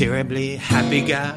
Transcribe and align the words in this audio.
Terribly 0.00 0.56
happy 0.56 1.02
guy. 1.02 1.34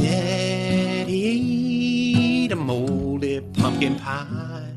Ned, 0.00 1.06
he 1.06 2.44
ate 2.44 2.52
a 2.52 2.56
moldy 2.56 3.42
pumpkin 3.52 3.96
pie. 3.96 4.72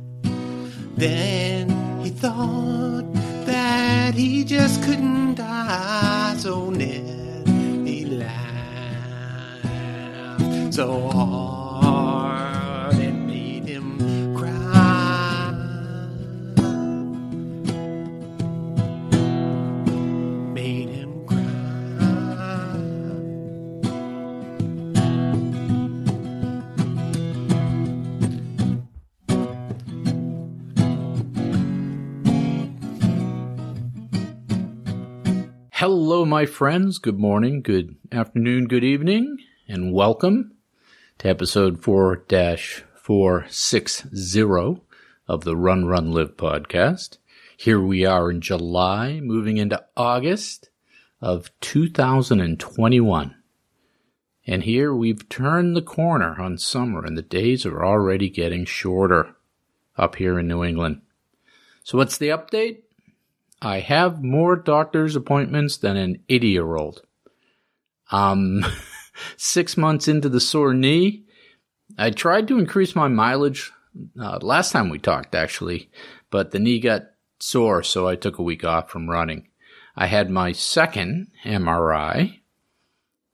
Then 0.98 1.70
he 2.03 2.09
thought 2.09 3.05
that 3.45 4.13
he 4.13 4.44
just 4.44 4.84
couldn't 4.84 5.36
die. 5.36 6.36
So 6.38 6.70
Ned, 6.70 7.48
he 7.88 8.03
laughed 8.03 9.64
so 10.73 11.08
hard 11.08 11.57
Hello, 35.90 36.26
my 36.26 36.46
friends. 36.46 36.98
Good 36.98 37.18
morning, 37.18 37.62
good 37.62 37.96
afternoon, 38.12 38.68
good 38.68 38.84
evening, 38.84 39.38
and 39.70 39.94
welcome 39.94 40.52
to 41.20 41.30
episode 41.30 41.82
4 41.82 42.26
460 42.28 44.82
of 45.30 45.46
the 45.46 45.56
Run 45.56 45.86
Run 45.86 46.12
Live 46.12 46.36
podcast. 46.36 47.20
Here 47.56 47.80
we 47.80 48.04
are 48.04 48.30
in 48.30 48.42
July, 48.42 49.22
moving 49.22 49.56
into 49.56 49.82
August 49.96 50.70
of 51.22 51.52
2021. 51.62 53.36
And 54.46 54.64
here 54.64 54.94
we've 54.94 55.30
turned 55.30 55.74
the 55.74 55.82
corner 55.82 56.36
on 56.38 56.58
summer, 56.58 57.06
and 57.06 57.18
the 57.18 57.22
days 57.22 57.66
are 57.66 57.86
already 57.86 58.30
getting 58.30 58.66
shorter 58.66 59.38
up 59.96 60.16
here 60.16 60.38
in 60.38 60.50
New 60.50 60.66
England. 60.66 61.00
So, 61.86 61.98
what's 61.98 62.18
the 62.18 62.28
update? 62.28 62.80
I 63.61 63.80
have 63.80 64.23
more 64.23 64.55
doctor's 64.55 65.16
appointments 65.16 65.77
than 65.77 65.97
an 65.97 66.23
80 66.30 66.47
year 66.47 66.75
old. 66.75 67.02
Um, 68.11 68.66
six 69.38 69.77
months 69.77 70.08
into 70.08 70.30
the 70.30 70.39
sore 70.39 70.73
knee, 70.73 71.23
I 71.97 72.11
tried 72.11 72.47
to 72.50 72.59
increase 72.59 72.95
my 72.95 73.08
mileage 73.08 73.72
uh, 74.19 74.39
last 74.41 74.72
time 74.72 74.89
we 74.89 75.00
talked, 75.00 75.35
actually, 75.35 75.89
but 76.30 76.52
the 76.52 76.59
knee 76.59 76.80
got 76.80 77.11
sore, 77.39 77.83
so 77.83 78.08
I 78.08 78.16
took 78.16 78.38
a 78.38 78.44
week 78.44 78.63
off 78.63 78.89
from 78.89 79.09
running. 79.09 79.47
I 79.95 80.08
had 80.08 80.30
my 80.30 80.52
second 80.52 81.31
MRI 81.44 82.39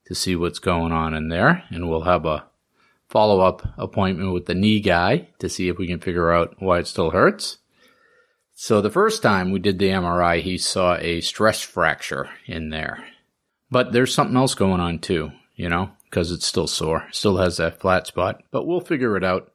to 0.06 0.16
see 0.16 0.36
what's 0.36 0.60
going 0.60 0.92
on 0.92 1.14
in 1.14 1.30
there, 1.30 1.64
and 1.70 1.90
we'll 1.90 2.04
have 2.04 2.26
a 2.26 2.46
follow 3.10 3.42
up 3.42 3.68
appointment 3.78 4.34
with 4.34 4.46
the 4.46 4.56
knee 4.56 4.80
guy 4.80 5.30
to 5.40 5.50
see 5.50 5.68
if 5.68 5.78
we 5.78 5.88
can 5.88 6.00
figure 6.00 6.32
out 6.32 6.56
why 6.60 6.80
it 6.80 6.88
still 6.88 7.12
hurts. 7.12 7.58
So 8.56 8.82
the 8.82 8.90
first 8.90 9.24
time 9.24 9.52
we 9.52 9.60
did 9.60 9.80
the 9.80 9.90
MRI, 9.90 10.42
he 10.42 10.58
saw 10.58 10.96
a 10.98 11.22
stress 11.22 11.62
fracture 11.62 12.30
in 12.46 12.70
there. 12.70 13.04
But 13.72 13.92
there's 13.92 14.14
something 14.14 14.38
else 14.38 14.54
going 14.54 14.80
on 14.80 15.00
too, 15.00 15.32
you 15.56 15.70
know, 15.70 15.90
because 16.06 16.32
it's 16.32 16.46
still 16.46 16.68
sore. 16.68 17.08
Still 17.12 17.38
has 17.38 17.58
that 17.58 17.80
flat 17.80 18.08
spot, 18.08 18.44
but 18.52 18.68
we'll 18.68 18.82
figure 18.82 19.18
it 19.18 19.24
out. 19.24 19.52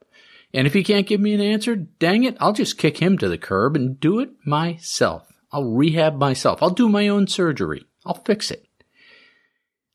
And 0.52 0.66
if 0.66 0.74
he 0.74 0.82
can't 0.82 1.06
give 1.06 1.20
me 1.20 1.34
an 1.34 1.40
answer, 1.40 1.76
dang 1.76 2.24
it, 2.24 2.36
I'll 2.40 2.52
just 2.52 2.78
kick 2.78 2.98
him 2.98 3.18
to 3.18 3.28
the 3.28 3.38
curb 3.38 3.76
and 3.76 4.00
do 4.00 4.18
it 4.18 4.30
myself. 4.44 5.28
I'll 5.52 5.64
rehab 5.70 6.18
myself. 6.18 6.62
I'll 6.62 6.70
do 6.70 6.88
my 6.88 7.08
own 7.08 7.26
surgery. 7.26 7.84
I'll 8.04 8.22
fix 8.24 8.50
it. 8.50 8.66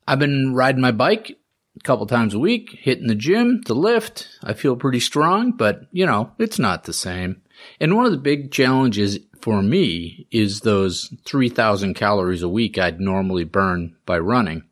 I've 0.08 0.20
been 0.20 0.54
riding 0.54 0.82
my 0.82 0.92
bike 0.92 1.38
a 1.76 1.80
couple 1.84 2.06
times 2.06 2.34
a 2.34 2.40
week, 2.40 2.78
hitting 2.80 3.08
the 3.08 3.16
gym, 3.16 3.62
the 3.66 3.74
lift. 3.74 4.30
I 4.44 4.54
feel 4.54 4.76
pretty 4.76 5.00
strong, 5.00 5.52
but 5.52 5.82
you 5.92 6.06
know, 6.06 6.32
it's 6.38 6.60
not 6.60 6.84
the 6.84 6.94
same. 6.94 7.42
And 7.80 7.96
one 7.96 8.06
of 8.06 8.12
the 8.12 8.18
big 8.18 8.52
challenges 8.52 9.20
for 9.42 9.62
me 9.62 10.28
is 10.32 10.62
those 10.62 11.14
3,000 11.26 11.94
calories 11.96 12.44
a 12.44 12.50
week 12.50 12.78
I'd 12.78 13.00
normally 13.00 13.44
burn 13.44 13.96
by 14.06 14.20
running. 14.20 14.64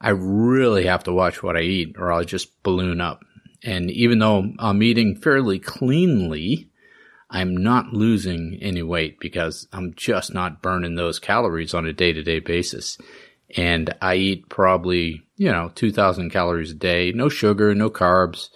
I 0.00 0.10
really 0.10 0.84
have 0.84 1.04
to 1.04 1.12
watch 1.12 1.42
what 1.42 1.56
I 1.56 1.62
eat 1.62 1.96
or 1.98 2.12
I'll 2.12 2.24
just 2.24 2.62
balloon 2.62 3.00
up. 3.00 3.24
And 3.62 3.90
even 3.90 4.18
though 4.18 4.52
I'm 4.58 4.82
eating 4.82 5.16
fairly 5.16 5.58
cleanly, 5.58 6.68
I'm 7.30 7.56
not 7.56 7.92
losing 7.92 8.58
any 8.60 8.82
weight 8.82 9.18
because 9.18 9.66
I'm 9.72 9.94
just 9.94 10.32
not 10.32 10.62
burning 10.62 10.94
those 10.94 11.18
calories 11.18 11.74
on 11.74 11.86
a 11.86 11.92
day 11.92 12.12
to 12.12 12.22
day 12.22 12.38
basis. 12.40 12.98
And 13.56 13.94
I 14.02 14.16
eat 14.16 14.48
probably, 14.48 15.22
you 15.36 15.50
know, 15.50 15.70
2,000 15.74 16.30
calories 16.30 16.72
a 16.72 16.74
day, 16.74 17.12
no 17.12 17.28
sugar, 17.28 17.74
no 17.74 17.90
carbs. 17.90 18.50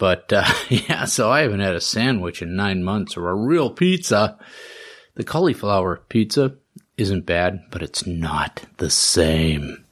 But 0.00 0.32
uh, 0.32 0.50
yeah, 0.68 1.04
so 1.04 1.30
I 1.30 1.42
haven't 1.42 1.60
had 1.60 1.76
a 1.76 1.80
sandwich 1.80 2.42
in 2.42 2.56
nine 2.56 2.82
months 2.82 3.16
or 3.16 3.28
a 3.28 3.34
real 3.34 3.70
pizza. 3.70 4.36
The 5.14 5.22
cauliflower 5.22 6.02
pizza 6.08 6.56
isn't 6.96 7.26
bad, 7.26 7.60
but 7.70 7.82
it's 7.82 8.06
not 8.06 8.64
the 8.78 8.90
same. 8.90 9.84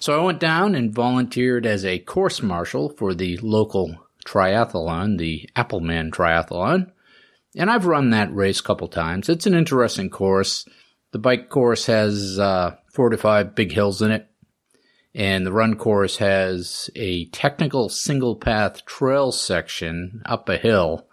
So 0.00 0.18
I 0.18 0.24
went 0.24 0.40
down 0.40 0.74
and 0.74 0.92
volunteered 0.92 1.64
as 1.64 1.84
a 1.84 2.00
course 2.00 2.42
marshal 2.42 2.88
for 2.88 3.14
the 3.14 3.36
local 3.38 3.96
triathlon, 4.26 5.18
the 5.18 5.48
Appleman 5.54 6.10
Triathlon. 6.10 6.90
And 7.56 7.70
I've 7.70 7.86
run 7.86 8.10
that 8.10 8.34
race 8.34 8.60
a 8.60 8.64
couple 8.64 8.88
times. 8.88 9.28
It's 9.28 9.46
an 9.46 9.54
interesting 9.54 10.10
course. 10.10 10.64
The 11.12 11.18
bike 11.18 11.50
course 11.50 11.86
has 11.86 12.38
uh, 12.38 12.76
four 12.92 13.10
to 13.10 13.16
five 13.16 13.54
big 13.54 13.72
hills 13.72 14.02
in 14.02 14.10
it. 14.10 14.29
And 15.14 15.44
the 15.44 15.52
run 15.52 15.76
course 15.76 16.18
has 16.18 16.88
a 16.94 17.26
technical 17.26 17.88
single 17.88 18.36
path 18.36 18.84
trail 18.84 19.32
section 19.32 20.22
up 20.24 20.48
a 20.48 20.56
hill 20.56 21.06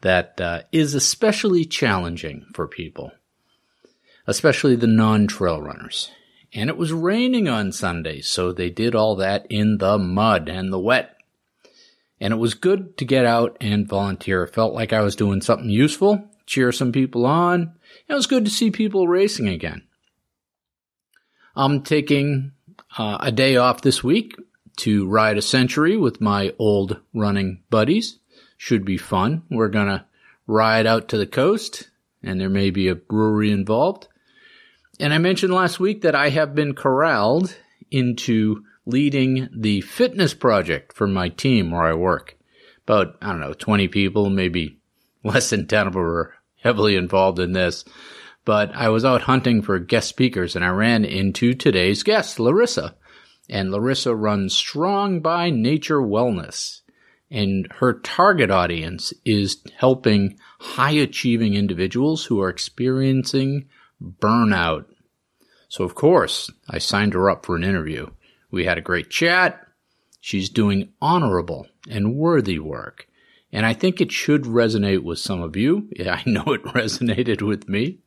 that 0.00 0.40
uh, 0.40 0.62
is 0.72 0.94
especially 0.94 1.64
challenging 1.64 2.46
for 2.52 2.66
people, 2.66 3.12
especially 4.26 4.76
the 4.76 4.86
non 4.86 5.26
trail 5.26 5.62
runners. 5.62 6.10
And 6.52 6.68
it 6.68 6.76
was 6.76 6.92
raining 6.92 7.48
on 7.48 7.72
Sunday, 7.72 8.20
so 8.20 8.52
they 8.52 8.70
did 8.70 8.94
all 8.94 9.16
that 9.16 9.46
in 9.50 9.78
the 9.78 9.98
mud 9.98 10.48
and 10.48 10.72
the 10.72 10.78
wet. 10.78 11.16
And 12.20 12.32
it 12.32 12.36
was 12.36 12.54
good 12.54 12.96
to 12.98 13.04
get 13.04 13.24
out 13.24 13.56
and 13.60 13.88
volunteer. 13.88 14.44
It 14.44 14.54
felt 14.54 14.72
like 14.72 14.92
I 14.92 15.00
was 15.00 15.16
doing 15.16 15.40
something 15.40 15.68
useful, 15.68 16.28
cheer 16.46 16.70
some 16.70 16.92
people 16.92 17.26
on. 17.26 17.74
It 18.08 18.14
was 18.14 18.26
good 18.26 18.44
to 18.44 18.50
see 18.50 18.70
people 18.70 19.08
racing 19.08 19.48
again. 19.48 19.82
I'm 21.56 21.82
taking 21.82 22.52
uh, 22.98 23.18
a 23.20 23.32
day 23.32 23.56
off 23.56 23.82
this 23.82 24.02
week 24.02 24.36
to 24.76 25.06
ride 25.06 25.38
a 25.38 25.42
century 25.42 25.96
with 25.96 26.20
my 26.20 26.52
old 26.58 27.00
running 27.12 27.62
buddies. 27.70 28.18
Should 28.56 28.84
be 28.84 28.96
fun. 28.96 29.42
We're 29.50 29.68
gonna 29.68 30.06
ride 30.46 30.86
out 30.86 31.08
to 31.08 31.18
the 31.18 31.26
coast 31.26 31.90
and 32.22 32.40
there 32.40 32.48
may 32.48 32.70
be 32.70 32.88
a 32.88 32.94
brewery 32.94 33.50
involved. 33.50 34.08
And 34.98 35.12
I 35.12 35.18
mentioned 35.18 35.52
last 35.52 35.80
week 35.80 36.02
that 36.02 36.14
I 36.14 36.30
have 36.30 36.54
been 36.54 36.74
corralled 36.74 37.56
into 37.90 38.64
leading 38.86 39.48
the 39.54 39.80
fitness 39.82 40.34
project 40.34 40.92
for 40.92 41.06
my 41.06 41.28
team 41.28 41.70
where 41.70 41.84
I 41.84 41.94
work. 41.94 42.36
About, 42.84 43.16
I 43.20 43.28
don't 43.28 43.40
know, 43.40 43.54
20 43.54 43.88
people, 43.88 44.30
maybe 44.30 44.78
less 45.24 45.50
than 45.50 45.66
10 45.66 45.86
of 45.88 45.92
them 45.94 46.02
are 46.02 46.34
heavily 46.62 46.96
involved 46.96 47.38
in 47.38 47.52
this 47.52 47.84
but 48.44 48.74
I 48.74 48.88
was 48.88 49.04
out 49.04 49.22
hunting 49.22 49.62
for 49.62 49.78
guest 49.78 50.08
speakers 50.08 50.54
and 50.54 50.64
I 50.64 50.68
ran 50.68 51.04
into 51.04 51.54
today's 51.54 52.02
guest, 52.02 52.38
Larisa. 52.38 52.94
And 53.48 53.70
Larisa 53.70 54.14
runs 54.18 54.54
Strong 54.54 55.20
by 55.20 55.50
Nature 55.50 56.00
Wellness. 56.00 56.80
And 57.30 57.66
her 57.78 57.94
target 58.00 58.50
audience 58.50 59.12
is 59.24 59.62
helping 59.76 60.38
high 60.60 60.92
achieving 60.92 61.54
individuals 61.54 62.24
who 62.24 62.40
are 62.40 62.48
experiencing 62.48 63.68
burnout. 64.02 64.86
So, 65.68 65.84
of 65.84 65.94
course, 65.94 66.50
I 66.68 66.78
signed 66.78 67.14
her 67.14 67.28
up 67.28 67.44
for 67.44 67.56
an 67.56 67.64
interview. 67.64 68.08
We 68.50 68.64
had 68.64 68.78
a 68.78 68.82
great 68.82 69.10
chat. 69.10 69.66
She's 70.20 70.48
doing 70.48 70.92
honorable 71.02 71.66
and 71.90 72.14
worthy 72.14 72.58
work. 72.58 73.08
And 73.52 73.66
I 73.66 73.72
think 73.72 74.00
it 74.00 74.12
should 74.12 74.42
resonate 74.42 75.02
with 75.02 75.18
some 75.18 75.42
of 75.42 75.56
you. 75.56 75.88
I 76.00 76.22
know 76.26 76.44
it 76.52 76.62
resonated 76.64 77.42
with 77.42 77.68
me. 77.68 77.98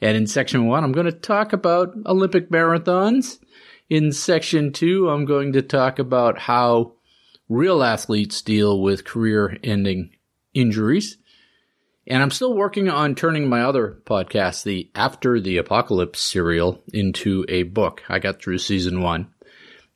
And 0.00 0.16
in 0.16 0.26
section 0.26 0.66
one, 0.66 0.84
I'm 0.84 0.92
going 0.92 1.06
to 1.06 1.12
talk 1.12 1.52
about 1.52 1.94
Olympic 2.06 2.50
marathons. 2.50 3.38
In 3.88 4.12
section 4.12 4.72
two, 4.72 5.08
I'm 5.08 5.24
going 5.24 5.52
to 5.54 5.62
talk 5.62 5.98
about 5.98 6.38
how 6.38 6.94
real 7.48 7.82
athletes 7.82 8.42
deal 8.42 8.80
with 8.80 9.04
career 9.04 9.56
ending 9.64 10.10
injuries. 10.54 11.18
And 12.06 12.22
I'm 12.22 12.30
still 12.30 12.54
working 12.54 12.88
on 12.88 13.14
turning 13.14 13.48
my 13.48 13.62
other 13.62 14.00
podcast, 14.06 14.62
the 14.62 14.90
After 14.94 15.40
the 15.40 15.58
Apocalypse 15.58 16.20
serial, 16.20 16.82
into 16.92 17.44
a 17.48 17.64
book. 17.64 18.02
I 18.08 18.18
got 18.18 18.40
through 18.40 18.58
season 18.58 19.02
one. 19.02 19.28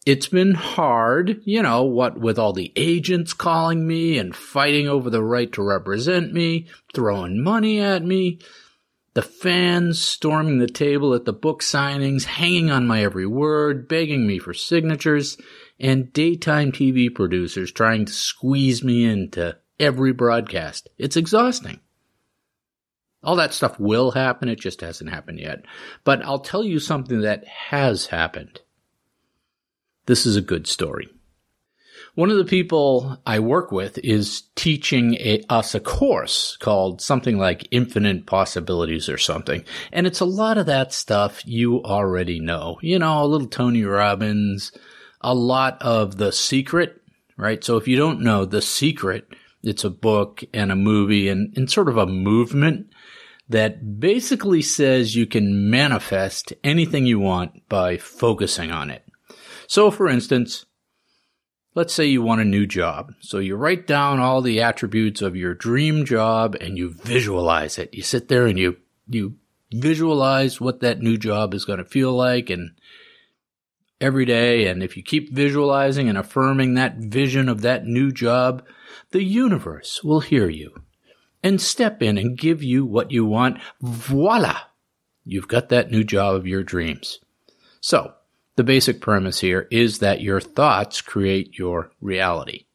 It's 0.05 0.27
been 0.27 0.55
hard, 0.55 1.41
you 1.45 1.63
know, 1.63 1.85
what 1.85 2.19
with 2.19 2.39
all 2.39 2.53
the 2.53 2.73
agents 2.75 3.33
calling 3.33 3.87
me 3.87 4.19
and 4.19 4.35
fighting 4.35 4.89
over 4.89 5.09
the 5.09 5.23
right 5.23 5.51
to 5.53 5.63
represent 5.63 6.33
me, 6.33 6.67
throwing 6.93 7.43
money 7.43 7.81
at 7.81 8.05
me, 8.05 8.41
the 9.15 9.23
fans 9.23 10.01
storming 10.01 10.59
the 10.59 10.67
table 10.67 11.15
at 11.15 11.25
the 11.25 11.33
book 11.33 11.63
signings, 11.63 12.25
hanging 12.25 12.71
on 12.71 12.87
my 12.87 13.03
every 13.03 13.27
word, 13.27 13.89
begging 13.89 14.27
me 14.27 14.39
for 14.39 14.55
signatures, 14.55 15.37
and 15.79 16.13
daytime 16.13 16.73
TV 16.73 17.15
producers 17.15 17.71
trying 17.71 18.07
to 18.07 18.13
squeeze 18.13 18.83
me 18.83 19.05
into 19.05 19.57
every 19.79 20.13
broadcast. 20.13 20.89
It's 20.97 21.17
exhausting. 21.17 21.81
All 23.23 23.37
that 23.37 23.53
stuff 23.53 23.79
will 23.79 24.13
happen, 24.13 24.49
it 24.49 24.59
just 24.59 24.81
hasn't 24.81 25.11
happened 25.11 25.41
yet. 25.41 25.65
But 26.05 26.25
I'll 26.25 26.41
tell 26.41 26.65
you 26.65 26.81
something 26.81 27.21
that 27.21 27.47
has 27.47 28.07
happened. 28.07 28.61
This 30.07 30.27
is 30.27 30.37
a 30.37 30.41
good 30.41 30.67
story. 30.67 31.09
One 32.15 32.31
of 32.31 32.37
the 32.37 32.45
people 32.45 33.17
I 33.25 33.39
work 33.39 33.73
with 33.73 33.97
is 33.99 34.43
teaching 34.55 35.15
a, 35.15 35.43
us 35.49 35.75
a 35.75 35.81
course 35.81 36.59
called 36.59 37.01
something 37.01 37.39
like 37.39 37.69
Infinite 37.71 38.27
Possibilities 38.27 39.09
or 39.09 39.17
something. 39.17 39.65
And 39.93 40.07
it's 40.07 40.21
a 40.21 40.27
lot 40.27 40.59
of 40.59 40.67
that 40.67 40.93
stuff 40.93 41.41
you 41.47 41.83
already 41.83 42.39
know. 42.39 42.79
You 42.83 42.99
know, 42.99 43.25
a 43.25 43.25
little 43.25 43.47
Tony 43.47 43.83
Robbins, 43.83 44.73
a 45.23 45.35
lot 45.35 45.81
of 45.81 46.19
The 46.19 46.33
Secret, 46.33 47.01
right? 47.39 47.65
So 47.65 47.79
if 47.79 47.89
you 47.89 47.97
don't 47.97 48.21
know 48.21 48.45
The 48.45 48.61
Secret, 48.61 49.27
it's 49.63 49.85
a 49.85 49.91
book 49.91 50.45
and 50.53 50.71
a 50.71 50.77
movie 50.77 51.31
and, 51.31 51.57
and 51.57 51.71
sort 51.71 51.89
of 51.89 51.97
a 51.97 52.07
movement 52.07 52.89
that 53.49 54.01
basically 54.01 54.61
says 54.61 55.17
you 55.17 55.27
can 55.27 55.71
manifest 55.71 56.53
anything 56.63 57.07
you 57.07 57.21
want 57.21 57.67
by 57.71 57.97
focusing 57.97 58.71
on 58.71 58.91
it. 58.91 59.03
So, 59.67 59.91
for 59.91 60.09
instance, 60.09 60.67
let's 61.75 61.95
say 61.95 62.07
you 62.07 62.23
want 62.23 62.41
a 62.41 62.45
new 62.45 62.67
job. 62.67 63.15
So 63.21 63.39
you 63.39 63.57
write 63.57 63.87
down 63.87 64.21
all 64.21 64.43
the 64.43 64.61
attributes 64.61 65.23
of 65.23 65.37
your 65.37 65.55
dream 65.55 66.05
job 66.05 66.57
and 66.61 66.77
you 66.77 66.91
visualize 66.91 67.79
it. 67.79 67.95
You 67.95 68.03
sit 68.03 68.29
there 68.29 68.47
and 68.47 68.59
you, 68.59 68.77
you 69.09 69.37
visualize 69.73 70.61
what 70.61 70.81
that 70.81 71.01
new 71.01 71.17
job 71.17 71.55
is 71.55 71.65
going 71.65 71.79
to 71.79 71.85
feel 71.85 72.13
like 72.13 72.51
and 72.51 72.73
every 74.01 74.25
day. 74.25 74.67
And 74.67 74.83
if 74.83 74.97
you 74.97 75.03
keep 75.03 75.33
visualizing 75.33 76.09
and 76.09 76.19
affirming 76.19 76.75
that 76.75 76.97
vision 76.97 77.49
of 77.49 77.63
that 77.63 77.87
new 77.87 78.13
job, 78.13 78.65
the 79.11 79.23
universe 79.23 80.03
will 80.03 80.21
hear 80.21 80.49
you 80.49 80.75
and 81.43 81.61
step 81.61 82.03
in 82.03 82.19
and 82.19 82.39
give 82.39 82.63
you 82.63 82.85
what 82.85 83.11
you 83.11 83.25
want. 83.25 83.59
Voila! 83.81 84.59
You've 85.25 85.49
got 85.49 85.69
that 85.69 85.91
new 85.91 86.05
job 86.05 86.35
of 86.35 86.47
your 86.47 86.65
dreams. 86.65 87.21
So, 87.81 88.15
the 88.57 88.65
basic 88.65 89.01
premise 89.01 89.41
here 89.41 89.67
is 89.71 90.01
that 90.01 90.21
your 90.21 90.41
thoughts 90.41 91.01
create 91.01 91.59
your 91.59 91.91
reality. 92.01 92.67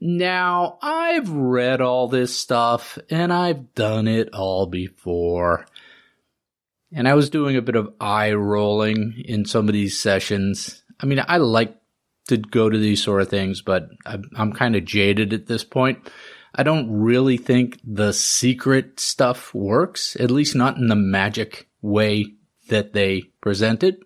Now, 0.00 0.78
I've 0.80 1.30
read 1.30 1.80
all 1.80 2.08
this 2.08 2.36
stuff 2.36 2.98
and 3.10 3.32
I've 3.32 3.74
done 3.74 4.08
it 4.08 4.30
all 4.32 4.66
before. 4.66 5.66
And 6.92 7.06
I 7.06 7.14
was 7.14 7.30
doing 7.30 7.56
a 7.56 7.62
bit 7.62 7.76
of 7.76 7.92
eye 8.00 8.32
rolling 8.32 9.22
in 9.24 9.44
some 9.44 9.68
of 9.68 9.74
these 9.74 10.00
sessions. 10.00 10.82
I 10.98 11.06
mean, 11.06 11.22
I 11.26 11.36
like 11.36 11.76
to 12.28 12.36
go 12.36 12.68
to 12.68 12.78
these 12.78 13.02
sort 13.02 13.22
of 13.22 13.28
things, 13.28 13.62
but 13.62 13.88
I'm 14.06 14.52
kind 14.52 14.74
of 14.74 14.84
jaded 14.84 15.32
at 15.32 15.46
this 15.46 15.64
point. 15.64 16.10
I 16.54 16.62
don't 16.62 16.90
really 16.90 17.36
think 17.36 17.78
the 17.84 18.12
secret 18.12 18.98
stuff 18.98 19.54
works, 19.54 20.16
at 20.18 20.30
least 20.30 20.56
not 20.56 20.78
in 20.78 20.88
the 20.88 20.96
magic 20.96 21.68
way 21.80 22.26
that 22.68 22.92
they 22.92 23.22
present 23.40 23.82
it. 23.84 24.00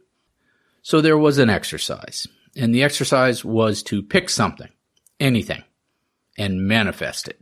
So 0.85 1.01
there 1.01 1.19
was 1.19 1.39
an 1.39 1.51
exercise, 1.51 2.29
and 2.55 2.73
the 2.73 2.85
exercise 2.85 3.45
was 3.45 3.83
to 3.85 4.05
pick 4.05 4.31
something, 4.31 4.69
anything, 5.19 5.65
and 6.39 6.69
manifest 6.69 7.27
it. 7.27 7.41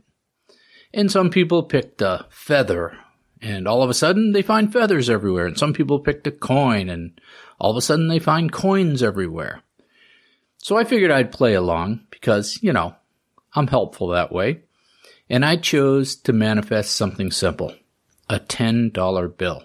And 0.91 1.11
some 1.11 1.29
people 1.29 1.61
picked 1.61 2.01
a 2.01 2.25
feather, 2.31 2.97
and 3.39 3.67
all 3.67 3.83
of 3.83 3.91
a 3.91 3.93
sudden 3.93 4.31
they 4.31 4.41
find 4.41 4.73
feathers 4.73 5.11
everywhere. 5.11 5.45
And 5.45 5.59
some 5.59 5.73
people 5.73 5.99
picked 5.99 6.25
a 6.25 6.31
coin, 6.31 6.89
and 6.89 7.21
all 7.59 7.69
of 7.69 7.77
a 7.77 7.81
sudden 7.81 8.07
they 8.07 8.17
find 8.17 8.51
coins 8.51 9.03
everywhere. 9.03 9.61
So 10.57 10.75
I 10.75 10.85
figured 10.85 11.11
I'd 11.11 11.31
play 11.31 11.53
along 11.53 12.07
because, 12.09 12.57
you 12.63 12.73
know, 12.73 12.95
I'm 13.53 13.67
helpful 13.67 14.07
that 14.07 14.31
way 14.31 14.61
and 15.29 15.45
I 15.45 15.55
chose 15.55 16.15
to 16.17 16.33
manifest 16.33 16.95
something 16.95 17.31
simple 17.31 17.75
a 18.29 18.39
$10 18.39 19.37
bill. 19.37 19.63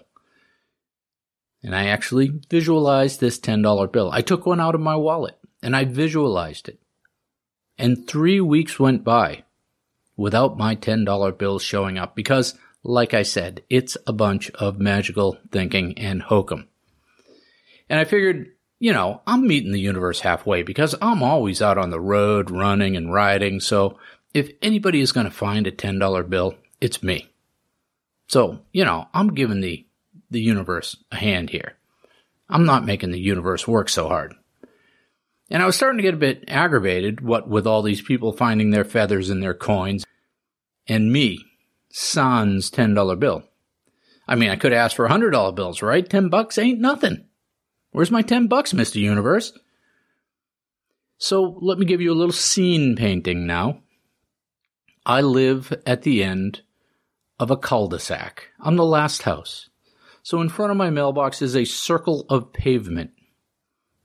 And 1.63 1.75
I 1.75 1.87
actually 1.87 2.39
visualized 2.49 3.19
this 3.19 3.39
$10 3.39 3.91
bill. 3.91 4.09
I 4.11 4.21
took 4.21 4.45
one 4.45 4.59
out 4.59 4.75
of 4.75 4.81
my 4.81 4.95
wallet 4.95 5.37
and 5.61 5.75
I 5.75 5.85
visualized 5.85 6.69
it. 6.69 6.79
And 7.77 8.07
three 8.07 8.41
weeks 8.41 8.79
went 8.79 9.03
by 9.03 9.43
without 10.15 10.57
my 10.57 10.75
$10 10.75 11.37
bill 11.37 11.59
showing 11.59 11.97
up 11.97 12.15
because, 12.15 12.57
like 12.83 13.13
I 13.13 13.23
said, 13.23 13.63
it's 13.69 13.97
a 14.05 14.13
bunch 14.13 14.49
of 14.51 14.79
magical 14.79 15.37
thinking 15.51 15.97
and 15.97 16.21
hokum. 16.21 16.67
And 17.89 17.99
I 17.99 18.05
figured, 18.05 18.51
you 18.79 18.93
know, 18.93 19.21
I'm 19.25 19.47
meeting 19.47 19.71
the 19.71 19.79
universe 19.79 20.19
halfway 20.21 20.63
because 20.63 20.95
I'm 21.01 21.23
always 21.23 21.61
out 21.61 21.77
on 21.77 21.89
the 21.89 21.99
road 21.99 22.51
running 22.51 22.95
and 22.95 23.13
riding. 23.13 23.59
So 23.59 23.97
if 24.33 24.51
anybody 24.61 25.01
is 25.01 25.11
going 25.11 25.25
to 25.25 25.31
find 25.31 25.67
a 25.67 25.71
$10 25.71 26.29
bill, 26.29 26.55
it's 26.79 27.01
me. 27.01 27.29
So, 28.27 28.59
you 28.71 28.85
know, 28.85 29.07
I'm 29.13 29.33
giving 29.33 29.61
the, 29.61 29.85
the 30.29 30.41
universe 30.41 30.95
a 31.11 31.15
hand 31.15 31.49
here. 31.49 31.73
I'm 32.49 32.65
not 32.65 32.85
making 32.85 33.11
the 33.11 33.19
universe 33.19 33.67
work 33.67 33.89
so 33.89 34.07
hard. 34.07 34.33
And 35.49 35.63
I 35.63 35.65
was 35.65 35.75
starting 35.75 35.97
to 35.97 36.03
get 36.03 36.13
a 36.13 36.17
bit 36.17 36.43
aggravated, 36.47 37.21
what 37.21 37.47
with 37.47 37.65
all 37.65 37.81
these 37.81 38.01
people 38.01 38.33
finding 38.33 38.69
their 38.69 38.85
feathers 38.85 39.29
in 39.29 39.39
their 39.39 39.53
coins, 39.53 40.05
and 40.87 41.11
me, 41.11 41.43
sans 41.91 42.69
$10 42.69 43.19
bill. 43.19 43.43
I 44.27 44.35
mean, 44.35 44.49
I 44.49 44.55
could 44.55 44.73
ask 44.73 44.95
for 44.95 45.07
$100 45.07 45.55
bills, 45.55 45.81
right? 45.81 46.07
10 46.07 46.29
bucks 46.29 46.57
ain't 46.57 46.79
nothing. 46.79 47.25
Where's 47.91 48.11
my 48.11 48.21
10 48.21 48.47
bucks, 48.47 48.73
Mr. 48.73 48.95
Universe? 48.95 49.53
So 51.17 51.57
let 51.61 51.79
me 51.79 51.85
give 51.85 52.01
you 52.01 52.13
a 52.13 52.15
little 52.15 52.31
scene 52.31 52.95
painting 52.95 53.47
now. 53.47 53.81
I 55.05 55.21
live 55.21 55.73
at 55.85 56.03
the 56.03 56.23
end 56.23 56.61
of 57.39 57.49
a 57.49 57.57
cul-de-sac. 57.57 58.49
I'm 58.59 58.75
the 58.75 58.85
last 58.85 59.23
house. 59.23 59.68
So 60.29 60.41
in 60.41 60.49
front 60.49 60.69
of 60.69 60.77
my 60.77 60.91
mailbox 60.91 61.41
is 61.41 61.55
a 61.55 61.65
circle 61.65 62.27
of 62.29 62.53
pavement. 62.53 63.09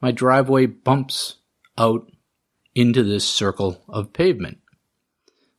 My 0.00 0.11
driveway 0.11 0.64
bumps 0.64 1.35
out 1.76 2.11
into 2.75 3.02
this 3.02 3.28
circle 3.28 3.85
of 3.90 4.14
pavement. 4.14 4.57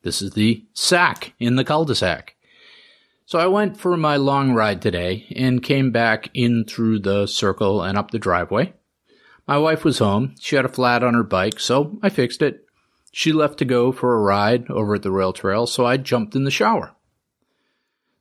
This 0.02 0.24
is 0.24 0.32
the 0.32 0.66
sack 0.74 1.34
in 1.40 1.56
the 1.56 1.64
cul-de-sac. 1.64 2.36
So 3.28 3.38
I 3.38 3.46
went 3.46 3.78
for 3.78 3.96
my 3.96 4.16
long 4.16 4.54
ride 4.54 4.82
today 4.82 5.28
and 5.36 5.62
came 5.62 5.92
back 5.92 6.32
in 6.34 6.66
through 6.66 6.98
the 6.98 7.28
circle 7.28 7.84
and 7.84 7.96
up 7.96 8.10
the 8.10 8.18
driveway. 8.18 8.74
My 9.48 9.60
wife 9.60 9.86
was 9.86 10.00
home. 10.00 10.34
She 10.40 10.56
had 10.56 10.66
a 10.66 10.68
flat 10.68 11.04
on 11.04 11.14
her 11.14 11.22
bike, 11.22 11.60
so 11.60 12.00
I 12.02 12.10
fixed 12.10 12.42
it. 12.42 12.66
She 13.12 13.32
left 13.32 13.60
to 13.60 13.66
go 13.66 13.92
for 13.92 14.16
a 14.16 14.20
ride 14.20 14.72
over 14.72 14.96
at 14.96 15.04
the 15.04 15.12
rail 15.12 15.32
trail, 15.32 15.68
so 15.68 15.86
I 15.86 15.98
jumped 15.98 16.36
in 16.36 16.44
the 16.44 16.50
shower. 16.50 16.95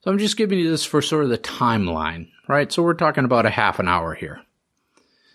So 0.04 0.10
I'm 0.10 0.18
just 0.18 0.36
giving 0.36 0.58
you 0.58 0.70
this 0.70 0.84
for 0.84 1.00
sort 1.00 1.24
of 1.24 1.30
the 1.30 1.38
timeline, 1.38 2.28
right? 2.46 2.70
So 2.70 2.82
we're 2.82 2.92
talking 2.92 3.24
about 3.24 3.46
a 3.46 3.50
half 3.50 3.78
an 3.78 3.88
hour 3.88 4.12
here. 4.12 4.42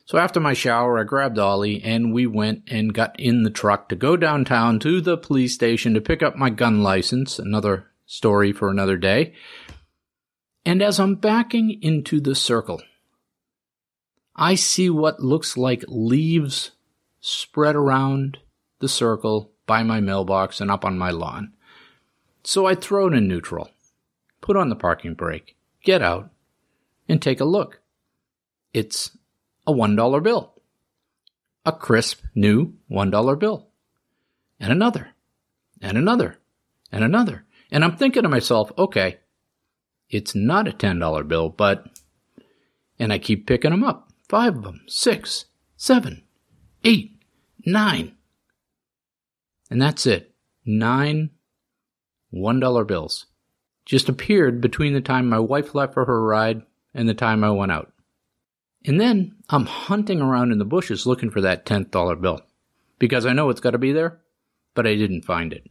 So 0.06 0.20
after 0.20 0.40
my 0.40 0.54
shower, 0.54 1.00
I 1.00 1.06
grabbed 1.06 1.40
Ollie 1.40 1.82
and 1.82 2.14
we 2.14 2.28
went 2.28 2.66
and 2.68 2.94
got 2.94 3.20
in 3.20 3.42
the 3.42 3.50
truck 3.50 3.90
to 3.90 3.96
go 3.96 4.16
downtown 4.16 4.78
to 4.82 5.02
the 5.02 5.18
police 5.18 5.56
station 5.56 5.96
to 5.96 6.02
pick 6.02 6.22
up 6.22 6.36
my 6.36 6.52
gun 6.52 6.84
license, 6.84 7.40
another 7.40 7.88
story 8.06 8.52
for 8.54 8.70
another 8.70 8.96
day. 8.96 9.34
And 10.68 10.84
as 10.84 11.00
I'm 11.00 11.16
backing 11.16 11.80
into 11.82 12.22
the 12.22 12.36
circle, 12.36 12.80
I 14.36 14.54
see 14.54 14.92
what 14.92 15.20
looks 15.20 15.58
like 15.58 15.84
leaves 15.88 16.70
spread 17.22 17.76
around 17.76 18.38
the 18.82 18.90
circle 18.90 19.52
by 19.66 19.82
my 19.82 20.00
mailbox 20.00 20.62
and 20.62 20.70
up 20.70 20.86
on 20.86 20.96
my 20.96 21.10
lawn. 21.10 21.54
So 22.44 22.68
I 22.68 22.76
throw 22.76 23.08
it 23.08 23.16
in 23.16 23.28
neutral, 23.28 23.72
put 24.42 24.58
on 24.58 24.70
the 24.70 24.76
parking 24.76 25.14
brake, 25.14 25.56
get 25.84 26.02
out, 26.02 26.30
and 27.08 27.22
take 27.22 27.40
a 27.40 27.46
look. 27.46 27.82
It's 28.74 29.18
a 29.66 29.74
$1 29.74 30.24
bill. 30.24 30.54
A 31.66 31.72
crisp 31.72 32.24
new 32.36 32.74
$1 32.92 33.40
bill. 33.40 33.68
And 34.60 34.72
another. 34.72 35.10
And 35.82 35.98
another. 35.98 36.38
and 36.92 37.04
another. 37.04 37.46
And 37.72 37.84
I'm 37.84 37.96
thinking 37.98 38.24
to 38.24 38.30
myself, 38.30 38.72
okay, 38.78 39.20
it's 40.10 40.34
not 40.34 40.68
a 40.68 40.72
$10 40.72 41.28
bill, 41.28 41.50
but, 41.50 41.86
and 42.98 43.14
I 43.14 43.20
keep 43.20 43.46
picking 43.48 43.72
them 43.72 43.84
up. 43.84 44.10
Five 44.28 44.58
of 44.58 44.64
them, 44.64 44.82
six, 44.88 45.46
seven, 45.78 46.24
eight, 46.84 47.20
nine. 47.66 48.16
And 49.70 49.82
that's 49.82 50.06
it. 50.06 50.34
Nine 50.66 51.32
$1 52.34 52.88
bills. 52.88 53.26
Just 53.90 54.08
appeared 54.08 54.62
between 54.62 54.94
the 54.94 55.02
time 55.02 55.28
my 55.28 55.40
wife 55.40 55.74
left 55.74 55.96
for 55.96 56.06
her 56.06 56.24
ride 56.24 56.62
and 56.94 57.10
the 57.10 57.16
time 57.16 57.44
I 57.44 57.50
went 57.50 57.72
out. 57.72 57.92
And 58.86 59.02
then 59.02 59.36
I'm 59.50 59.66
hunting 59.66 60.22
around 60.22 60.52
in 60.52 60.60
the 60.60 60.64
bushes 60.64 61.08
looking 61.08 61.32
for 61.32 61.42
that 61.42 61.66
$10 61.66 62.22
bill 62.22 62.40
because 63.00 63.26
I 63.26 63.34
know 63.34 63.50
it's 63.50 63.62
got 63.62 63.72
to 63.72 63.80
be 63.80 63.92
there, 63.92 64.20
but 64.76 64.86
I 64.86 64.94
didn't 64.94 65.26
find 65.26 65.54
it. 65.54 65.66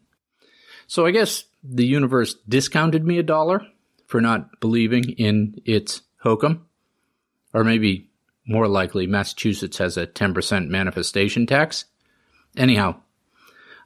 So 0.88 1.06
I 1.06 1.12
guess 1.12 1.44
the 1.62 1.86
universe 1.86 2.34
discounted 2.48 3.04
me 3.04 3.18
a 3.18 3.22
dollar 3.22 3.64
for 4.08 4.20
not 4.20 4.58
believing 4.58 5.10
in 5.10 5.62
its 5.64 6.02
hokum. 6.16 6.66
Or 7.54 7.62
maybe 7.62 8.10
more 8.48 8.66
likely, 8.66 9.06
Massachusetts 9.06 9.78
has 9.78 9.96
a 9.96 10.08
10% 10.08 10.66
manifestation 10.66 11.46
tax. 11.46 11.84
Anyhow, 12.56 12.96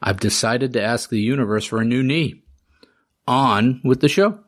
I've 0.01 0.21
decided 0.21 0.73
to 0.73 0.83
ask 0.83 1.11
the 1.11 1.21
universe 1.21 1.67
for 1.67 1.83
a 1.83 1.85
new 1.85 2.03
knee. 2.03 2.42
On 3.27 3.81
with 3.85 4.01
the 4.01 4.09
show. 4.09 4.41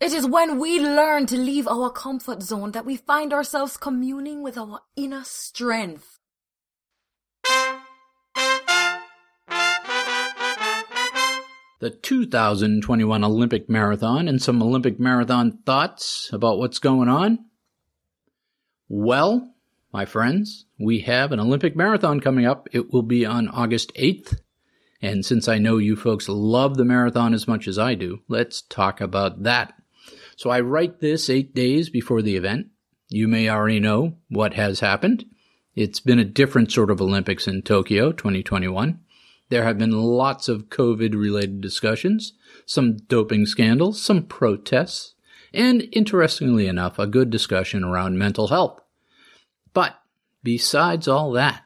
It 0.00 0.12
is 0.12 0.26
when 0.26 0.58
we 0.60 0.78
learn 0.78 1.26
to 1.26 1.36
leave 1.36 1.66
our 1.66 1.90
comfort 1.90 2.42
zone 2.42 2.72
that 2.72 2.86
we 2.86 2.96
find 2.96 3.32
ourselves 3.32 3.76
communing 3.76 4.42
with 4.42 4.56
our 4.56 4.80
inner 4.96 5.24
strength. 5.24 6.18
The 11.80 11.90
2021 11.90 13.24
Olympic 13.24 13.68
Marathon 13.68 14.26
and 14.26 14.42
some 14.42 14.62
Olympic 14.62 14.98
Marathon 14.98 15.58
thoughts 15.64 16.28
about 16.32 16.58
what's 16.58 16.80
going 16.80 17.08
on. 17.08 17.46
Well, 18.88 19.54
my 19.92 20.04
friends, 20.04 20.66
we 20.78 21.00
have 21.00 21.32
an 21.32 21.40
Olympic 21.40 21.76
Marathon 21.76 22.20
coming 22.20 22.46
up. 22.46 22.68
It 22.72 22.92
will 22.92 23.02
be 23.02 23.24
on 23.24 23.48
August 23.48 23.92
8th. 23.94 24.40
And 25.00 25.24
since 25.24 25.46
I 25.48 25.58
know 25.58 25.78
you 25.78 25.94
folks 25.94 26.28
love 26.28 26.76
the 26.76 26.84
marathon 26.84 27.32
as 27.32 27.46
much 27.46 27.68
as 27.68 27.78
I 27.78 27.94
do, 27.94 28.20
let's 28.28 28.62
talk 28.62 29.00
about 29.00 29.44
that. 29.44 29.74
So 30.36 30.50
I 30.50 30.60
write 30.60 31.00
this 31.00 31.30
eight 31.30 31.54
days 31.54 31.88
before 31.88 32.22
the 32.22 32.36
event. 32.36 32.68
You 33.08 33.28
may 33.28 33.48
already 33.48 33.80
know 33.80 34.16
what 34.28 34.54
has 34.54 34.80
happened. 34.80 35.24
It's 35.74 36.00
been 36.00 36.18
a 36.18 36.24
different 36.24 36.72
sort 36.72 36.90
of 36.90 37.00
Olympics 37.00 37.46
in 37.46 37.62
Tokyo 37.62 38.12
2021. 38.12 38.98
There 39.48 39.64
have 39.64 39.78
been 39.78 39.92
lots 39.92 40.48
of 40.48 40.68
COVID 40.68 41.14
related 41.14 41.60
discussions, 41.60 42.32
some 42.66 42.96
doping 42.96 43.46
scandals, 43.46 44.02
some 44.02 44.24
protests, 44.24 45.14
and 45.54 45.88
interestingly 45.92 46.66
enough, 46.66 46.98
a 46.98 47.06
good 47.06 47.30
discussion 47.30 47.82
around 47.82 48.18
mental 48.18 48.48
health. 48.48 48.80
But 49.72 49.98
besides 50.42 51.08
all 51.08 51.30
that, 51.32 51.62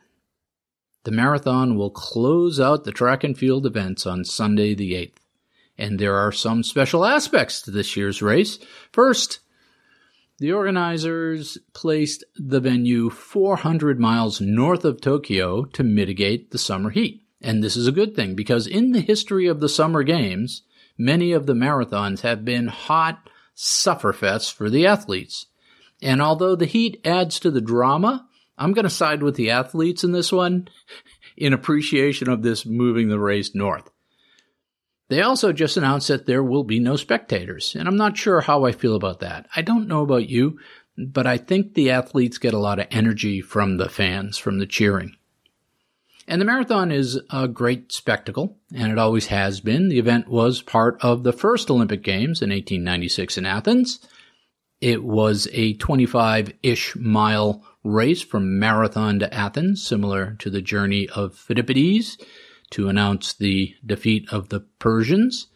the 1.04 1.10
marathon 1.10 1.76
will 1.76 1.90
close 1.90 2.60
out 2.60 2.84
the 2.84 2.92
track 2.92 3.24
and 3.24 3.36
field 3.36 3.66
events 3.66 4.06
on 4.06 4.24
Sunday 4.24 4.74
the 4.74 4.92
8th. 4.92 5.16
And 5.78 5.98
there 5.98 6.16
are 6.16 6.32
some 6.32 6.62
special 6.62 7.04
aspects 7.04 7.62
to 7.62 7.70
this 7.70 7.96
year's 7.96 8.22
race. 8.22 8.58
First, 8.92 9.40
the 10.38 10.52
organizers 10.52 11.58
placed 11.72 12.24
the 12.36 12.60
venue 12.60 13.10
400 13.10 13.98
miles 13.98 14.40
north 14.40 14.84
of 14.84 15.00
Tokyo 15.00 15.64
to 15.66 15.82
mitigate 15.82 16.50
the 16.50 16.58
summer 16.58 16.90
heat. 16.90 17.24
And 17.40 17.62
this 17.62 17.76
is 17.76 17.86
a 17.86 17.92
good 17.92 18.14
thing 18.14 18.34
because 18.34 18.66
in 18.66 18.92
the 18.92 19.00
history 19.00 19.46
of 19.46 19.60
the 19.60 19.68
Summer 19.68 20.02
Games, 20.02 20.62
many 20.96 21.32
of 21.32 21.46
the 21.46 21.54
marathons 21.54 22.20
have 22.20 22.44
been 22.44 22.68
hot 22.68 23.28
sufferfests 23.56 24.52
for 24.52 24.70
the 24.70 24.86
athletes. 24.86 25.46
And 26.00 26.22
although 26.22 26.56
the 26.56 26.66
heat 26.66 27.00
adds 27.04 27.38
to 27.40 27.50
the 27.50 27.60
drama, 27.60 28.28
I'm 28.62 28.74
going 28.74 28.84
to 28.84 28.90
side 28.90 29.24
with 29.24 29.34
the 29.34 29.50
athletes 29.50 30.04
in 30.04 30.12
this 30.12 30.30
one 30.30 30.68
in 31.36 31.52
appreciation 31.52 32.28
of 32.28 32.42
this 32.42 32.64
moving 32.64 33.08
the 33.08 33.18
race 33.18 33.56
north. 33.56 33.90
They 35.08 35.20
also 35.20 35.52
just 35.52 35.76
announced 35.76 36.08
that 36.08 36.26
there 36.26 36.44
will 36.44 36.62
be 36.62 36.78
no 36.78 36.94
spectators, 36.94 37.74
and 37.74 37.88
I'm 37.88 37.96
not 37.96 38.16
sure 38.16 38.40
how 38.40 38.64
I 38.64 38.70
feel 38.70 38.94
about 38.94 39.18
that. 39.18 39.48
I 39.56 39.62
don't 39.62 39.88
know 39.88 40.02
about 40.02 40.28
you, 40.28 40.60
but 40.96 41.26
I 41.26 41.38
think 41.38 41.74
the 41.74 41.90
athletes 41.90 42.38
get 42.38 42.54
a 42.54 42.58
lot 42.58 42.78
of 42.78 42.86
energy 42.92 43.40
from 43.40 43.78
the 43.78 43.88
fans, 43.88 44.38
from 44.38 44.60
the 44.60 44.66
cheering. 44.66 45.16
And 46.28 46.40
the 46.40 46.46
marathon 46.46 46.92
is 46.92 47.18
a 47.30 47.48
great 47.48 47.90
spectacle, 47.90 48.56
and 48.72 48.92
it 48.92 48.98
always 48.98 49.26
has 49.26 49.60
been. 49.60 49.88
The 49.88 49.98
event 49.98 50.28
was 50.28 50.62
part 50.62 50.98
of 51.02 51.24
the 51.24 51.32
first 51.32 51.68
Olympic 51.68 52.04
Games 52.04 52.40
in 52.40 52.50
1896 52.50 53.38
in 53.38 53.44
Athens. 53.44 54.06
It 54.80 55.02
was 55.02 55.48
a 55.52 55.74
25 55.74 56.52
ish 56.62 56.94
mile 56.94 57.64
race 57.84 58.22
from 58.22 58.58
Marathon 58.58 59.18
to 59.18 59.32
Athens, 59.32 59.84
similar 59.84 60.36
to 60.38 60.50
the 60.50 60.62
journey 60.62 61.08
of 61.08 61.34
Phidippides 61.34 62.16
to 62.70 62.88
announce 62.88 63.32
the 63.32 63.74
defeat 63.84 64.26
of 64.32 64.48
the 64.48 64.60
Persians. 64.78 65.48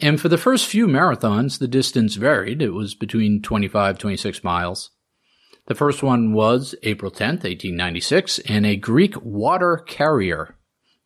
And 0.00 0.20
for 0.20 0.28
the 0.28 0.38
first 0.38 0.66
few 0.66 0.86
marathons, 0.86 1.58
the 1.58 1.68
distance 1.68 2.14
varied. 2.14 2.62
It 2.62 2.70
was 2.70 2.94
between 2.94 3.42
25, 3.42 3.98
26 3.98 4.44
miles. 4.44 4.90
The 5.66 5.74
first 5.74 6.02
one 6.02 6.32
was 6.32 6.74
April 6.82 7.10
10th, 7.10 7.44
1896, 7.44 8.38
and 8.40 8.66
a 8.66 8.76
Greek 8.76 9.14
water 9.22 9.76
carrier 9.86 10.56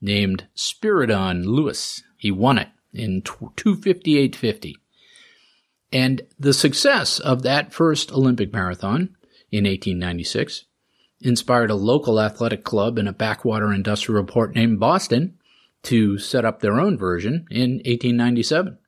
named 0.01 0.47
Spiridon 0.57 1.45
Louis. 1.45 2.03
He 2.17 2.31
won 2.31 2.59
it 2.59 2.69
in 2.93 3.23
258.50. 3.23 4.75
And 5.93 6.23
the 6.39 6.55
success 6.55 7.19
of 7.19 7.43
that 7.43 7.73
first 7.73 8.13
Olympic 8.13 8.53
marathon 8.53 9.17
in 9.57 9.65
1896 9.65 10.65
inspired 11.21 11.71
a 11.71 11.77
local 11.77 12.21
athletic 12.21 12.65
club 12.65 12.99
in 12.99 13.07
a 13.07 13.13
backwater 13.13 13.73
industrial 13.73 14.25
port 14.25 14.55
named 14.55 14.81
Boston 14.81 15.39
to 15.85 16.19
set 16.19 16.45
up 16.45 16.61
their 16.61 16.81
own 16.81 16.99
version 16.99 17.47
in 17.51 17.75
1897. 17.85 18.79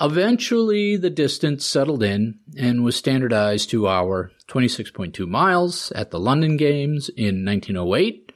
Eventually, 0.00 0.96
the 0.96 1.10
distance 1.10 1.64
settled 1.64 2.02
in 2.02 2.40
and 2.56 2.82
was 2.82 2.96
standardized 2.96 3.70
to 3.70 3.86
our 3.86 4.32
26.2 4.48 5.28
miles 5.28 5.92
at 5.92 6.10
the 6.10 6.18
London 6.18 6.56
Games 6.56 7.10
in 7.10 7.44
1908, 7.44 8.32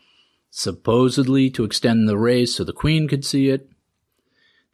supposedly 0.50 1.50
to 1.50 1.64
extend 1.64 2.08
the 2.08 2.18
race 2.18 2.54
so 2.54 2.64
the 2.64 2.72
Queen 2.72 3.08
could 3.08 3.24
see 3.24 3.48
it. 3.48 3.68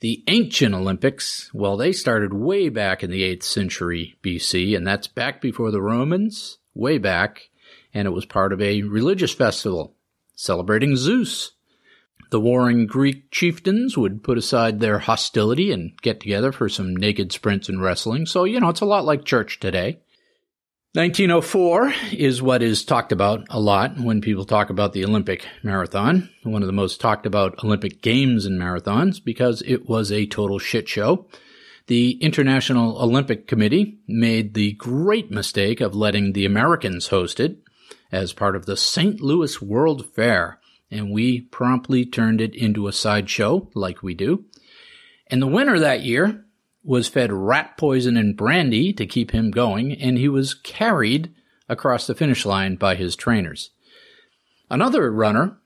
The 0.05 0.23
ancient 0.29 0.75
Olympics, 0.75 1.51
well, 1.55 1.79
they 1.79 1.91
started 1.91 2.35
way 2.35 2.69
back 2.69 3.03
in 3.03 3.11
the 3.11 3.23
8th 3.23 3.45
century 3.45 4.19
BC, 4.23 4.77
and 4.77 4.87
that's 4.87 5.07
back 5.07 5.41
before 5.41 5.71
the 5.71 5.81
Romans, 5.81 6.59
way 6.75 6.99
back, 6.99 7.49
and 7.95 8.07
it 8.07 8.11
was 8.11 8.27
part 8.27 8.53
of 8.53 8.61
a 8.61 8.83
religious 8.83 9.33
festival 9.33 9.95
celebrating 10.37 10.95
Zeus. 10.95 11.53
The 12.31 12.39
warring 12.39 12.87
Greek 12.87 13.31
chieftains 13.31 13.97
would 13.97 14.23
put 14.23 14.37
aside 14.37 14.79
their 14.79 14.99
hostility 14.99 15.73
and 15.73 15.99
get 16.03 16.21
together 16.21 16.53
for 16.53 16.69
some 16.69 16.95
naked 16.95 17.33
sprints 17.33 17.71
and 17.71 17.81
wrestling. 17.81 18.27
So, 18.27 18.45
you 18.45 18.61
know, 18.61 18.69
it's 18.69 18.83
a 18.83 18.85
lot 18.85 19.07
like 19.07 19.25
church 19.25 19.59
today. 19.59 20.01
1904 20.95 21.93
is 22.13 22.41
what 22.41 22.63
is 22.63 22.85
talked 22.85 23.11
about 23.11 23.45
a 23.51 23.59
lot 23.59 23.99
when 23.99 24.21
people 24.21 24.45
talk 24.45 24.71
about 24.71 24.93
the 24.93 25.05
Olympic 25.05 25.45
marathon, 25.65 26.31
one 26.45 26.63
of 26.63 26.69
the 26.69 26.73
most 26.73 27.01
talked 27.01 27.27
about 27.27 27.65
Olympic 27.65 28.01
games 28.01 28.47
and 28.47 28.61
marathons 28.61 29.19
because 29.23 29.61
it 29.67 29.89
was 29.89 30.13
a 30.13 30.27
total 30.27 30.61
shit 30.61 30.89
show. 30.89 31.27
The 31.89 32.13
International 32.23 33.03
Olympic 33.03 33.49
Committee 33.49 33.99
made 34.07 34.55
the 34.55 34.75
great 34.75 35.33
mistake 35.33 35.81
of 35.81 35.97
letting 35.97 36.33
the 36.33 36.47
Americans 36.47 37.09
host 37.09 37.41
it 37.41 37.59
as 38.13 38.33
part 38.33 38.55
of 38.55 38.67
the 38.67 38.77
St. 38.77 39.21
Louis 39.21 39.61
World 39.61 40.07
Fair 40.15 40.61
and 40.93 41.11
we 41.11 41.41
promptly 41.41 42.07
turned 42.07 42.41
it 42.41 42.55
into 42.55 42.87
a 42.87 42.93
sideshow, 42.93 43.69
like 43.75 44.05
we 44.05 44.15
do. 44.15 44.45
And 45.27 45.43
the 45.43 45.49
winner 45.49 45.77
that 45.77 46.03
year 46.03 46.44
was 46.85 47.09
fed 47.09 47.33
rat 47.33 47.77
poison 47.77 48.17
and 48.17 48.37
brandy 48.37 48.93
to 48.93 49.07
keep 49.07 49.31
him 49.31 49.51
going, 49.51 49.93
and 49.93 50.19
he 50.19 50.29
was 50.29 50.55
carried 50.55 51.35
across 51.69 52.07
the 52.07 52.15
finish 52.15 52.45
line 52.45 52.77
by 52.77 52.95
his 52.95 53.17
trainers. 53.17 53.71
Another 54.71 55.11
runner 55.11 55.59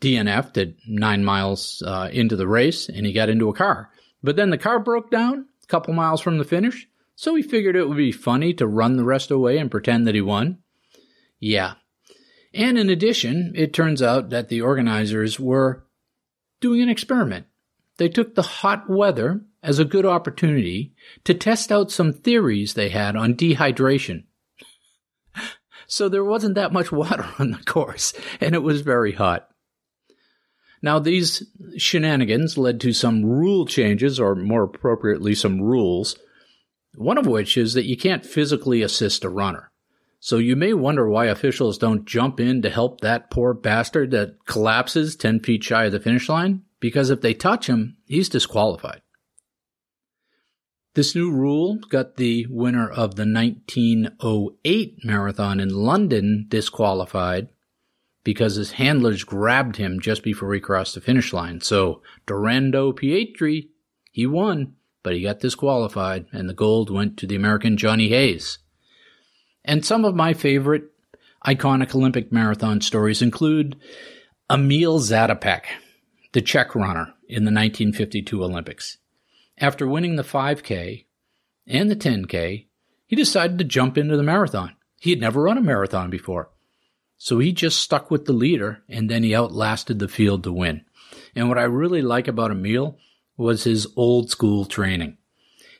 DNF'd 0.00 0.56
at 0.56 0.74
nine 0.86 1.24
miles 1.24 1.82
uh, 1.86 2.08
into 2.12 2.36
the 2.36 2.48
race, 2.48 2.88
and 2.88 3.04
he 3.04 3.12
got 3.12 3.28
into 3.28 3.48
a 3.48 3.54
car. 3.54 3.90
But 4.22 4.36
then 4.36 4.50
the 4.50 4.58
car 4.58 4.78
broke 4.78 5.10
down 5.10 5.46
a 5.62 5.66
couple 5.66 5.92
miles 5.92 6.20
from 6.20 6.38
the 6.38 6.44
finish, 6.44 6.88
so 7.16 7.34
he 7.34 7.42
figured 7.42 7.76
it 7.76 7.88
would 7.88 7.96
be 7.96 8.12
funny 8.12 8.54
to 8.54 8.66
run 8.66 8.96
the 8.96 9.04
rest 9.04 9.30
away 9.30 9.58
and 9.58 9.70
pretend 9.70 10.06
that 10.06 10.14
he 10.14 10.20
won. 10.20 10.58
Yeah, 11.38 11.74
and 12.54 12.78
in 12.78 12.88
addition, 12.88 13.52
it 13.56 13.74
turns 13.74 14.00
out 14.00 14.30
that 14.30 14.48
the 14.48 14.60
organizers 14.60 15.40
were 15.40 15.84
doing 16.60 16.80
an 16.80 16.88
experiment. 16.88 17.46
They 17.96 18.08
took 18.08 18.34
the 18.34 18.42
hot 18.42 18.88
weather 18.88 19.40
as 19.64 19.78
a 19.78 19.84
good 19.84 20.04
opportunity 20.04 20.92
to 21.24 21.32
test 21.34 21.72
out 21.72 21.90
some 21.90 22.12
theories 22.12 22.74
they 22.74 22.90
had 22.90 23.16
on 23.16 23.34
dehydration. 23.34 24.24
So 25.86 26.08
there 26.08 26.24
wasn't 26.24 26.54
that 26.54 26.72
much 26.72 26.90
water 26.90 27.28
on 27.38 27.50
the 27.50 27.58
course, 27.58 28.14
and 28.40 28.54
it 28.54 28.62
was 28.62 28.80
very 28.80 29.12
hot. 29.12 29.50
Now, 30.82 30.98
these 30.98 31.46
shenanigans 31.76 32.56
led 32.56 32.80
to 32.80 32.94
some 32.94 33.22
rule 33.22 33.66
changes, 33.66 34.18
or 34.18 34.34
more 34.34 34.62
appropriately, 34.62 35.34
some 35.34 35.60
rules, 35.60 36.18
one 36.94 37.18
of 37.18 37.26
which 37.26 37.58
is 37.58 37.74
that 37.74 37.84
you 37.84 37.98
can't 37.98 38.24
physically 38.24 38.80
assist 38.80 39.24
a 39.24 39.28
runner. 39.28 39.70
So 40.20 40.38
you 40.38 40.56
may 40.56 40.72
wonder 40.72 41.06
why 41.06 41.26
officials 41.26 41.76
don't 41.76 42.06
jump 42.06 42.40
in 42.40 42.62
to 42.62 42.70
help 42.70 43.02
that 43.02 43.30
poor 43.30 43.52
bastard 43.52 44.10
that 44.12 44.46
collapses 44.46 45.16
10 45.16 45.40
feet 45.40 45.62
shy 45.62 45.84
of 45.84 45.92
the 45.92 46.00
finish 46.00 46.30
line, 46.30 46.62
because 46.80 47.10
if 47.10 47.20
they 47.20 47.34
touch 47.34 47.66
him, 47.66 47.98
he's 48.06 48.30
disqualified. 48.30 49.02
This 50.94 51.16
new 51.16 51.32
rule 51.32 51.80
got 51.88 52.16
the 52.16 52.46
winner 52.48 52.88
of 52.88 53.16
the 53.16 53.26
1908 53.26 55.04
marathon 55.04 55.58
in 55.58 55.70
London 55.70 56.46
disqualified 56.48 57.48
because 58.22 58.54
his 58.54 58.72
handlers 58.72 59.24
grabbed 59.24 59.76
him 59.76 59.98
just 59.98 60.22
before 60.22 60.54
he 60.54 60.60
crossed 60.60 60.94
the 60.94 61.00
finish 61.00 61.32
line. 61.32 61.60
So 61.60 62.00
Dorando 62.28 62.92
Pietri, 62.92 63.70
he 64.12 64.24
won, 64.24 64.76
but 65.02 65.14
he 65.14 65.22
got 65.22 65.40
disqualified, 65.40 66.26
and 66.32 66.48
the 66.48 66.54
gold 66.54 66.90
went 66.90 67.16
to 67.18 67.26
the 67.26 67.36
American 67.36 67.76
Johnny 67.76 68.08
Hayes. 68.10 68.58
And 69.64 69.84
some 69.84 70.04
of 70.04 70.14
my 70.14 70.32
favorite 70.32 70.84
iconic 71.44 71.92
Olympic 71.94 72.30
marathon 72.30 72.80
stories 72.80 73.20
include 73.20 73.76
Emil 74.48 75.00
Zatopek, 75.00 75.64
the 76.32 76.40
Czech 76.40 76.76
runner 76.76 77.14
in 77.28 77.44
the 77.44 77.50
1952 77.50 78.44
Olympics. 78.44 78.98
After 79.58 79.86
winning 79.86 80.16
the 80.16 80.22
5K 80.22 81.04
and 81.66 81.90
the 81.90 81.96
10K, 81.96 82.66
he 83.06 83.16
decided 83.16 83.58
to 83.58 83.64
jump 83.64 83.96
into 83.96 84.16
the 84.16 84.22
marathon. 84.22 84.74
He 85.00 85.10
had 85.10 85.20
never 85.20 85.42
run 85.42 85.58
a 85.58 85.62
marathon 85.62 86.10
before. 86.10 86.50
So 87.16 87.38
he 87.38 87.52
just 87.52 87.78
stuck 87.78 88.10
with 88.10 88.24
the 88.24 88.32
leader 88.32 88.82
and 88.88 89.08
then 89.08 89.22
he 89.22 89.34
outlasted 89.34 89.98
the 89.98 90.08
field 90.08 90.42
to 90.44 90.52
win. 90.52 90.84
And 91.34 91.48
what 91.48 91.58
I 91.58 91.62
really 91.62 92.02
like 92.02 92.28
about 92.28 92.50
Emil 92.50 92.98
was 93.36 93.64
his 93.64 93.86
old 93.96 94.30
school 94.30 94.64
training. 94.64 95.18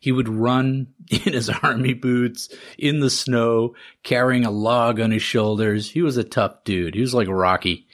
He 0.00 0.12
would 0.12 0.28
run 0.28 0.88
in 1.10 1.32
his 1.32 1.48
army 1.48 1.94
boots 1.94 2.48
in 2.78 3.00
the 3.00 3.10
snow, 3.10 3.74
carrying 4.02 4.44
a 4.44 4.50
log 4.50 5.00
on 5.00 5.10
his 5.10 5.22
shoulders. 5.22 5.90
He 5.90 6.02
was 6.02 6.16
a 6.16 6.24
tough 6.24 6.62
dude. 6.64 6.94
He 6.94 7.00
was 7.00 7.14
like 7.14 7.28
Rocky. 7.28 7.86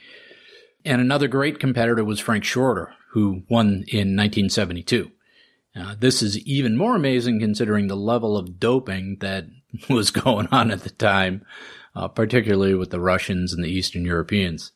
And 0.83 0.99
another 0.99 1.27
great 1.27 1.59
competitor 1.59 2.03
was 2.03 2.19
Frank 2.19 2.43
Shorter, 2.43 2.93
who 3.11 3.43
won 3.49 3.85
in 3.87 4.15
1972. 4.15 5.11
Uh, 5.75 5.95
this 5.99 6.21
is 6.21 6.37
even 6.39 6.77
more 6.77 6.95
amazing 6.95 7.39
considering 7.39 7.87
the 7.87 7.95
level 7.95 8.37
of 8.37 8.59
doping 8.59 9.17
that 9.21 9.45
was 9.89 10.11
going 10.11 10.47
on 10.51 10.71
at 10.71 10.81
the 10.81 10.89
time 10.89 11.45
uh, 11.95 12.07
particularly 12.07 12.75
with 12.75 12.89
the 12.89 12.99
Russians 12.99 13.53
and 13.53 13.63
the 13.63 13.69
Eastern 13.69 14.05
Europeans. 14.05 14.71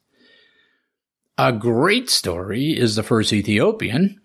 A 1.38 1.52
great 1.52 2.10
story 2.10 2.78
is 2.78 2.96
the 2.96 3.04
first 3.04 3.34
Ethiopian, 3.34 4.22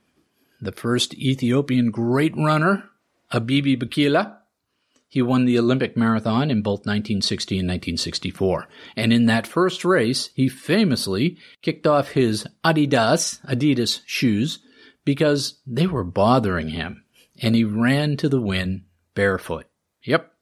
the 0.61 0.73
first 0.73 1.15
Ethiopian 1.15 1.91
great 1.91 2.37
runner, 2.37 2.89
Abebe 3.33 3.77
Bikila. 3.81 4.37
He 5.09 5.23
won 5.23 5.45
the 5.45 5.59
Olympic 5.59 5.97
marathon 5.97 6.53
in 6.53 6.63
both 6.63 6.81
1960 6.81 7.59
and 7.59 7.69
1964. 7.69 8.69
And 8.95 9.13
in 9.13 9.27
that 9.27 9.47
first 9.47 9.85
race, 9.85 10.31
he 10.35 10.49
famously 10.49 11.37
kicked 11.63 11.85
off 11.85 12.11
his 12.11 12.47
Adidas, 12.65 13.45
Adidas 13.45 14.03
shoes 14.07 14.61
because 15.05 15.61
they 15.67 15.87
were 15.87 16.05
bothering 16.05 16.69
him. 16.69 17.05
And 17.43 17.55
he 17.55 17.65
ran 17.65 18.17
to 18.19 18.29
the 18.29 18.41
win 18.41 18.85
barefoot. 19.15 19.67
Yep. 20.05 20.33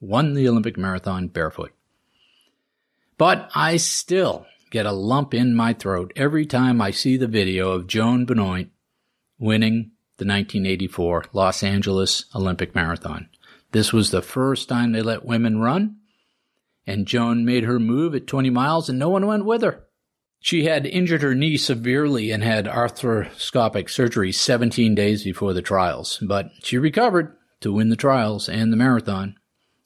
Won 0.00 0.34
the 0.34 0.48
Olympic 0.48 0.76
marathon 0.76 1.28
barefoot. 1.28 1.72
But 3.16 3.50
I 3.54 3.76
still 3.76 4.46
get 4.70 4.86
a 4.86 4.92
lump 4.92 5.34
in 5.34 5.54
my 5.54 5.72
throat 5.72 6.12
every 6.14 6.46
time 6.46 6.80
I 6.80 6.92
see 6.92 7.16
the 7.16 7.26
video 7.26 7.72
of 7.72 7.88
Joan 7.88 8.24
Benoit 8.24 8.68
winning 9.38 9.92
the 10.18 10.24
1984 10.24 11.26
Los 11.32 11.62
Angeles 11.62 12.26
Olympic 12.34 12.74
Marathon. 12.74 13.28
This 13.72 13.92
was 13.92 14.10
the 14.10 14.22
first 14.22 14.68
time 14.68 14.92
they 14.92 15.02
let 15.02 15.24
women 15.24 15.58
run, 15.58 15.96
and 16.86 17.06
Joan 17.06 17.44
made 17.44 17.64
her 17.64 17.78
move 17.78 18.14
at 18.14 18.26
20 18.26 18.50
miles 18.50 18.88
and 18.88 18.98
no 18.98 19.08
one 19.08 19.26
went 19.26 19.44
with 19.44 19.62
her. 19.62 19.87
She 20.40 20.64
had 20.64 20.86
injured 20.86 21.22
her 21.22 21.34
knee 21.34 21.56
severely 21.56 22.30
and 22.30 22.42
had 22.42 22.66
arthroscopic 22.66 23.90
surgery 23.90 24.32
17 24.32 24.94
days 24.94 25.24
before 25.24 25.52
the 25.52 25.62
trials, 25.62 26.18
but 26.22 26.50
she 26.62 26.78
recovered 26.78 27.36
to 27.60 27.72
win 27.72 27.88
the 27.88 27.96
trials 27.96 28.48
and 28.48 28.72
the 28.72 28.76
marathon. 28.76 29.36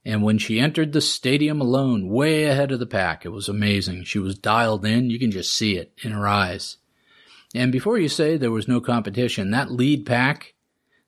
And 0.05 0.23
when 0.23 0.39
she 0.39 0.61
entered 0.61 0.93
the 0.93 1.01
stadium 1.01 1.61
alone, 1.61 2.09
way 2.09 2.45
ahead 2.45 2.73
of 2.73 2.81
the 2.81 2.87
pack, 2.87 3.25
it 3.25 3.31
was 3.31 3.49
amazing. 3.49 4.05
She 4.05 4.19
was 4.19 4.37
dialed 4.37 4.85
in. 4.85 5.11
You 5.11 5.19
can 5.19 5.31
just 5.31 5.55
see 5.55 5.77
it 5.77 5.93
in 6.03 6.13
her 6.13 6.27
eyes. 6.27 6.79
And 7.55 7.71
before 7.71 7.99
you 7.99 8.09
say 8.09 8.37
there 8.37 8.51
was 8.51 8.67
no 8.67 8.81
competition, 8.81 9.51
that 9.51 9.71
lead 9.71 10.05
pack 10.05 10.55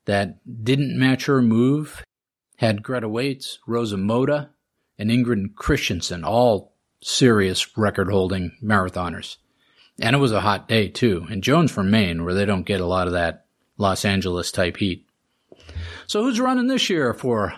that 0.04 0.38
didn't 0.64 0.98
match 0.98 1.26
her 1.26 1.42
move 1.42 2.04
had 2.57 2.83
Greta 2.83 3.09
Waitz, 3.09 3.59
Rosa 3.66 3.96
Mota, 3.96 4.50
and 4.98 5.11
Ingrid 5.11 5.54
Kristiansen, 5.54 6.24
all 6.24 6.73
serious 7.04 7.76
record 7.76 8.08
holding 8.10 8.56
marathoners. 8.62 9.36
And 10.00 10.16
it 10.16 10.18
was 10.18 10.32
a 10.32 10.40
hot 10.40 10.66
day 10.66 10.88
too. 10.88 11.26
And 11.30 11.44
Joan's 11.44 11.70
from 11.70 11.90
Maine, 11.90 12.24
where 12.24 12.34
they 12.34 12.46
don't 12.46 12.66
get 12.66 12.80
a 12.80 12.86
lot 12.86 13.06
of 13.06 13.12
that 13.12 13.44
Los 13.76 14.04
Angeles 14.04 14.50
type 14.50 14.78
heat. 14.78 15.06
So 16.06 16.22
who's 16.22 16.40
running 16.40 16.66
this 16.66 16.88
year 16.88 17.12
for 17.12 17.54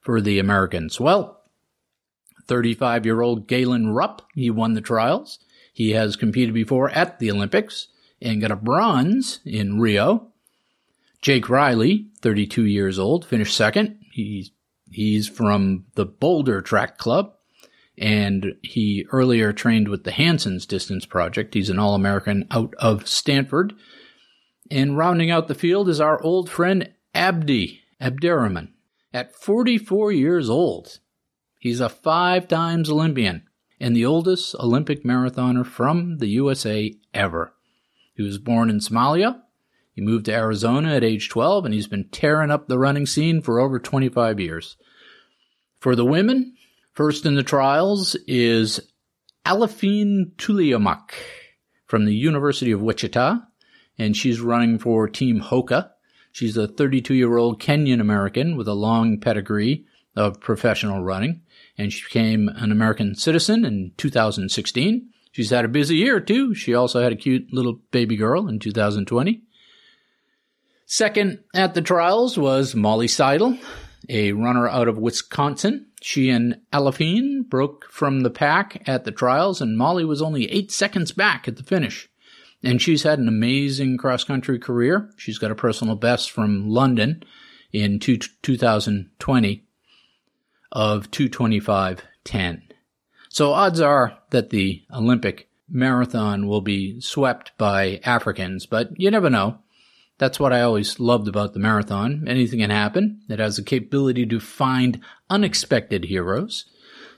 for 0.00 0.20
the 0.20 0.38
Americans? 0.38 1.00
Well, 1.00 1.40
35 2.46 3.06
year 3.06 3.22
old 3.22 3.46
Galen 3.46 3.90
Rupp, 3.90 4.22
he 4.34 4.50
won 4.50 4.74
the 4.74 4.80
trials. 4.80 5.38
He 5.72 5.92
has 5.92 6.16
competed 6.16 6.52
before 6.52 6.90
at 6.90 7.18
the 7.20 7.30
Olympics 7.30 7.88
and 8.20 8.40
got 8.40 8.50
a 8.50 8.56
bronze 8.56 9.40
in 9.44 9.80
Rio. 9.80 10.28
Jake 11.22 11.48
Riley, 11.48 12.08
32 12.20 12.66
years 12.66 12.98
old, 12.98 13.24
finished 13.24 13.56
second. 13.56 13.98
He's, 14.12 14.50
he's 14.90 15.26
from 15.26 15.86
the 15.94 16.04
Boulder 16.04 16.60
Track 16.60 16.98
Club 16.98 17.33
and 17.96 18.54
he 18.62 19.06
earlier 19.12 19.52
trained 19.52 19.88
with 19.88 20.04
the 20.04 20.10
Hanson's 20.10 20.66
Distance 20.66 21.06
Project. 21.06 21.54
He's 21.54 21.70
an 21.70 21.78
All 21.78 21.94
American 21.94 22.46
out 22.50 22.74
of 22.78 23.06
Stanford. 23.06 23.74
And 24.70 24.96
rounding 24.96 25.30
out 25.30 25.48
the 25.48 25.54
field 25.54 25.88
is 25.88 26.00
our 26.00 26.20
old 26.22 26.50
friend 26.50 26.90
Abdi 27.14 27.80
Abdirahman. 28.00 28.72
At 29.12 29.34
44 29.34 30.10
years 30.10 30.50
old, 30.50 30.98
he's 31.58 31.80
a 31.80 31.88
five 31.88 32.48
times 32.48 32.90
Olympian 32.90 33.46
and 33.78 33.94
the 33.94 34.06
oldest 34.06 34.54
Olympic 34.56 35.04
marathoner 35.04 35.64
from 35.64 36.18
the 36.18 36.28
USA 36.28 36.94
ever. 37.12 37.54
He 38.14 38.22
was 38.22 38.38
born 38.38 38.70
in 38.70 38.78
Somalia. 38.78 39.42
He 39.92 40.00
moved 40.00 40.24
to 40.24 40.34
Arizona 40.34 40.96
at 40.96 41.04
age 41.04 41.28
12 41.28 41.66
and 41.66 41.74
he's 41.74 41.86
been 41.86 42.08
tearing 42.08 42.50
up 42.50 42.66
the 42.66 42.78
running 42.78 43.06
scene 43.06 43.40
for 43.40 43.60
over 43.60 43.78
25 43.78 44.40
years. 44.40 44.76
For 45.78 45.94
the 45.94 46.04
women, 46.04 46.56
first 46.94 47.26
in 47.26 47.34
the 47.34 47.42
trials 47.42 48.16
is 48.26 48.80
Aliphine 49.44 50.32
Tuliamuk 50.36 51.10
from 51.86 52.06
the 52.06 52.14
University 52.14 52.72
of 52.72 52.80
Wichita, 52.80 53.38
and 53.98 54.16
she's 54.16 54.40
running 54.40 54.78
for 54.78 55.08
Team 55.08 55.40
Hoka. 55.40 55.90
She's 56.32 56.56
a 56.56 56.66
32 56.66 57.14
year 57.14 57.36
old 57.36 57.60
Kenyan 57.60 58.00
American 58.00 58.56
with 58.56 58.68
a 58.68 58.74
long 58.74 59.20
pedigree 59.20 59.84
of 60.16 60.40
professional 60.40 61.02
running, 61.02 61.42
and 61.76 61.92
she 61.92 62.04
became 62.04 62.48
an 62.48 62.72
American 62.72 63.14
citizen 63.14 63.64
in 63.64 63.92
2016. 63.96 65.10
She's 65.32 65.50
had 65.50 65.64
a 65.64 65.68
busy 65.68 65.96
year 65.96 66.20
too. 66.20 66.54
She 66.54 66.74
also 66.74 67.02
had 67.02 67.12
a 67.12 67.16
cute 67.16 67.52
little 67.52 67.80
baby 67.90 68.16
girl 68.16 68.48
in 68.48 68.60
2020. 68.60 69.42
Second 70.86 71.40
at 71.54 71.74
the 71.74 71.82
trials 71.82 72.38
was 72.38 72.74
Molly 72.74 73.08
Seidel, 73.08 73.58
a 74.08 74.32
runner 74.32 74.68
out 74.68 74.88
of 74.88 74.98
Wisconsin. 74.98 75.86
She 76.00 76.30
and 76.30 76.60
Aliphine 76.72 77.48
broke 77.48 77.86
from 77.90 78.20
the 78.20 78.30
pack 78.30 78.82
at 78.86 79.04
the 79.04 79.12
trials, 79.12 79.60
and 79.60 79.78
Molly 79.78 80.04
was 80.04 80.22
only 80.22 80.50
eight 80.50 80.70
seconds 80.70 81.12
back 81.12 81.48
at 81.48 81.56
the 81.56 81.62
finish. 81.62 82.08
And 82.62 82.80
she's 82.80 83.02
had 83.02 83.18
an 83.18 83.28
amazing 83.28 83.98
cross 83.98 84.24
country 84.24 84.58
career. 84.58 85.10
She's 85.16 85.38
got 85.38 85.50
a 85.50 85.56
personal 85.56 85.96
best 85.96 86.30
from 86.30 86.68
London 86.68 87.22
in 87.72 87.98
two, 87.98 88.16
2020 88.16 89.64
of 90.72 91.10
225.10. 91.10 92.62
So 93.28 93.52
odds 93.52 93.80
are 93.80 94.18
that 94.30 94.50
the 94.50 94.82
Olympic 94.92 95.48
marathon 95.68 96.46
will 96.46 96.60
be 96.60 97.00
swept 97.00 97.52
by 97.58 98.00
Africans, 98.04 98.66
but 98.66 98.90
you 98.96 99.10
never 99.10 99.28
know. 99.30 99.58
That's 100.24 100.40
what 100.40 100.54
I 100.54 100.62
always 100.62 100.98
loved 100.98 101.28
about 101.28 101.52
the 101.52 101.58
marathon. 101.58 102.24
Anything 102.26 102.60
can 102.60 102.70
happen. 102.70 103.20
It 103.28 103.40
has 103.40 103.56
the 103.56 103.62
capability 103.62 104.24
to 104.24 104.40
find 104.40 105.00
unexpected 105.28 106.06
heroes. 106.06 106.64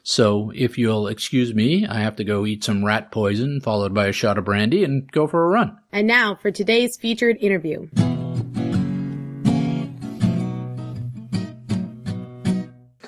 So 0.02 0.50
if 0.56 0.76
you'll 0.76 1.06
excuse 1.06 1.54
me, 1.54 1.86
I 1.86 2.00
have 2.00 2.16
to 2.16 2.24
go 2.24 2.44
eat 2.44 2.64
some 2.64 2.84
rat 2.84 3.12
poison 3.12 3.60
followed 3.60 3.94
by 3.94 4.06
a 4.06 4.12
shot 4.12 4.38
of 4.38 4.44
brandy 4.44 4.82
and 4.82 5.08
go 5.12 5.28
for 5.28 5.44
a 5.44 5.48
run. 5.48 5.78
And 5.92 6.08
now 6.08 6.34
for 6.34 6.50
today's 6.50 6.96
featured 6.96 7.36
interview. 7.40 7.86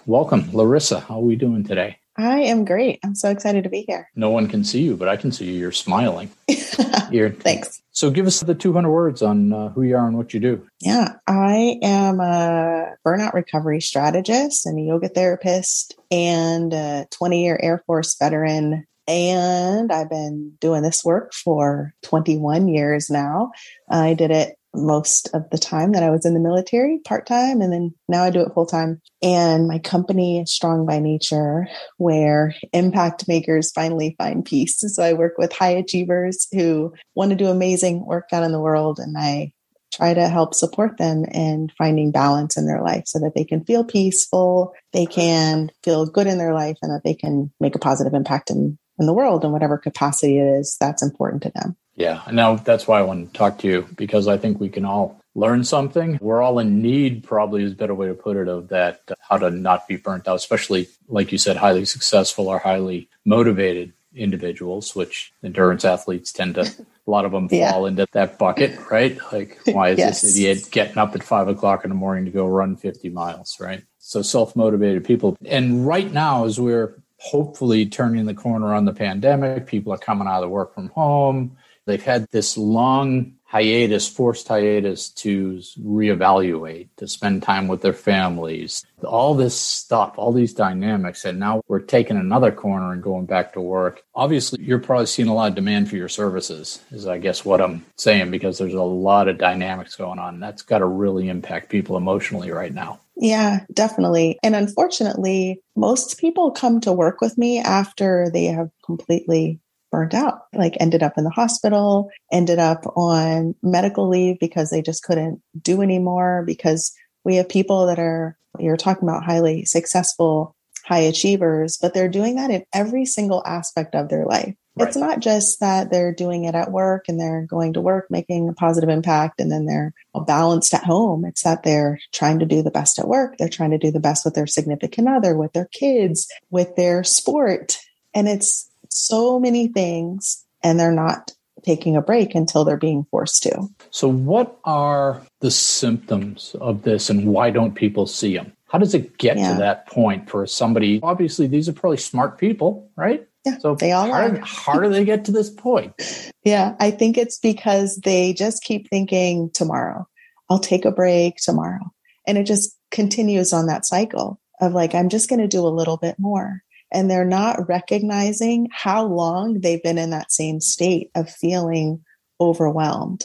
Welcome, 0.06 0.44
Larisa. 0.52 1.02
How 1.02 1.16
are 1.16 1.22
we 1.22 1.34
doing 1.34 1.64
today? 1.64 1.98
I 2.18 2.40
am 2.40 2.64
great. 2.64 2.98
I'm 3.04 3.14
so 3.14 3.31
excited 3.31 3.62
to 3.62 3.70
be 3.70 3.85
here. 3.87 4.11
No 4.16 4.28
one 4.28 4.48
can 4.48 4.64
see 4.64 4.83
you, 4.83 4.96
but 4.96 5.09
I 5.09 5.16
can 5.16 5.31
see 5.31 5.46
you. 5.46 5.52
You're 5.52 5.72
smiling. 5.72 6.31
You're, 7.12 7.31
Thanks. 7.31 7.81
so 7.92 8.11
give 8.11 8.26
us 8.26 8.40
the 8.40 8.57
200 8.57 8.90
words 8.90 9.22
on 9.22 9.52
uh, 9.52 9.68
who 9.68 9.83
you 9.83 9.96
are 9.96 10.07
and 10.07 10.16
what 10.16 10.35
you 10.35 10.40
do. 10.40 10.66
Yeah, 10.81 11.14
I 11.28 11.78
am 11.81 12.18
a 12.18 12.96
burnout 13.07 13.35
recovery 13.35 13.81
strategist 13.81 14.66
and 14.66 14.81
a 14.81 14.83
yoga 14.83 15.09
therapist 15.09 15.96
and 16.11 16.74
a 16.74 17.07
20 17.12 17.44
year 17.44 17.59
Air 17.62 17.85
Force 17.87 18.16
veteran. 18.18 18.85
And 19.07 19.92
I've 19.92 20.11
been 20.11 20.52
doing 20.61 20.83
this 20.83 21.04
work 21.04 21.33
for 21.33 21.94
21 22.02 22.68
years 22.68 23.09
now. 23.09 23.52
I 23.88 24.14
did 24.14 24.33
it 24.33 24.59
most 24.79 25.29
of 25.35 25.49
the 25.51 25.59
time 25.59 25.93
that 25.93 26.03
I 26.03 26.11
was 26.11 26.25
in 26.25 26.35
the 26.35 26.41
military 26.41 27.01
part 27.05 27.27
time, 27.27 27.61
and 27.61 27.73
then 27.73 27.95
now 28.09 28.25
I 28.25 28.31
do 28.31 28.41
it 28.41 28.53
full 28.55 28.67
time. 28.67 29.01
And 29.23 29.67
my 29.67 29.79
company 29.79 30.41
is 30.41 30.53
Strong 30.53 30.87
by 30.87 30.99
Nature, 30.99 31.69
where 31.97 32.55
impact 32.73 33.29
makers 33.29 33.73
finally 33.73 34.14
find 34.19 34.45
peace. 34.45 34.77
So 34.79 35.03
I 35.03 35.12
work 35.12 35.35
with 35.38 35.53
high 35.53 35.71
achievers 35.71 36.47
who 36.53 36.95
want 37.14 37.31
to 37.31 37.37
do 37.37 37.49
amazing 37.49 38.07
work 38.07 38.29
out 38.33 38.45
in 38.45 38.53
the 38.53 38.61
world, 38.61 38.99
and 38.99 39.17
I 39.19 39.53
try 39.93 40.14
to 40.14 40.29
help 40.29 40.55
support 40.55 40.99
them 40.99 41.25
in 41.25 41.71
finding 41.77 42.12
balance 42.12 42.57
in 42.57 42.67
their 42.67 42.83
life 42.83 43.05
so 43.07 43.19
that 43.19 43.33
they 43.35 43.45
can 43.45 43.64
feel 43.64 43.85
peaceful, 43.85 44.75
they 44.93 45.07
can 45.07 45.71
feel 45.83 46.07
good 46.07 46.27
in 46.27 46.38
their 46.38 46.55
life, 46.55 46.77
and 46.83 46.93
that 46.93 47.03
they 47.05 47.14
can 47.14 47.53
make 47.59 47.75
a 47.75 47.81
positive 47.81 48.14
impact 48.14 48.51
in, 48.51 48.79
in 48.99 49.07
the 49.07 49.14
world 49.14 49.45
in 49.45 49.53
whatever 49.53 49.79
capacity 49.79 50.38
it 50.38 50.45
is 50.61 50.77
that's 50.81 51.03
important 51.03 51.43
to 51.43 51.53
them. 51.55 51.77
Yeah. 51.98 52.22
And 52.26 52.37
now 52.37 52.54
that's 52.54 52.87
why 52.87 53.00
I 53.00 53.02
want 53.02 53.32
to 53.32 53.37
talk 53.38 53.58
to 53.58 53.66
you 53.68 53.88
because 53.96 54.28
I 54.28 54.38
think 54.38 54.61
we 54.61 54.68
can 54.68 54.84
all 54.84 55.20
learn 55.34 55.64
something. 55.64 56.16
We're 56.20 56.40
all 56.42 56.58
in 56.61 56.80
need, 56.80 57.24
probably 57.24 57.64
is 57.64 57.72
a 57.72 57.76
better 57.76 57.94
way 57.94 58.06
to 58.06 58.14
put 58.14 58.37
it, 58.37 58.48
of 58.48 58.68
that, 58.68 59.02
uh, 59.11 59.14
how 59.20 59.37
to 59.38 59.50
not 59.50 59.87
be 59.88 59.96
burnt 59.96 60.28
out, 60.28 60.37
especially, 60.37 60.88
like 61.08 61.32
you 61.32 61.38
said, 61.38 61.56
highly 61.56 61.84
successful 61.84 62.48
or 62.48 62.58
highly 62.61 63.08
motivated 63.24 63.92
individuals, 64.14 64.94
which 64.96 65.32
endurance 65.42 65.84
athletes 65.84 66.32
tend 66.32 66.54
to, 66.54 66.62
a 67.06 67.11
lot 67.11 67.24
of 67.24 67.32
them 67.32 67.48
Yeah. 67.50 67.72
fall 67.72 67.87
into 67.87 68.06
that 68.12 68.38
bucket, 68.38 68.78
right? 68.90 69.18
Like, 69.32 69.58
why 69.66 69.90
is 69.90 69.98
Yes. 69.98 70.22
this 70.22 70.37
idiot 70.37 70.68
getting 70.70 70.98
up 70.98 71.14
at 71.16 71.22
five 71.24 71.48
o'clock 71.48 71.84
in 71.84 71.90
the 71.90 71.94
morning 71.96 72.24
to 72.26 72.30
go 72.30 72.46
run 72.46 72.76
50 72.76 73.08
miles, 73.11 73.56
right? 73.61 73.82
So 73.98 74.22
self 74.22 74.54
motivated 74.56 75.04
people. 75.04 75.37
And 75.44 75.87
right 75.87 76.11
now, 76.12 76.44
as 76.44 76.58
we're 76.61 77.02
hopefully 77.18 77.84
turning 77.87 78.24
the 78.26 78.34
corner 78.34 78.72
on 78.72 78.84
the 78.84 78.92
pandemic, 78.94 79.66
people 79.66 79.92
are 79.92 79.98
coming 79.98 80.26
out 80.28 80.37
of 80.37 80.42
the 80.42 80.48
work 80.48 80.74
from 80.74 80.88
home. 80.90 81.56
They've 81.88 82.03
had 82.03 82.29
this 82.31 82.59
long 82.59 83.33
hiatus, 83.44 84.07
forced 84.07 84.46
hiatus 84.46 85.09
to 85.09 85.62
reevaluate, 85.81 86.88
to 86.98 87.09
spend 87.09 87.42
time 87.42 87.66
with 87.66 87.81
their 87.81 87.94
families, 87.94 88.85
all 89.03 89.35
this 89.35 89.59
stuff, 89.59 90.12
all 90.18 90.33
these 90.33 90.53
dynamics. 90.53 91.24
And 91.24 91.40
now 91.40 91.62
we're 91.66 91.81
taking 91.81 92.18
another 92.18 92.53
corner 92.53 92.92
and 92.92 93.03
going 93.03 93.24
back 93.24 93.55
to 93.55 93.62
work. 93.62 94.03
Obviously, 94.14 94.62
you're 94.62 94.79
probably 94.79 95.07
seeing 95.07 95.29
a 95.29 95.35
lot 95.35 95.48
of 95.48 95.55
demand 95.55 95.88
for 95.88 95.96
your 95.96 96.11
services, 96.11 96.81
is 96.90 97.07
I 97.07 97.16
guess 97.16 97.42
what 97.42 97.62
I'm 97.62 97.87
saying, 97.96 98.31
because 98.31 98.59
there's 98.59 98.74
a 98.74 98.83
lot 98.83 99.29
of 99.29 99.38
dynamics 99.38 99.96
going 99.96 100.18
on. 100.18 100.40
That's 100.40 100.61
got 100.61 100.81
to 100.81 100.87
really 100.87 101.31
impact 101.31 101.70
people 101.70 101.96
emotionally 101.96 102.51
right 102.51 102.74
now. 102.74 103.01
Yeah, 103.16 103.61
definitely. 103.72 104.38
And 104.42 104.55
unfortunately, 104.55 105.62
most 105.74 106.20
people 106.20 106.51
come 106.51 106.83
to 106.83 106.92
work 106.92 107.22
with 107.22 107.38
me 107.38 107.61
after 107.61 108.29
they 108.31 108.44
have 108.44 108.68
completely 108.85 109.59
burnt 109.90 110.14
out, 110.14 110.40
like 110.53 110.77
ended 110.81 111.03
up 111.03 111.14
in 111.16 111.24
the 111.24 111.31
hospital, 111.31 112.11
ended 112.33 112.59
up 112.59 112.85
on 112.96 113.55
medical 113.62 114.09
leave 114.09 114.38
because 114.38 114.70
they 114.70 114.83
just 114.83 115.03
couldn't 115.03 115.42
do 115.61 115.83
anymore. 115.83 116.44
Because 116.46 116.92
we 117.24 117.37
have 117.37 117.48
people 117.48 117.87
that 117.87 117.98
are, 117.98 118.37
you're 118.59 118.77
talking 118.77 119.09
about 119.09 119.24
highly 119.24 119.64
successful, 119.64 120.55
high 120.85 120.98
achievers, 120.98 121.77
but 121.81 121.94
they're 121.94 122.09
doing 122.09 122.37
that 122.37 122.51
in 122.51 122.64
every 122.72 123.05
single 123.05 123.42
aspect 123.44 123.94
of 123.94 124.09
their 124.09 124.24
life. 124.24 124.55
It's 124.81 124.96
not 124.96 125.18
just 125.18 125.59
that 125.59 125.90
they're 125.90 126.14
doing 126.14 126.44
it 126.44 126.55
at 126.55 126.70
work 126.70 127.07
and 127.09 127.18
they're 127.18 127.44
going 127.44 127.72
to 127.72 127.81
work, 127.81 128.07
making 128.11 128.48
a 128.48 128.53
positive 128.53 128.88
impact, 128.88 129.40
and 129.40 129.51
then 129.51 129.66
they're 129.66 129.92
balanced 130.24 130.72
at 130.72 130.85
home. 130.85 131.24
It's 131.24 131.42
that 131.42 131.64
they're 131.64 131.98
trying 132.12 132.38
to 132.38 132.46
do 132.46 132.62
the 132.62 132.70
best 132.70 132.98
at 133.01 133.09
work. 133.09 133.38
They're 133.38 133.48
trying 133.48 133.72
to 133.72 133.79
do 133.79 133.90
the 133.90 133.98
best 133.98 134.24
with 134.24 134.35
their 134.35 134.46
significant 134.46 135.09
other, 135.09 135.37
with 135.37 135.53
their 135.53 135.68
kids, 135.72 136.29
with 136.51 136.77
their 136.77 137.03
sport. 137.03 137.81
And 138.14 138.29
it's 138.29 138.67
so 138.88 139.38
many 139.38 139.68
things, 139.68 140.44
and 140.62 140.79
they're 140.79 140.92
not 140.92 141.33
taking 141.64 141.96
a 141.96 142.03
break 142.03 142.35
until 142.35 142.64
they're 142.64 142.77
being 142.77 143.05
forced 143.11 143.42
to. 143.42 143.68
So, 143.90 144.09
what 144.09 144.59
are 144.64 145.22
the 145.40 145.51
symptoms 145.51 146.55
of 146.61 146.83
this 146.83 147.11
and 147.11 147.27
why 147.27 147.51
don't 147.51 147.74
people 147.74 148.07
see 148.07 148.37
them? 148.37 148.53
How 148.68 148.79
does 148.79 148.94
it 148.94 149.16
get 149.18 149.38
Yeah. 149.38 149.53
to 149.55 149.59
that 149.61 149.87
point 149.87 150.29
for 150.29 150.46
somebody? 150.46 151.01
Obviously, 151.03 151.46
these 151.46 151.68
are 151.68 151.72
probably 151.72 151.96
smart 151.96 152.38
people, 152.38 152.90
right? 152.96 153.27
Yeah, 153.46 153.59
So, 153.59 153.74
they 153.74 153.92
all 153.92 154.07
how, 154.07 154.12
are. 154.12 154.40
how 154.44 154.79
do 154.79 154.88
they 154.90 155.05
get 155.05 155.24
to 155.27 155.33
this 155.33 155.51
point? 155.51 155.94
Yeah, 156.44 156.77
I 156.81 156.92
think 156.92 157.18
it's 157.18 157.38
because 157.38 157.96
they 157.96 158.33
just 158.33 158.62
keep 158.62 158.88
thinking 158.88 159.51
tomorrow, 159.53 160.09
I'll 160.48 160.61
take 160.61 160.87
a 160.87 160.90
break 160.90 161.37
tomorrow. 161.37 161.92
And 162.27 162.38
it 162.38 162.44
just 162.44 162.74
continues 162.90 163.53
on 163.53 163.66
that 163.66 163.85
cycle 163.85 164.40
of 164.59 164.72
like, 164.72 164.94
I'm 164.94 165.11
just 165.11 165.29
going 165.29 165.40
to 165.40 165.48
do 165.48 165.66
a 165.66 165.68
little 165.68 165.98
bit 165.98 166.14
more. 166.18 166.62
And 166.92 167.11
they're 167.11 167.24
not 167.24 167.68
recognizing 167.68 168.68
how 168.72 169.05
long 169.05 169.61
they've 169.61 169.83
been 169.83 169.98
in 169.98 170.11
that 170.11 170.33
same 170.33 170.61
state 170.61 171.11
of 171.14 171.31
feeling 171.31 172.05
overwhelmed, 172.40 173.24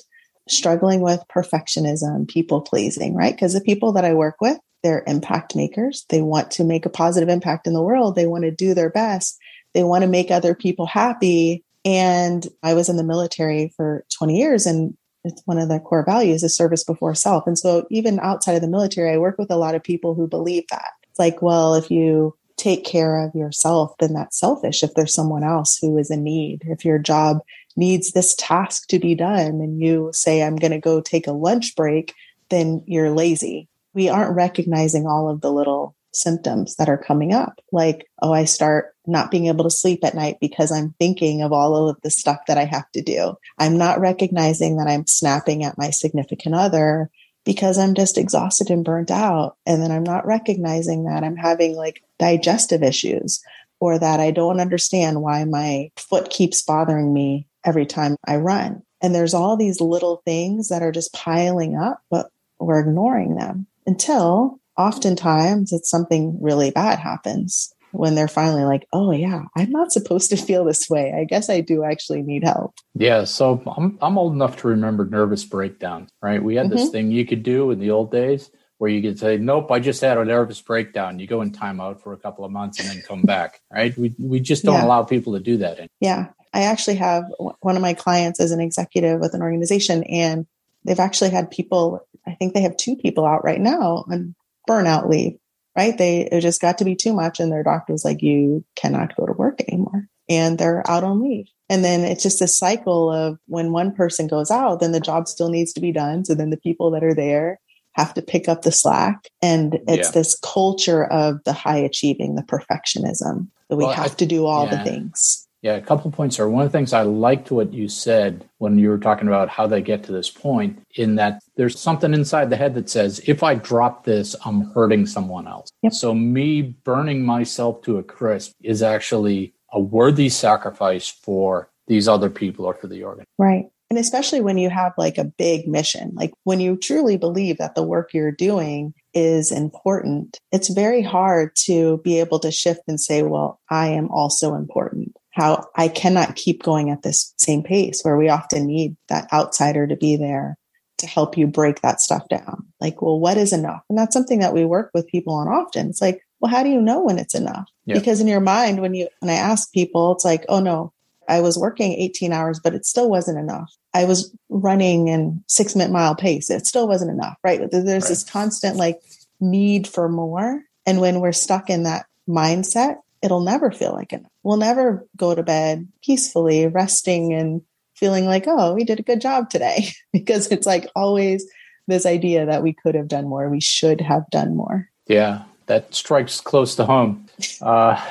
struggling 0.50 1.02
with 1.02 1.22
perfectionism, 1.34 2.28
people 2.28 2.62
pleasing, 2.62 3.16
right? 3.16 3.34
Because 3.34 3.54
the 3.54 3.62
people 3.62 3.94
that 3.94 4.06
I 4.06 4.14
work 4.14 4.36
with, 4.42 4.58
they're 4.82 5.04
impact 5.08 5.56
makers. 5.56 6.06
They 6.10 6.22
want 6.22 6.52
to 6.52 6.64
make 6.64 6.86
a 6.86 6.90
positive 6.90 7.30
impact 7.30 7.68
in 7.68 7.74
the 7.74 7.82
world. 7.82 8.16
They 8.16 8.28
want 8.28 8.44
to 8.44 8.52
do 8.52 8.74
their 8.74 8.90
best. 8.90 9.40
They 9.74 9.84
want 9.84 10.04
to 10.04 10.10
make 10.10 10.30
other 10.30 10.54
people 10.54 10.86
happy. 10.86 11.64
And 11.86 12.46
I 12.62 12.74
was 12.74 12.90
in 12.90 12.98
the 12.98 13.04
military 13.04 13.74
for 13.76 14.06
20 14.18 14.38
years 14.38 14.66
and 14.66 14.98
it's 15.24 15.42
one 15.46 15.58
of 15.58 15.70
the 15.70 15.80
core 15.80 16.04
values 16.06 16.44
is 16.44 16.56
service 16.56 16.84
before 16.84 17.16
self. 17.16 17.48
And 17.48 17.58
so 17.58 17.88
even 17.90 18.20
outside 18.20 18.56
of 18.56 18.62
the 18.62 18.68
military, 18.68 19.12
I 19.12 19.18
work 19.18 19.38
with 19.38 19.52
a 19.52 19.58
lot 19.58 19.76
of 19.76 19.84
people 19.84 20.16
who 20.16 20.28
believe 20.28 20.66
that. 20.70 20.90
It's 21.10 21.20
like, 21.20 21.42
well, 21.42 21.76
if 21.76 21.90
you 21.90 22.36
take 22.64 22.86
care 22.86 23.26
of 23.26 23.36
yourself, 23.36 23.94
then 24.00 24.14
that's 24.14 24.40
selfish. 24.40 24.84
If 24.84 24.94
there's 24.94 25.14
someone 25.14 25.44
else 25.44 25.78
who 25.82 25.98
is 25.98 26.10
in 26.10 26.24
need, 26.24 26.62
if 26.66 26.86
your 26.86 26.98
job 26.98 27.40
needs 27.76 28.12
this 28.12 28.36
task 28.36 28.88
to 28.88 29.00
be 29.00 29.16
done 29.16 29.60
and 29.60 29.82
you 29.82 30.12
say, 30.14 30.42
I'm 30.42 30.56
going 30.56 30.72
to 30.72 30.80
go 30.80 31.02
take 31.02 31.28
a 31.28 31.34
lunch 31.34 31.76
break, 31.76 32.14
then 32.50 32.82
you're 32.88 33.12
lazy. 33.12 33.68
We 33.94 34.08
aren't 34.08 34.36
recognizing 34.36 35.06
all 35.06 35.30
of 35.30 35.42
the 35.42 35.52
little 35.52 35.96
symptoms 36.14 36.78
that 36.78 36.88
are 36.88 36.98
coming 36.98 37.34
up. 37.34 37.60
Like, 37.74 38.08
oh, 38.22 38.32
I 38.32 38.46
start 38.46 38.96
not 39.06 39.30
being 39.30 39.48
able 39.48 39.66
to 39.66 39.70
sleep 39.70 40.06
at 40.06 40.16
night 40.16 40.38
because 40.40 40.72
I'm 40.72 40.96
thinking 41.00 41.42
of 41.42 41.52
all 41.52 41.90
of 41.90 42.00
the 42.02 42.12
stuff 42.12 42.46
that 42.48 42.58
I 42.58 42.64
have 42.64 42.90
to 42.92 43.02
do. 43.02 43.34
I'm 43.58 43.78
not 43.78 44.00
recognizing 44.00 44.78
that 44.78 44.88
I'm 44.88 45.06
snapping 45.06 45.66
at 45.66 45.78
my 45.78 45.90
significant 45.90 46.56
other 46.56 47.10
because 47.46 47.78
I'm 47.78 47.94
just 47.94 48.18
exhausted 48.18 48.70
and 48.70 48.86
burnt 48.86 49.12
out. 49.12 49.58
And 49.66 49.82
then 49.82 49.92
I'm 49.92 50.04
not 50.04 50.26
recognizing 50.26 51.06
that 51.06 51.24
I'm 51.24 51.36
having 51.36 51.76
like 51.76 52.02
digestive 52.24 52.82
issues 52.82 53.42
or 53.82 54.00
that 54.00 54.22
I 54.22 54.32
don't 54.32 54.62
understand 54.62 55.22
why 55.22 55.44
my 55.44 55.90
foot 55.98 56.30
keeps 56.30 56.62
bothering 56.62 57.14
me 57.14 57.48
every 57.66 57.86
time 57.86 58.16
I 58.26 58.38
run. 58.38 58.82
And 59.02 59.14
there's 59.14 59.34
all 59.34 59.58
these 59.58 59.82
little 59.82 60.22
things 60.24 60.70
that 60.70 60.82
are 60.82 60.94
just 60.94 61.12
piling 61.14 61.76
up, 61.76 62.00
but 62.10 62.28
we're 62.60 62.80
ignoring 62.80 63.36
them 63.36 63.68
until 63.86 64.62
oftentimes 64.78 65.74
it's 65.74 65.90
something 65.90 66.38
really 66.42 66.72
bad 66.72 66.98
happens 66.98 67.74
when 67.92 68.16
they're 68.16 68.30
finally 68.30 68.64
like, 68.64 68.88
oh, 68.94 69.12
yeah, 69.12 69.42
I'm 69.58 69.70
not 69.70 69.92
supposed 69.92 70.30
to 70.30 70.38
feel 70.38 70.64
this 70.64 70.90
way. 70.90 71.14
I 71.20 71.26
guess 71.26 71.50
I 71.50 71.60
do 71.60 71.84
actually 71.84 72.22
need 72.22 72.46
help. 72.46 72.74
Yeah, 72.96 73.26
so 73.26 73.62
I'm 73.76 73.98
I'm 74.02 74.18
old 74.18 74.32
enough 74.32 74.56
to 74.62 74.70
remember 74.70 75.06
nervous 75.06 75.44
breakdowns, 75.44 76.10
right? 76.22 76.42
We 76.42 76.56
had 76.56 76.70
this 76.70 76.88
Mhm. 76.88 76.92
thing 76.94 77.12
you 77.12 77.26
could 77.26 77.44
do 77.44 77.70
in 77.72 77.80
the 77.80 77.92
old 77.92 78.12
days 78.12 78.50
where 78.84 78.92
you 78.92 79.02
could 79.02 79.18
say, 79.18 79.38
"Nope, 79.38 79.72
I 79.72 79.80
just 79.80 80.02
had 80.02 80.18
a 80.18 80.26
nervous 80.26 80.60
breakdown." 80.62 81.18
You 81.20 81.26
go 81.26 81.42
in 81.42 81.52
timeout 81.54 82.02
for 82.02 82.12
a 82.12 82.18
couple 82.18 82.44
of 82.44 82.52
months 82.52 82.80
and 82.82 82.90
then 82.90 83.02
come 83.02 83.22
back, 83.36 83.62
right? 83.72 83.98
We 83.98 84.14
we 84.20 84.42
just 84.42 84.66
don't 84.66 84.76
Yeah. 84.76 84.86
allow 84.86 85.04
people 85.04 85.34
to 85.34 85.40
do 85.40 85.56
that. 85.58 85.78
anymore. 85.78 85.88
Yeah. 86.02 86.28
I 86.54 86.64
actually 86.64 86.96
have 86.98 87.24
one 87.62 87.78
of 87.78 87.82
my 87.82 87.94
clients 87.94 88.42
as 88.42 88.52
an 88.52 88.60
executive 88.60 89.22
with 89.22 89.34
an 89.34 89.42
organization, 89.42 90.04
and 90.04 90.46
they've 90.84 91.00
actually 91.00 91.30
had 91.30 91.50
people, 91.50 92.06
I 92.28 92.34
think 92.36 92.54
they 92.54 92.62
have 92.62 92.76
two 92.76 92.98
people 92.98 93.26
out 93.26 93.46
right 93.46 93.62
now 93.62 94.04
on 94.12 94.36
burnout 94.70 95.10
leave, 95.10 95.38
right? 95.78 95.98
They, 95.98 96.28
it 96.30 96.42
just 96.42 96.60
got 96.62 96.78
to 96.80 96.86
be 96.86 96.96
too 96.96 97.14
much, 97.14 97.40
and 97.40 97.50
their 97.52 97.64
doctor 97.64 97.94
was 97.94 98.04
like, 98.06 98.22
you 98.22 98.66
cannot 98.76 99.16
go 99.16 99.26
to 99.26 99.32
work 99.34 99.62
anymore. 99.68 100.10
And 100.30 100.58
they're 100.60 100.84
out 100.90 101.04
on 101.04 101.22
leave. 101.24 101.48
And 101.70 101.84
then 101.84 102.02
it's 102.02 102.22
just 102.24 102.42
a 102.42 102.48
cycle 102.48 103.10
of 103.12 103.40
when 103.48 103.72
one 103.72 103.92
person 103.96 104.28
goes 104.28 104.52
out, 104.52 104.80
then 104.80 104.92
the 104.92 105.00
job 105.00 105.28
still 105.28 105.50
needs 105.50 105.74
to 105.74 105.82
be 105.82 105.92
done. 105.92 106.24
So 106.24 106.36
then 106.36 106.50
the 106.52 106.58
people 106.58 106.92
that 106.92 107.04
are 107.04 107.16
there 107.16 107.60
have 107.96 108.14
to 108.16 108.22
pick 108.22 108.48
up 108.50 108.62
the 108.64 108.72
slack. 108.72 109.28
And 109.42 109.80
it's 109.88 110.08
Yeah. 110.10 110.12
this 110.12 110.38
culture 110.44 111.06
of 111.06 111.44
the 111.46 111.54
high 111.54 111.78
achieving, 111.78 112.36
the 112.36 112.44
perfectionism 112.44 113.48
that 113.70 113.76
we 113.78 113.84
Well, 113.86 113.94
I- 113.94 113.96
have 113.96 114.18
to 114.18 114.26
do 114.26 114.46
all 114.46 114.66
yeah. 114.66 114.78
the 114.84 114.90
things. 114.90 115.48
Yeah, 115.62 115.76
a 115.76 115.82
couple 115.82 116.10
of 116.10 116.14
points 116.14 116.36
there. 116.36 116.50
One 116.50 116.66
of 116.66 116.72
the 116.72 116.78
things 116.78 116.92
I 116.92 117.04
liked 117.04 117.50
what 117.50 117.72
you 117.74 117.88
said 117.88 118.44
when 118.58 118.78
you 118.78 118.90
were 118.90 118.98
talking 118.98 119.30
about 119.30 119.48
how 119.48 119.66
they 119.66 119.82
get 119.82 120.04
to 120.04 120.12
this 120.12 120.30
point, 120.30 120.78
in 120.98 121.16
that 121.16 121.42
there's 121.56 121.80
something 121.80 122.14
inside 122.14 122.50
the 122.50 122.58
head 122.58 122.76
that 122.76 122.90
says, 122.90 123.22
if 123.28 123.44
I 123.44 123.56
drop 123.56 124.04
this, 124.04 124.36
I'm 124.44 124.72
hurting 124.74 125.06
someone 125.06 125.48
else. 125.48 125.70
Yep. 125.84 125.94
So 125.94 126.14
me 126.14 126.62
burning 126.62 127.24
myself 127.26 127.82
to 127.84 127.98
a 127.98 128.04
crisp 128.04 128.52
is 128.62 128.84
actually 128.84 129.54
a 129.72 129.80
worthy 129.80 130.28
sacrifice 130.28 131.08
for 131.08 131.70
these 131.88 132.10
other 132.10 132.30
people 132.30 132.66
or 132.66 132.74
for 132.74 132.88
the 132.88 133.04
organ. 133.04 133.24
Right. 133.38 133.68
And 133.94 134.00
especially 134.00 134.42
when 134.42 134.58
you 134.58 134.72
have 134.72 134.94
like 134.98 135.20
a 135.20 135.24
big 135.24 135.68
mission, 135.68 136.14
like 136.16 136.34
when 136.46 136.60
you 136.60 136.78
truly 136.78 137.16
believe 137.16 137.60
that 137.60 137.76
the 137.76 137.84
work 137.84 138.12
you're 138.12 138.32
doing 138.32 138.96
is 139.14 139.52
important, 139.52 140.40
it's 140.52 140.70
very 140.70 141.04
hard 141.04 141.56
to 141.66 142.00
be 142.00 142.20
able 142.20 142.40
to 142.40 142.50
shift 142.50 142.82
and 142.88 143.00
say, 143.00 143.22
well, 143.22 143.62
I 143.70 143.90
am 143.90 144.10
also 144.10 144.56
important. 144.56 145.16
How 145.30 145.68
I 145.76 145.90
cannot 145.90 146.36
keep 146.36 146.64
going 146.64 146.90
at 146.90 147.04
this 147.04 147.36
same 147.38 147.62
pace 147.62 148.02
where 148.02 148.18
we 148.18 148.30
often 148.30 148.66
need 148.66 148.98
that 149.10 149.32
outsider 149.32 149.86
to 149.86 149.96
be 149.96 150.16
there 150.16 150.58
to 150.98 151.06
help 151.06 151.38
you 151.38 151.46
break 151.46 151.82
that 151.82 152.02
stuff 152.02 152.28
down. 152.30 152.66
Like, 152.82 153.00
well, 153.00 153.20
what 153.20 153.38
is 153.38 153.54
enough? 153.54 153.84
And 153.90 154.00
that's 154.00 154.16
something 154.16 154.40
that 154.40 154.56
we 154.56 154.66
work 154.66 154.90
with 154.96 155.08
people 155.08 155.36
on 155.36 155.48
often. 155.48 155.90
It's 155.90 156.02
like, 156.02 156.26
well, 156.40 156.50
how 156.52 156.64
do 156.64 156.70
you 156.70 156.82
know 156.82 157.00
when 157.04 157.20
it's 157.20 157.36
enough? 157.36 157.70
Yeah. 157.86 158.00
Because 158.00 158.22
in 158.22 158.28
your 158.28 158.40
mind, 158.40 158.82
when 158.82 158.96
you, 158.96 159.08
when 159.20 159.30
I 159.30 159.36
ask 159.36 159.72
people, 159.72 160.14
it's 160.14 160.26
like, 160.26 160.46
oh 160.50 160.62
no, 160.62 160.94
I 161.30 161.42
was 161.42 161.60
working 161.60 161.94
18 161.94 162.34
hours, 162.34 162.60
but 162.60 162.74
it 162.74 162.88
still 162.88 163.08
wasn't 163.08 163.38
enough. 163.38 163.72
I 163.94 164.06
was 164.06 164.36
running 164.50 165.08
in 165.08 165.44
six 165.48 165.76
minute 165.76 165.92
mile 165.92 166.16
pace. 166.16 166.50
It 166.50 166.66
still 166.66 166.88
wasn't 166.88 167.12
enough, 167.12 167.38
right? 167.44 167.60
There's 167.72 167.86
Right. 167.86 168.04
this 168.10 168.24
constant 168.24 168.78
like 168.78 169.00
need 169.40 169.88
for 169.88 170.10
more. 170.10 170.64
And 170.86 171.00
when 171.00 171.20
we're 171.20 171.32
stuck 171.32 171.70
in 171.70 171.84
that 171.84 172.06
mindset, 172.28 172.98
it'll 173.22 173.42
never 173.42 173.72
feel 173.72 173.94
like 173.94 174.14
enough. 174.14 174.32
We'll 174.44 174.58
never 174.58 175.08
go 175.16 175.36
to 175.36 175.44
bed 175.44 175.88
peacefully, 176.04 176.68
resting 176.68 177.34
and 177.34 177.62
feeling 177.96 178.26
like, 178.26 178.46
oh, 178.48 178.74
we 178.74 178.84
did 178.84 179.00
a 179.00 179.04
good 179.04 179.22
job 179.22 179.50
today. 179.50 179.90
because 180.14 180.52
it's 180.52 180.66
like 180.66 180.88
always 180.96 181.46
this 181.88 182.06
idea 182.06 182.46
that 182.46 182.64
we 182.64 182.74
could 182.74 182.96
have 182.96 183.08
done 183.08 183.28
more, 183.28 183.50
we 183.50 183.62
should 183.62 184.02
have 184.02 184.30
done 184.30 184.56
more. 184.56 184.90
Yeah, 185.08 185.44
that 185.68 185.94
strikes 185.94 186.42
close 186.42 186.76
to 186.76 186.86
home. 186.86 187.28
Uh, 187.62 188.02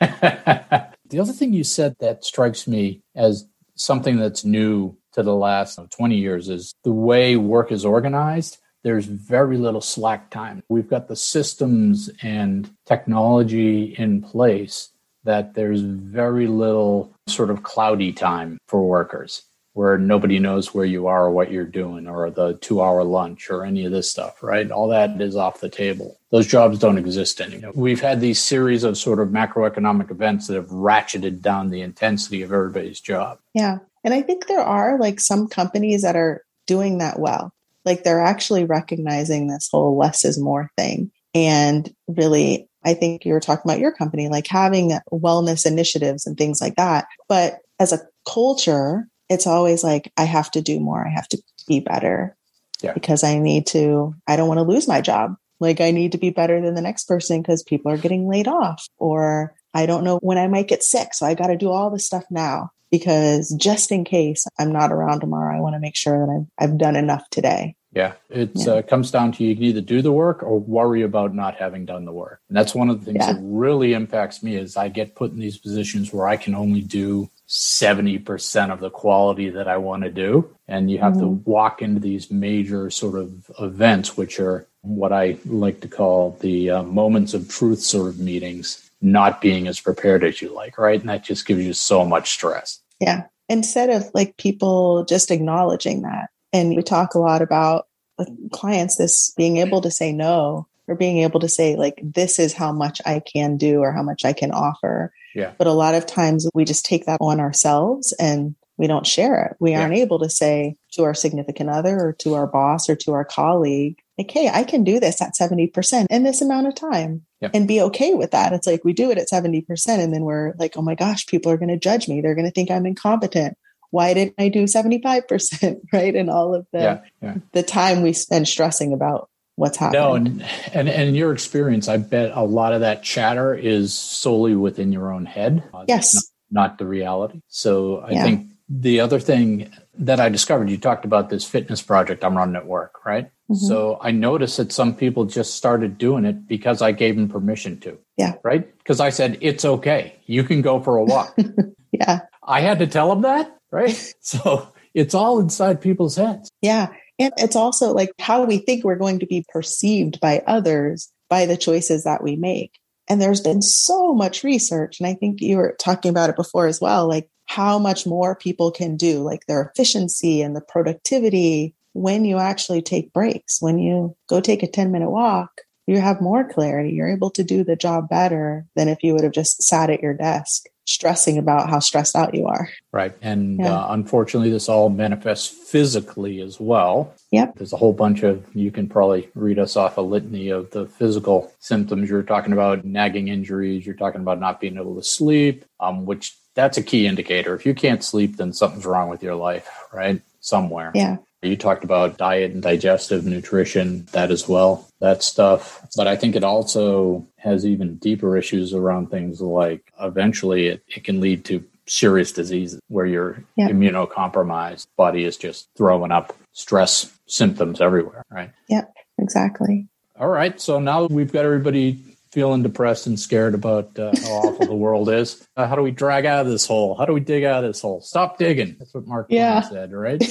the 0.00 1.18
other 1.20 1.32
thing 1.32 1.52
you 1.52 1.64
said 1.64 1.94
that 2.00 2.24
strikes 2.24 2.66
me 2.66 3.02
as 3.14 3.46
something 3.76 4.16
that's 4.16 4.44
new 4.44 4.96
to 5.12 5.22
the 5.22 5.34
last 5.34 5.78
20 5.90 6.16
years 6.16 6.48
is 6.48 6.74
the 6.84 6.92
way 6.92 7.36
work 7.36 7.72
is 7.72 7.84
organized. 7.84 8.58
There's 8.82 9.06
very 9.06 9.58
little 9.58 9.80
slack 9.80 10.30
time. 10.30 10.62
We've 10.68 10.88
got 10.88 11.08
the 11.08 11.16
systems 11.16 12.10
and 12.22 12.70
technology 12.86 13.94
in 13.98 14.22
place 14.22 14.90
that 15.24 15.54
there's 15.54 15.82
very 15.82 16.46
little 16.46 17.14
sort 17.28 17.50
of 17.50 17.62
cloudy 17.62 18.12
time 18.12 18.58
for 18.66 18.82
workers 18.82 19.42
where 19.72 19.96
nobody 19.96 20.38
knows 20.38 20.74
where 20.74 20.84
you 20.84 21.06
are 21.06 21.26
or 21.26 21.30
what 21.30 21.52
you're 21.52 21.64
doing 21.64 22.08
or 22.08 22.28
the 22.30 22.54
two 22.54 22.82
hour 22.82 23.04
lunch 23.04 23.50
or 23.50 23.64
any 23.64 23.84
of 23.84 23.92
this 23.92 24.10
stuff, 24.10 24.42
right? 24.42 24.70
All 24.70 24.88
that 24.88 25.20
is 25.20 25.36
off 25.36 25.60
the 25.60 25.68
table. 25.68 26.18
Those 26.30 26.46
jobs 26.46 26.78
don't 26.78 26.98
exist 26.98 27.40
anymore. 27.40 27.72
We've 27.74 28.00
had 28.00 28.20
these 28.20 28.40
series 28.40 28.82
of 28.82 28.98
sort 28.98 29.20
of 29.20 29.28
macroeconomic 29.28 30.10
events 30.10 30.48
that 30.48 30.54
have 30.54 30.68
ratcheted 30.68 31.40
down 31.40 31.70
the 31.70 31.82
intensity 31.82 32.42
of 32.42 32.52
everybody's 32.52 33.00
job. 33.00 33.38
Yeah. 33.54 33.78
And 34.04 34.14
I 34.14 34.22
think 34.22 34.46
there 34.46 34.60
are 34.62 34.98
like 34.98 35.20
some 35.20 35.48
companies 35.48 36.02
that 36.02 36.16
are 36.16 36.42
doing 36.66 36.98
that 36.98 37.18
well. 37.18 37.52
Like 37.84 38.04
they're 38.04 38.22
actually 38.22 38.64
recognizing 38.64 39.46
this 39.48 39.68
whole 39.70 39.96
less 39.96 40.24
is 40.24 40.38
more 40.38 40.70
thing. 40.76 41.10
And 41.34 41.92
really, 42.08 42.68
I 42.84 42.94
think 42.94 43.24
you 43.24 43.32
were 43.32 43.40
talking 43.40 43.70
about 43.70 43.80
your 43.80 43.92
company, 43.92 44.28
like 44.28 44.46
having 44.46 44.98
wellness 45.12 45.66
initiatives 45.66 46.26
and 46.26 46.36
things 46.36 46.60
like 46.60 46.76
that. 46.76 47.06
But 47.28 47.58
as 47.78 47.92
a 47.92 48.00
culture, 48.26 49.06
it's 49.28 49.46
always 49.46 49.84
like, 49.84 50.12
I 50.16 50.24
have 50.24 50.50
to 50.52 50.60
do 50.60 50.80
more. 50.80 51.06
I 51.06 51.10
have 51.10 51.28
to 51.28 51.42
be 51.68 51.80
better 51.80 52.36
Yeah. 52.82 52.92
because 52.92 53.22
I 53.22 53.38
need 53.38 53.66
to, 53.68 54.14
I 54.26 54.36
don't 54.36 54.48
want 54.48 54.58
to 54.58 54.64
lose 54.64 54.88
my 54.88 55.00
job. 55.00 55.36
Like 55.60 55.80
I 55.80 55.90
need 55.90 56.12
to 56.12 56.18
be 56.18 56.30
better 56.30 56.60
than 56.60 56.74
the 56.74 56.80
next 56.80 57.04
person 57.04 57.42
because 57.42 57.62
people 57.62 57.92
are 57.92 57.98
getting 57.98 58.28
laid 58.28 58.48
off 58.48 58.86
or 58.98 59.54
I 59.74 59.86
don't 59.86 60.04
know 60.04 60.18
when 60.22 60.38
I 60.38 60.48
might 60.48 60.68
get 60.68 60.82
sick. 60.82 61.12
So 61.14 61.26
I 61.26 61.34
got 61.34 61.48
to 61.48 61.56
do 61.56 61.70
all 61.70 61.90
this 61.90 62.06
stuff 62.06 62.24
now 62.30 62.70
because 62.90 63.54
just 63.58 63.92
in 63.92 64.04
case 64.04 64.46
I'm 64.58 64.72
not 64.72 64.92
around 64.92 65.20
tomorrow, 65.20 65.56
I 65.56 65.60
want 65.60 65.74
to 65.74 65.80
make 65.80 65.96
sure 65.96 66.26
that 66.26 66.32
I've, 66.32 66.70
I've 66.70 66.78
done 66.78 66.96
enough 66.96 67.28
today. 67.30 67.76
Yeah, 67.92 68.12
it 68.28 68.50
Yeah. 68.54 68.74
uh, 68.74 68.82
comes 68.82 69.10
down 69.10 69.32
to 69.32 69.44
you 69.44 69.54
can 69.54 69.64
either 69.64 69.80
do 69.80 70.00
the 70.00 70.12
work 70.12 70.42
or 70.44 70.60
worry 70.60 71.02
about 71.02 71.34
not 71.34 71.56
having 71.56 71.86
done 71.86 72.04
the 72.04 72.12
work. 72.12 72.40
And 72.48 72.56
that's 72.56 72.74
one 72.74 72.88
of 72.88 73.00
the 73.00 73.06
things 73.06 73.26
Yeah. 73.26 73.32
that 73.32 73.40
really 73.42 73.94
impacts 73.94 74.42
me 74.42 74.54
is 74.54 74.76
I 74.76 74.88
get 74.88 75.16
put 75.16 75.32
in 75.32 75.40
these 75.40 75.58
positions 75.58 76.12
where 76.12 76.28
I 76.28 76.36
can 76.36 76.54
only 76.54 76.82
do 76.82 77.28
70% 77.48 78.70
of 78.70 78.78
the 78.78 78.90
quality 78.90 79.50
that 79.50 79.66
I 79.66 79.76
want 79.78 80.04
to 80.04 80.10
do. 80.10 80.50
And 80.68 80.88
you 80.88 80.98
have 80.98 81.18
to 81.18 81.26
walk 81.26 81.82
into 81.82 81.98
these 82.00 82.30
major 82.30 82.90
sort 82.90 83.18
of 83.18 83.50
events, 83.58 84.16
which 84.16 84.38
are 84.38 84.68
what 84.82 85.12
I 85.12 85.36
like 85.44 85.80
to 85.80 85.88
call 85.88 86.36
the 86.40 86.70
uh, 86.70 86.82
moments 86.84 87.34
of 87.34 87.48
truth 87.48 87.80
sort 87.80 88.08
of 88.08 88.20
meetings, 88.20 88.89
not 89.00 89.40
being 89.40 89.66
as 89.66 89.80
prepared 89.80 90.24
as 90.24 90.42
you 90.42 90.54
like, 90.54 90.78
right? 90.78 91.00
And 91.00 91.08
that 91.08 91.24
just 91.24 91.46
gives 91.46 91.64
you 91.64 91.72
so 91.72 92.04
much 92.04 92.30
stress. 92.30 92.80
Yeah. 93.00 93.24
Instead 93.48 93.90
of 93.90 94.10
like 94.14 94.36
people 94.36 95.04
just 95.04 95.30
acknowledging 95.30 96.02
that. 96.02 96.28
And 96.52 96.76
we 96.76 96.82
talk 96.82 97.14
a 97.14 97.18
lot 97.18 97.42
about 97.42 97.86
uh, 98.18 98.26
clients 98.52 98.96
this 98.96 99.32
being 99.36 99.56
able 99.56 99.80
to 99.80 99.90
say 99.90 100.12
no 100.12 100.66
or 100.86 100.94
being 100.94 101.18
able 101.18 101.40
to 101.40 101.48
say 101.48 101.76
like 101.76 102.00
this 102.02 102.38
is 102.38 102.52
how 102.52 102.72
much 102.72 103.00
I 103.06 103.20
can 103.20 103.56
do 103.56 103.80
or 103.80 103.92
how 103.92 104.02
much 104.02 104.24
I 104.24 104.32
can 104.32 104.50
offer. 104.52 105.12
Yeah. 105.34 105.52
But 105.56 105.66
a 105.68 105.72
lot 105.72 105.94
of 105.94 106.06
times 106.06 106.48
we 106.54 106.64
just 106.64 106.84
take 106.84 107.06
that 107.06 107.18
on 107.20 107.40
ourselves 107.40 108.12
and 108.18 108.54
we 108.76 108.86
don't 108.86 109.06
share 109.06 109.44
it. 109.44 109.56
We 109.60 109.72
Yeah. 109.72 109.82
aren't 109.82 109.94
able 109.94 110.18
to 110.20 110.28
say 110.30 110.76
to 110.92 111.04
our 111.04 111.14
significant 111.14 111.70
other 111.70 111.98
or 112.00 112.12
to 112.20 112.34
our 112.34 112.46
boss 112.46 112.88
or 112.88 112.96
to 112.96 113.12
our 113.12 113.24
colleague, 113.24 113.98
like, 114.20 114.30
hey, 114.30 114.50
I 114.52 114.64
can 114.64 114.84
do 114.84 115.00
this 115.00 115.20
at 115.22 115.34
70% 115.40 116.06
in 116.10 116.22
this 116.22 116.40
amount 116.42 116.66
of 116.66 116.74
time 116.74 117.22
Yep. 117.40 117.50
and 117.54 117.66
be 117.68 117.80
okay 117.80 118.12
with 118.14 118.32
that. 118.32 118.52
It's 118.52 118.66
like 118.66 118.84
we 118.84 118.92
do 118.92 119.10
it 119.10 119.16
at 119.18 119.28
70% 119.32 119.64
and 119.98 120.12
then 120.12 120.22
we're 120.24 120.52
like, 120.58 120.76
oh 120.76 120.82
my 120.82 120.94
gosh, 120.94 121.26
people 121.26 121.50
are 121.50 121.56
going 121.56 121.70
to 121.70 121.78
judge 121.78 122.06
me. 122.06 122.20
They're 122.20 122.34
going 122.34 122.46
to 122.46 122.50
think 122.52 122.70
I'm 122.70 122.84
incompetent. 122.84 123.56
Why 123.90 124.12
didn't 124.14 124.34
I 124.38 124.48
do 124.50 124.64
75%? 124.64 125.80
Right. 125.92 126.14
And 126.14 126.28
all 126.30 126.54
of 126.54 126.66
the, 126.72 126.80
Yeah. 126.80 127.00
Yeah. 127.22 127.34
the 127.52 127.62
time 127.62 128.02
we 128.02 128.12
spend 128.12 128.46
stressing 128.46 128.92
about 128.92 129.30
what's 129.56 129.78
happening. 129.78 130.00
No, 130.02 130.14
and, 130.14 130.42
and 130.74 130.88
and 130.88 131.08
in 131.08 131.14
your 131.14 131.32
experience, 131.32 131.88
I 131.88 131.96
bet 131.96 132.30
a 132.34 132.42
lot 132.44 132.72
of 132.72 132.80
that 132.82 133.02
chatter 133.02 133.54
is 133.54 133.92
solely 133.94 134.54
within 134.54 134.92
your 134.92 135.12
own 135.12 135.24
head. 135.26 135.62
Uh, 135.74 135.84
Yes. 135.88 136.14
Not, 136.14 136.24
not 136.70 136.78
the 136.78 136.86
reality. 136.86 137.40
So 137.48 137.98
I 137.98 138.10
Yeah. 138.12 138.22
think 138.22 138.50
the 138.68 139.00
other 139.00 139.18
thing 139.18 139.70
that 139.98 140.20
I 140.20 140.28
discovered, 140.28 140.70
you 140.70 140.78
talked 140.78 141.04
about 141.04 141.30
this 141.30 141.44
fitness 141.44 141.82
project 141.82 142.24
I'm 142.24 142.36
running 142.36 142.56
at 142.56 142.66
work, 142.66 143.04
right? 143.04 143.30
Mhm. 143.50 143.56
So 143.56 143.98
I 144.00 144.12
noticed 144.12 144.56
that 144.58 144.72
some 144.72 144.94
people 144.94 145.24
just 145.24 145.54
started 145.54 145.98
doing 145.98 146.24
it 146.24 146.46
because 146.46 146.80
I 146.80 146.92
gave 146.92 147.16
them 147.16 147.28
permission 147.28 147.78
to. 147.80 147.98
Yeah. 148.16 148.34
Right? 148.42 148.76
Because 148.78 149.00
I 149.00 149.10
said, 149.10 149.38
it's 149.40 149.64
okay. 149.64 150.14
You 150.26 150.44
can 150.44 150.62
go 150.62 150.80
for 150.80 150.96
a 150.96 151.04
walk. 151.04 151.36
yeah. 151.92 152.20
I 152.42 152.60
had 152.60 152.78
to 152.78 152.86
tell 152.86 153.08
them 153.08 153.22
that, 153.22 153.56
right? 153.70 154.14
So 154.20 154.72
it's 154.94 155.14
all 155.14 155.40
inside 155.40 155.80
people's 155.80 156.16
heads. 156.16 156.50
Yeah. 156.62 156.88
And 157.18 157.32
it's 157.36 157.56
also 157.56 157.92
like 157.92 158.12
how 158.18 158.44
we 158.44 158.58
think 158.58 158.84
we're 158.84 158.96
going 158.96 159.18
to 159.20 159.26
be 159.26 159.44
perceived 159.52 160.20
by 160.20 160.42
others 160.46 161.10
by 161.28 161.46
the 161.46 161.56
choices 161.56 162.04
that 162.04 162.22
we 162.22 162.36
make. 162.36 162.72
And 163.08 163.20
there's 163.20 163.40
been 163.40 163.60
so 163.60 164.14
much 164.14 164.44
research. 164.44 165.00
And 165.00 165.06
I 165.08 165.14
think 165.14 165.40
you 165.40 165.56
were 165.56 165.76
talking 165.78 166.10
about 166.10 166.30
it 166.30 166.36
before 166.36 166.66
as 166.66 166.80
well, 166.80 167.08
like 167.08 167.28
how 167.50 167.80
much 167.80 168.06
more 168.06 168.36
people 168.36 168.70
can 168.70 168.96
do, 168.96 169.24
like 169.24 169.44
their 169.46 169.60
efficiency 169.60 170.40
and 170.40 170.54
the 170.54 170.60
productivity 170.60 171.74
when 171.94 172.24
you 172.24 172.38
actually 172.38 172.80
take 172.80 173.12
breaks. 173.12 173.60
When 173.60 173.80
you 173.80 174.16
go 174.28 174.40
take 174.40 174.62
a 174.62 174.68
10 174.68 174.92
minute 174.92 175.10
walk, 175.10 175.62
you 175.88 175.98
have 175.98 176.20
more 176.20 176.48
clarity. 176.48 176.90
You're 176.90 177.08
able 177.08 177.30
to 177.30 177.42
do 177.42 177.64
the 177.64 177.74
job 177.74 178.08
better 178.08 178.66
than 178.76 178.86
if 178.86 179.02
you 179.02 179.14
would 179.14 179.24
have 179.24 179.32
just 179.32 179.64
sat 179.64 179.90
at 179.90 180.00
your 180.00 180.14
desk 180.14 180.66
stressing 180.86 181.38
about 181.38 181.68
how 181.68 181.80
stressed 181.80 182.14
out 182.14 182.36
you 182.36 182.46
are. 182.46 182.68
Right. 182.92 183.14
And 183.20 183.58
Yeah. 183.58 183.80
uh, 183.80 183.86
unfortunately, 183.90 184.50
this 184.50 184.68
all 184.68 184.88
manifests 184.88 185.48
physically 185.48 186.40
as 186.40 186.60
well. 186.60 187.14
Yep. 187.32 187.56
There's 187.56 187.72
a 187.72 187.76
whole 187.76 187.92
bunch 187.92 188.22
of, 188.22 188.44
you 188.54 188.70
can 188.70 188.88
probably 188.88 189.28
read 189.34 189.58
us 189.58 189.74
off 189.76 189.98
a 189.98 190.02
litany 190.02 190.50
of 190.50 190.70
the 190.70 190.86
physical 190.86 191.52
symptoms. 191.58 192.08
You're 192.10 192.22
talking 192.22 192.52
about 192.52 192.84
nagging 192.84 193.26
injuries. 193.26 193.84
You're 193.84 193.96
talking 193.96 194.20
about 194.20 194.38
not 194.38 194.60
being 194.60 194.76
able 194.76 194.94
to 194.94 195.02
sleep, 195.02 195.64
um, 195.80 196.06
which 196.06 196.36
that's 196.60 196.76
a 196.76 196.82
key 196.82 197.06
indicator. 197.06 197.54
If 197.54 197.64
you 197.64 197.74
can't 197.74 198.04
sleep, 198.04 198.36
then 198.36 198.52
something's 198.52 198.84
wrong 198.84 199.08
with 199.08 199.22
your 199.22 199.34
life, 199.34 199.66
right? 199.92 200.20
Somewhere. 200.40 200.92
Yeah. 200.94 201.16
You 201.42 201.56
talked 201.56 201.84
about 201.84 202.18
diet 202.18 202.52
and 202.52 202.62
digestive 202.62 203.24
nutrition, 203.24 204.06
that 204.12 204.30
as 204.30 204.46
well, 204.46 204.86
that 205.00 205.22
stuff. 205.22 205.80
But 205.96 206.06
I 206.06 206.16
think 206.16 206.36
it 206.36 206.44
also 206.44 207.26
has 207.38 207.64
even 207.64 207.96
deeper 207.96 208.36
issues 208.36 208.74
around 208.74 209.10
things 209.10 209.40
like 209.40 209.90
eventually 209.98 210.66
it, 210.66 210.82
it 210.86 211.04
can 211.04 211.18
lead 211.20 211.46
to 211.46 211.64
serious 211.86 212.30
diseases 212.30 212.78
where 212.88 213.06
you're 213.06 213.42
Yeah. 213.56 213.68
immunocompromised. 213.70 214.86
Body 214.96 215.24
is 215.24 215.38
just 215.38 215.68
throwing 215.76 216.12
up 216.12 216.36
stress 216.52 217.10
symptoms 217.26 217.80
everywhere, 217.80 218.22
right? 218.30 218.50
Yep. 218.68 218.92
Exactly. 219.18 219.86
All 220.18 220.28
right. 220.28 220.60
So 220.60 220.78
now 220.78 221.06
we've 221.06 221.32
got 221.32 221.46
everybody 221.46 221.98
feeling 222.32 222.62
depressed 222.62 223.06
and 223.06 223.18
scared 223.18 223.54
about 223.54 223.98
uh, 223.98 224.12
how 224.22 224.30
awful 224.30 224.66
the 224.66 224.74
world 224.74 225.08
is. 225.08 225.46
Uh, 225.56 225.66
how 225.66 225.74
do 225.74 225.82
we 225.82 225.90
drag 225.90 226.26
out 226.26 226.46
of 226.46 226.52
this 226.52 226.66
hole? 226.66 226.94
How 226.94 227.04
do 227.04 227.12
we 227.12 227.20
dig 227.20 227.44
out 227.44 227.64
of 227.64 227.70
this 227.70 227.80
hole? 227.80 228.00
Stop 228.00 228.38
digging. 228.38 228.76
That's 228.78 228.94
what 228.94 229.06
Mark 229.06 229.26
Yeah. 229.30 229.62
Said, 229.62 229.92
right? 229.92 230.22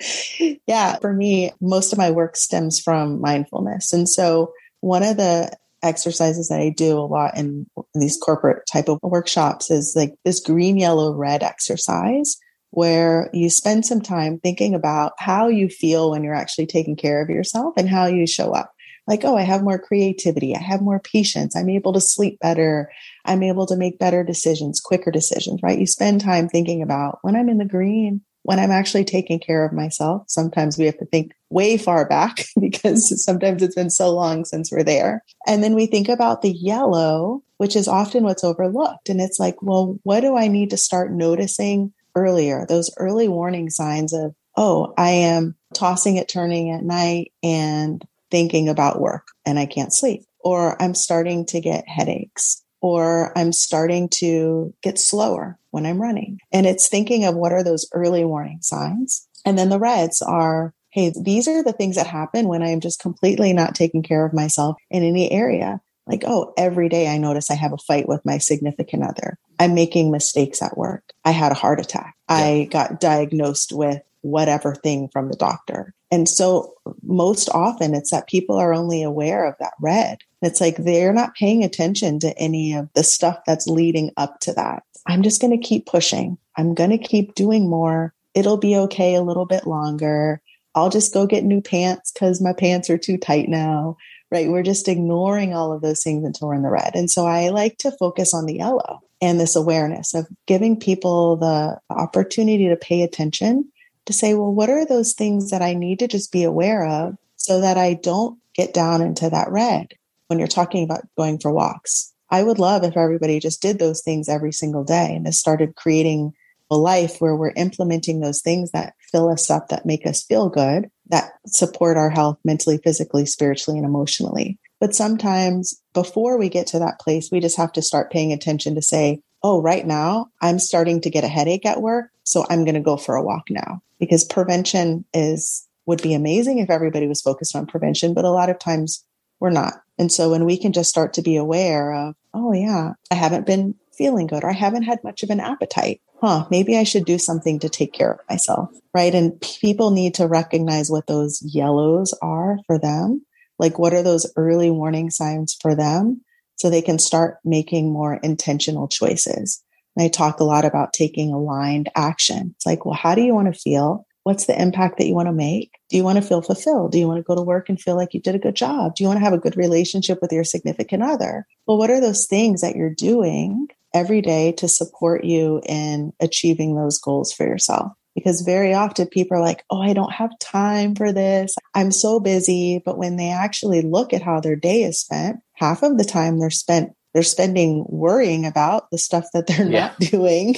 yeah, 0.66 0.98
for 0.98 1.12
me, 1.12 1.52
most 1.60 1.92
of 1.92 1.98
my 1.98 2.10
work 2.10 2.36
stems 2.36 2.80
from 2.80 3.20
mindfulness. 3.20 3.92
And 3.92 4.08
so 4.08 4.52
one 4.80 5.02
of 5.02 5.16
the 5.16 5.56
exercises 5.82 6.48
that 6.48 6.60
I 6.60 6.70
do 6.70 6.98
a 6.98 7.00
lot 7.00 7.36
in 7.36 7.66
these 7.94 8.16
corporate 8.16 8.66
type 8.70 8.88
of 8.88 8.98
workshops 9.02 9.70
is 9.70 9.94
like 9.94 10.14
this 10.24 10.40
green, 10.40 10.78
yellow, 10.78 11.14
red 11.14 11.42
exercise 11.42 12.36
where 12.70 13.30
you 13.32 13.48
spend 13.48 13.86
some 13.86 14.00
time 14.00 14.40
thinking 14.40 14.74
about 14.74 15.12
how 15.18 15.46
you 15.46 15.68
feel 15.68 16.10
when 16.10 16.24
you're 16.24 16.34
actually 16.34 16.66
taking 16.66 16.96
care 16.96 17.22
of 17.22 17.30
yourself 17.30 17.72
and 17.76 17.88
how 17.88 18.06
you 18.06 18.26
show 18.26 18.52
up. 18.52 18.73
Like, 19.06 19.24
oh, 19.24 19.36
I 19.36 19.42
have 19.42 19.62
more 19.62 19.78
creativity. 19.78 20.54
I 20.56 20.60
have 20.60 20.80
more 20.80 21.00
patience. 21.00 21.54
I'm 21.54 21.68
able 21.68 21.92
to 21.92 22.00
sleep 22.00 22.38
better. 22.40 22.90
I'm 23.24 23.42
able 23.42 23.66
to 23.66 23.76
make 23.76 23.98
better 23.98 24.24
decisions, 24.24 24.80
quicker 24.80 25.10
decisions, 25.10 25.60
right? 25.62 25.78
You 25.78 25.86
spend 25.86 26.20
time 26.20 26.48
thinking 26.48 26.82
about 26.82 27.18
when 27.22 27.36
I'm 27.36 27.48
in 27.48 27.58
the 27.58 27.64
green, 27.64 28.22
when 28.44 28.58
I'm 28.58 28.70
actually 28.70 29.04
taking 29.04 29.40
care 29.40 29.64
of 29.64 29.72
myself. 29.72 30.24
Sometimes 30.28 30.78
we 30.78 30.84
have 30.84 30.98
to 30.98 31.06
think 31.06 31.32
way 31.50 31.76
far 31.76 32.06
back 32.06 32.44
because 32.60 33.22
sometimes 33.24 33.62
it's 33.62 33.74
been 33.74 33.90
so 33.90 34.10
long 34.10 34.44
since 34.44 34.70
we're 34.70 34.84
there. 34.84 35.22
And 35.46 35.62
then 35.62 35.74
we 35.74 35.86
think 35.86 36.08
about 36.08 36.42
the 36.42 36.52
yellow, 36.52 37.42
which 37.58 37.74
is 37.74 37.88
often 37.88 38.24
what's 38.24 38.44
overlooked. 38.44 39.08
And 39.08 39.20
it's 39.20 39.38
like, 39.38 39.56
well, 39.62 39.98
what 40.02 40.20
do 40.20 40.36
I 40.36 40.48
need 40.48 40.70
to 40.70 40.76
start 40.76 41.12
noticing 41.12 41.92
earlier? 42.14 42.66
Those 42.68 42.90
early 42.98 43.28
warning 43.28 43.70
signs 43.70 44.12
of, 44.12 44.34
oh, 44.56 44.92
I 44.96 45.10
am 45.10 45.56
tossing 45.72 46.16
it, 46.16 46.28
turning 46.28 46.70
at 46.70 46.84
night 46.84 47.32
and 47.42 48.06
thinking 48.34 48.68
about 48.68 49.00
work 49.00 49.28
and 49.46 49.60
I 49.60 49.66
can't 49.66 49.94
sleep, 49.94 50.24
or 50.40 50.82
I'm 50.82 50.92
starting 50.92 51.46
to 51.46 51.60
get 51.60 51.88
headaches, 51.88 52.64
or 52.80 53.32
I'm 53.38 53.52
starting 53.52 54.08
to 54.14 54.74
get 54.82 54.98
slower 54.98 55.56
when 55.70 55.86
I'm 55.86 56.02
running. 56.02 56.40
And 56.50 56.66
it's 56.66 56.88
thinking 56.88 57.24
of 57.24 57.36
what 57.36 57.52
are 57.52 57.62
those 57.62 57.88
early 57.92 58.24
warning 58.24 58.58
signs. 58.60 59.24
And 59.46 59.56
then 59.56 59.68
the 59.68 59.78
reds 59.78 60.20
are, 60.20 60.74
hey, 60.90 61.12
these 61.16 61.46
are 61.46 61.62
the 61.62 61.72
things 61.72 61.94
that 61.94 62.08
happen 62.08 62.48
when 62.48 62.64
I'm 62.64 62.80
just 62.80 62.98
completely 62.98 63.52
not 63.52 63.76
taking 63.76 64.02
care 64.02 64.26
of 64.26 64.34
myself 64.34 64.78
in 64.90 65.04
any 65.04 65.30
area. 65.30 65.80
Like, 66.04 66.24
oh, 66.26 66.54
every 66.56 66.88
day 66.88 67.06
I 67.06 67.18
notice 67.18 67.52
I 67.52 67.54
have 67.54 67.72
a 67.72 67.78
fight 67.78 68.08
with 68.08 68.26
my 68.26 68.38
significant 68.38 69.04
other. 69.04 69.38
I'm 69.60 69.74
making 69.74 70.10
mistakes 70.10 70.60
at 70.60 70.76
work. 70.76 71.04
I 71.24 71.30
had 71.30 71.52
a 71.52 71.54
heart 71.54 71.78
attack. 71.78 72.16
I 72.28 72.66
got 72.72 72.98
diagnosed 72.98 73.70
with 73.72 74.02
whatever 74.24 74.74
thing 74.74 75.08
from 75.12 75.28
the 75.28 75.36
doctor. 75.36 75.92
And 76.10 76.28
so 76.28 76.74
most 77.02 77.48
often 77.50 77.94
it's 77.94 78.10
that 78.10 78.26
people 78.26 78.56
are 78.56 78.72
only 78.72 79.02
aware 79.02 79.46
of 79.46 79.54
that 79.60 79.74
red. 79.80 80.18
It's 80.42 80.60
like 80.60 80.76
they're 80.76 81.12
not 81.12 81.34
paying 81.34 81.62
attention 81.62 82.18
to 82.20 82.36
any 82.38 82.72
of 82.72 82.88
the 82.94 83.04
stuff 83.04 83.38
that's 83.46 83.66
leading 83.66 84.12
up 84.16 84.40
to 84.40 84.54
that. 84.54 84.82
I'm 85.06 85.22
just 85.22 85.40
going 85.40 85.50
to 85.50 85.66
keep 85.66 85.86
pushing. 85.86 86.38
I'm 86.56 86.74
going 86.74 86.90
to 86.90 86.98
keep 86.98 87.34
doing 87.34 87.68
more. 87.68 88.14
It'll 88.32 88.56
be 88.56 88.76
okay 88.76 89.14
a 89.14 89.22
little 89.22 89.44
bit 89.44 89.66
longer. 89.66 90.40
I'll 90.74 90.90
just 90.90 91.12
go 91.12 91.26
get 91.26 91.44
new 91.44 91.60
pants 91.60 92.10
because 92.10 92.40
my 92.40 92.52
pants 92.52 92.88
are 92.88 92.98
too 92.98 93.18
tight 93.18 93.48
now. 93.48 93.96
Right. 94.30 94.48
We're 94.48 94.62
just 94.62 94.88
ignoring 94.88 95.52
all 95.52 95.72
of 95.72 95.82
those 95.82 96.02
things 96.02 96.24
until 96.24 96.48
we're 96.48 96.54
in 96.54 96.62
the 96.62 96.70
red. 96.70 96.92
And 96.94 97.10
so 97.10 97.26
I 97.26 97.50
like 97.50 97.76
to 97.78 97.92
focus 97.92 98.32
on 98.32 98.46
the 98.46 98.56
yellow 98.56 99.00
and 99.20 99.38
this 99.38 99.54
awareness 99.54 100.14
of 100.14 100.26
giving 100.46 100.80
people 100.80 101.36
the 101.36 101.78
opportunity 101.90 102.68
to 102.68 102.76
pay 102.76 103.02
attention 103.02 103.70
to 104.06 104.12
say, 104.12 104.34
well, 104.34 104.52
what 104.52 104.70
are 104.70 104.86
those 104.86 105.14
things 105.14 105.50
that 105.50 105.62
I 105.62 105.74
need 105.74 105.98
to 106.00 106.08
just 106.08 106.32
be 106.32 106.44
aware 106.44 106.86
of 106.86 107.16
so 107.36 107.60
that 107.60 107.78
I 107.78 107.94
don't 107.94 108.38
get 108.54 108.74
down 108.74 109.02
into 109.02 109.30
that 109.30 109.50
red 109.50 109.88
when 110.28 110.38
you're 110.38 110.48
talking 110.48 110.84
about 110.84 111.06
going 111.16 111.38
for 111.38 111.52
walks? 111.52 112.12
I 112.30 112.42
would 112.42 112.58
love 112.58 112.84
if 112.84 112.96
everybody 112.96 113.38
just 113.38 113.62
did 113.62 113.78
those 113.78 114.02
things 114.02 114.28
every 114.28 114.52
single 114.52 114.84
day 114.84 115.14
and 115.14 115.34
started 115.34 115.76
creating 115.76 116.32
a 116.70 116.76
life 116.76 117.20
where 117.20 117.36
we're 117.36 117.52
implementing 117.56 118.20
those 118.20 118.40
things 118.40 118.70
that 118.72 118.94
fill 119.12 119.28
us 119.28 119.50
up, 119.50 119.68
that 119.68 119.86
make 119.86 120.06
us 120.06 120.22
feel 120.22 120.48
good, 120.48 120.90
that 121.10 121.32
support 121.46 121.96
our 121.96 122.10
health 122.10 122.38
mentally, 122.44 122.78
physically, 122.78 123.26
spiritually, 123.26 123.78
and 123.78 123.86
emotionally. 123.86 124.58
But 124.80 124.94
sometimes 124.94 125.80
before 125.92 126.38
we 126.38 126.48
get 126.48 126.66
to 126.68 126.78
that 126.78 126.98
place, 126.98 127.28
we 127.30 127.40
just 127.40 127.56
have 127.56 127.72
to 127.72 127.82
start 127.82 128.10
paying 128.10 128.32
attention 128.32 128.74
to 128.74 128.82
say, 128.82 129.20
oh, 129.42 129.60
right 129.60 129.86
now 129.86 130.28
I'm 130.40 130.58
starting 130.58 131.00
to 131.02 131.10
get 131.10 131.24
a 131.24 131.28
headache 131.28 131.66
at 131.66 131.82
work. 131.82 132.10
So 132.24 132.44
I'm 132.50 132.64
going 132.64 132.74
to 132.74 132.80
go 132.80 132.96
for 132.96 133.14
a 133.14 133.22
walk 133.22 133.44
now 133.50 133.82
because 134.00 134.24
prevention 134.24 135.04
is, 135.14 135.66
would 135.86 136.02
be 136.02 136.14
amazing 136.14 136.58
if 136.58 136.70
everybody 136.70 137.06
was 137.06 137.20
focused 137.20 137.54
on 137.54 137.66
prevention, 137.66 138.14
but 138.14 138.24
a 138.24 138.30
lot 138.30 138.50
of 138.50 138.58
times 138.58 139.04
we're 139.40 139.50
not. 139.50 139.74
And 139.98 140.10
so 140.10 140.30
when 140.30 140.44
we 140.44 140.56
can 140.56 140.72
just 140.72 140.90
start 140.90 141.12
to 141.14 141.22
be 141.22 141.36
aware 141.36 141.92
of, 141.92 142.14
oh 142.32 142.52
yeah, 142.52 142.94
I 143.10 143.14
haven't 143.14 143.46
been 143.46 143.74
feeling 143.92 144.26
good 144.26 144.42
or 144.42 144.50
I 144.50 144.54
haven't 144.54 144.82
had 144.82 145.04
much 145.04 145.22
of 145.22 145.30
an 145.30 145.40
appetite. 145.40 146.00
Huh, 146.20 146.46
maybe 146.50 146.76
I 146.76 146.84
should 146.84 147.04
do 147.04 147.18
something 147.18 147.58
to 147.60 147.68
take 147.68 147.92
care 147.92 148.12
of 148.12 148.20
myself. 148.28 148.70
Right. 148.92 149.14
And 149.14 149.40
people 149.40 149.90
need 149.90 150.14
to 150.14 150.26
recognize 150.26 150.90
what 150.90 151.06
those 151.06 151.42
yellows 151.42 152.16
are 152.22 152.58
for 152.66 152.78
them. 152.78 153.24
Like 153.58 153.78
what 153.78 153.92
are 153.92 154.02
those 154.02 154.32
early 154.36 154.70
warning 154.70 155.10
signs 155.10 155.56
for 155.60 155.74
them 155.74 156.22
so 156.56 156.70
they 156.70 156.82
can 156.82 156.98
start 156.98 157.38
making 157.44 157.92
more 157.92 158.14
intentional 158.14 158.88
choices. 158.88 159.62
And 159.96 160.04
I 160.04 160.08
talk 160.08 160.40
a 160.40 160.44
lot 160.44 160.64
about 160.64 160.92
taking 160.92 161.32
aligned 161.32 161.90
action. 161.94 162.54
It's 162.56 162.66
like, 162.66 162.84
well, 162.84 162.94
how 162.94 163.14
do 163.14 163.22
you 163.22 163.34
want 163.34 163.52
to 163.52 163.58
feel? 163.58 164.06
What's 164.24 164.46
the 164.46 164.60
impact 164.60 164.98
that 164.98 165.06
you 165.06 165.14
want 165.14 165.28
to 165.28 165.32
make? 165.32 165.72
Do 165.90 165.98
you 165.98 166.04
want 166.04 166.16
to 166.16 166.22
feel 166.22 166.40
fulfilled? 166.40 166.92
Do 166.92 166.98
you 166.98 167.06
want 167.06 167.18
to 167.18 167.22
go 167.22 167.34
to 167.34 167.42
work 167.42 167.68
and 167.68 167.80
feel 167.80 167.94
like 167.94 168.14
you 168.14 168.20
did 168.20 168.34
a 168.34 168.38
good 168.38 168.56
job? 168.56 168.94
Do 168.94 169.04
you 169.04 169.08
want 169.08 169.18
to 169.18 169.24
have 169.24 169.34
a 169.34 169.38
good 169.38 169.56
relationship 169.56 170.18
with 170.22 170.32
your 170.32 170.44
significant 170.44 171.02
other? 171.02 171.46
Well, 171.66 171.76
what 171.76 171.90
are 171.90 172.00
those 172.00 172.26
things 172.26 172.62
that 172.62 172.74
you're 172.74 172.94
doing 172.94 173.68
every 173.92 174.22
day 174.22 174.52
to 174.52 174.66
support 174.66 175.24
you 175.24 175.60
in 175.66 176.12
achieving 176.20 176.74
those 176.74 176.98
goals 176.98 177.34
for 177.34 177.46
yourself? 177.46 177.92
Because 178.14 178.40
very 178.40 178.72
often 178.72 179.08
people 179.08 179.36
are 179.36 179.42
like, 179.42 179.62
Oh, 179.68 179.82
I 179.82 179.92
don't 179.92 180.12
have 180.12 180.38
time 180.38 180.94
for 180.94 181.12
this. 181.12 181.54
I'm 181.74 181.90
so 181.90 182.18
busy. 182.18 182.80
But 182.82 182.96
when 182.96 183.16
they 183.16 183.30
actually 183.30 183.82
look 183.82 184.14
at 184.14 184.22
how 184.22 184.40
their 184.40 184.56
day 184.56 184.84
is 184.84 185.00
spent, 185.00 185.40
half 185.52 185.82
of 185.82 185.98
the 185.98 186.04
time 186.04 186.38
they're 186.38 186.48
spent 186.48 186.94
they're 187.14 187.22
spending 187.22 187.86
worrying 187.88 188.44
about 188.44 188.90
the 188.90 188.98
stuff 188.98 189.24
that 189.32 189.46
they're 189.46 189.66
Yeah. 189.70 189.80
not 189.86 189.98
doing. 190.10 190.56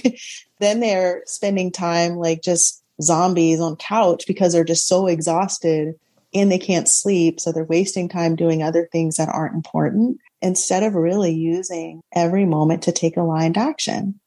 then 0.58 0.80
they're 0.80 1.22
spending 1.26 1.70
time 1.70 2.16
like 2.16 2.42
just 2.42 2.82
zombies 3.00 3.60
on 3.60 3.76
couch 3.76 4.24
because 4.26 4.52
they're 4.54 4.64
just 4.64 4.88
so 4.88 5.06
exhausted 5.06 5.94
and 6.34 6.50
they 6.50 6.58
can't 6.58 6.88
sleep. 6.88 7.38
So 7.40 7.52
they're 7.52 7.64
wasting 7.64 8.08
time 8.08 8.36
doing 8.36 8.62
other 8.62 8.88
things 8.90 9.16
that 9.16 9.28
aren't 9.28 9.54
important 9.54 10.18
instead 10.42 10.82
of 10.82 10.94
really 10.94 11.32
using 11.32 12.00
every 12.14 12.46
moment 12.46 12.82
to 12.84 12.92
take 12.92 13.16
aligned 13.16 13.56
action. 13.56 14.18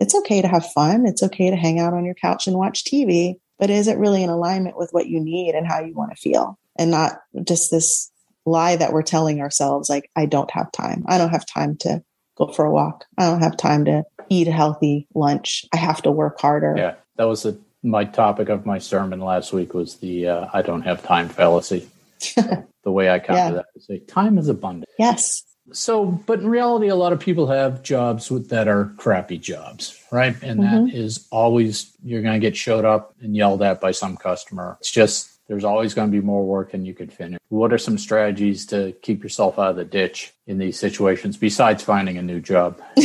It's 0.00 0.14
okay 0.14 0.42
to 0.42 0.48
have 0.48 0.70
fun. 0.72 1.06
It's 1.06 1.22
okay 1.22 1.50
to 1.50 1.56
hang 1.56 1.78
out 1.78 1.94
on 1.94 2.04
your 2.04 2.14
couch 2.14 2.46
and 2.46 2.56
watch 2.56 2.84
TV, 2.84 3.36
but 3.58 3.70
is 3.70 3.88
it 3.88 3.96
really 3.98 4.22
in 4.22 4.28
alignment 4.30 4.76
with 4.76 4.90
what 4.92 5.06
you 5.06 5.20
need 5.20 5.54
and 5.54 5.66
how 5.66 5.80
you 5.80 5.94
want 5.94 6.10
to 6.10 6.16
feel 6.20 6.58
and 6.76 6.90
not 6.90 7.20
just 7.44 7.70
this 7.70 8.10
lie 8.46 8.76
that 8.76 8.92
we're 8.92 9.02
telling 9.02 9.40
ourselves 9.40 9.90
like 9.90 10.10
I 10.16 10.26
don't 10.26 10.50
have 10.52 10.72
time. 10.72 11.04
I 11.06 11.18
don't 11.18 11.30
have 11.30 11.44
time 11.46 11.76
to 11.80 12.02
go 12.38 12.48
for 12.48 12.64
a 12.64 12.72
walk. 12.72 13.04
I 13.18 13.28
don't 13.28 13.42
have 13.42 13.56
time 13.56 13.84
to 13.86 14.04
eat 14.28 14.48
a 14.48 14.52
healthy 14.52 15.06
lunch. 15.14 15.64
I 15.74 15.76
have 15.76 16.00
to 16.02 16.10
work 16.10 16.40
harder. 16.40 16.74
Yeah, 16.76 16.94
that 17.16 17.24
was 17.24 17.42
the, 17.42 17.58
my 17.82 18.04
topic 18.04 18.48
of 18.48 18.64
my 18.64 18.78
sermon 18.78 19.20
last 19.20 19.52
week 19.52 19.74
was 19.74 19.96
the 19.96 20.28
uh, 20.28 20.46
I 20.52 20.62
don't 20.62 20.82
have 20.82 21.02
time 21.02 21.28
fallacy. 21.28 21.88
the 22.36 22.92
way 22.92 23.10
I 23.10 23.18
counter 23.18 23.38
Yeah. 23.38 23.50
that 23.50 23.66
is 23.74 23.86
say 23.86 23.98
time 23.98 24.38
is 24.38 24.48
abundant. 24.48 24.88
Yes. 24.98 25.42
So, 25.72 26.06
but 26.06 26.40
in 26.40 26.48
reality, 26.48 26.86
a 26.86 26.94
lot 26.94 27.12
of 27.12 27.18
people 27.18 27.48
have 27.48 27.82
jobs 27.82 28.30
with, 28.30 28.50
that 28.50 28.68
are 28.68 28.92
crappy 28.98 29.36
jobs, 29.36 30.00
right? 30.12 30.40
And 30.40 30.62
that 30.62 30.94
is 30.94 31.26
always 31.32 31.92
you're 32.04 32.22
going 32.22 32.34
to 32.34 32.40
get 32.40 32.56
showed 32.56 32.84
up 32.84 33.16
and 33.20 33.34
yelled 33.34 33.62
at 33.62 33.80
by 33.80 33.90
some 33.90 34.16
customer. 34.16 34.76
It's 34.80 34.92
just 34.92 35.35
there's 35.48 35.64
always 35.64 35.94
going 35.94 36.10
to 36.10 36.12
be 36.20 36.24
more 36.24 36.44
work 36.44 36.72
than 36.72 36.84
you 36.84 36.94
could 36.94 37.12
finish. 37.12 37.38
What 37.48 37.72
are 37.72 37.78
some 37.78 37.98
strategies 37.98 38.66
to 38.66 38.92
keep 39.02 39.22
yourself 39.22 39.58
out 39.58 39.70
of 39.70 39.76
the 39.76 39.84
ditch 39.84 40.32
in 40.46 40.58
these 40.58 40.78
situations 40.78 41.36
besides 41.36 41.82
finding 41.82 42.18
a 42.18 42.22
new 42.22 42.40
job? 42.40 42.80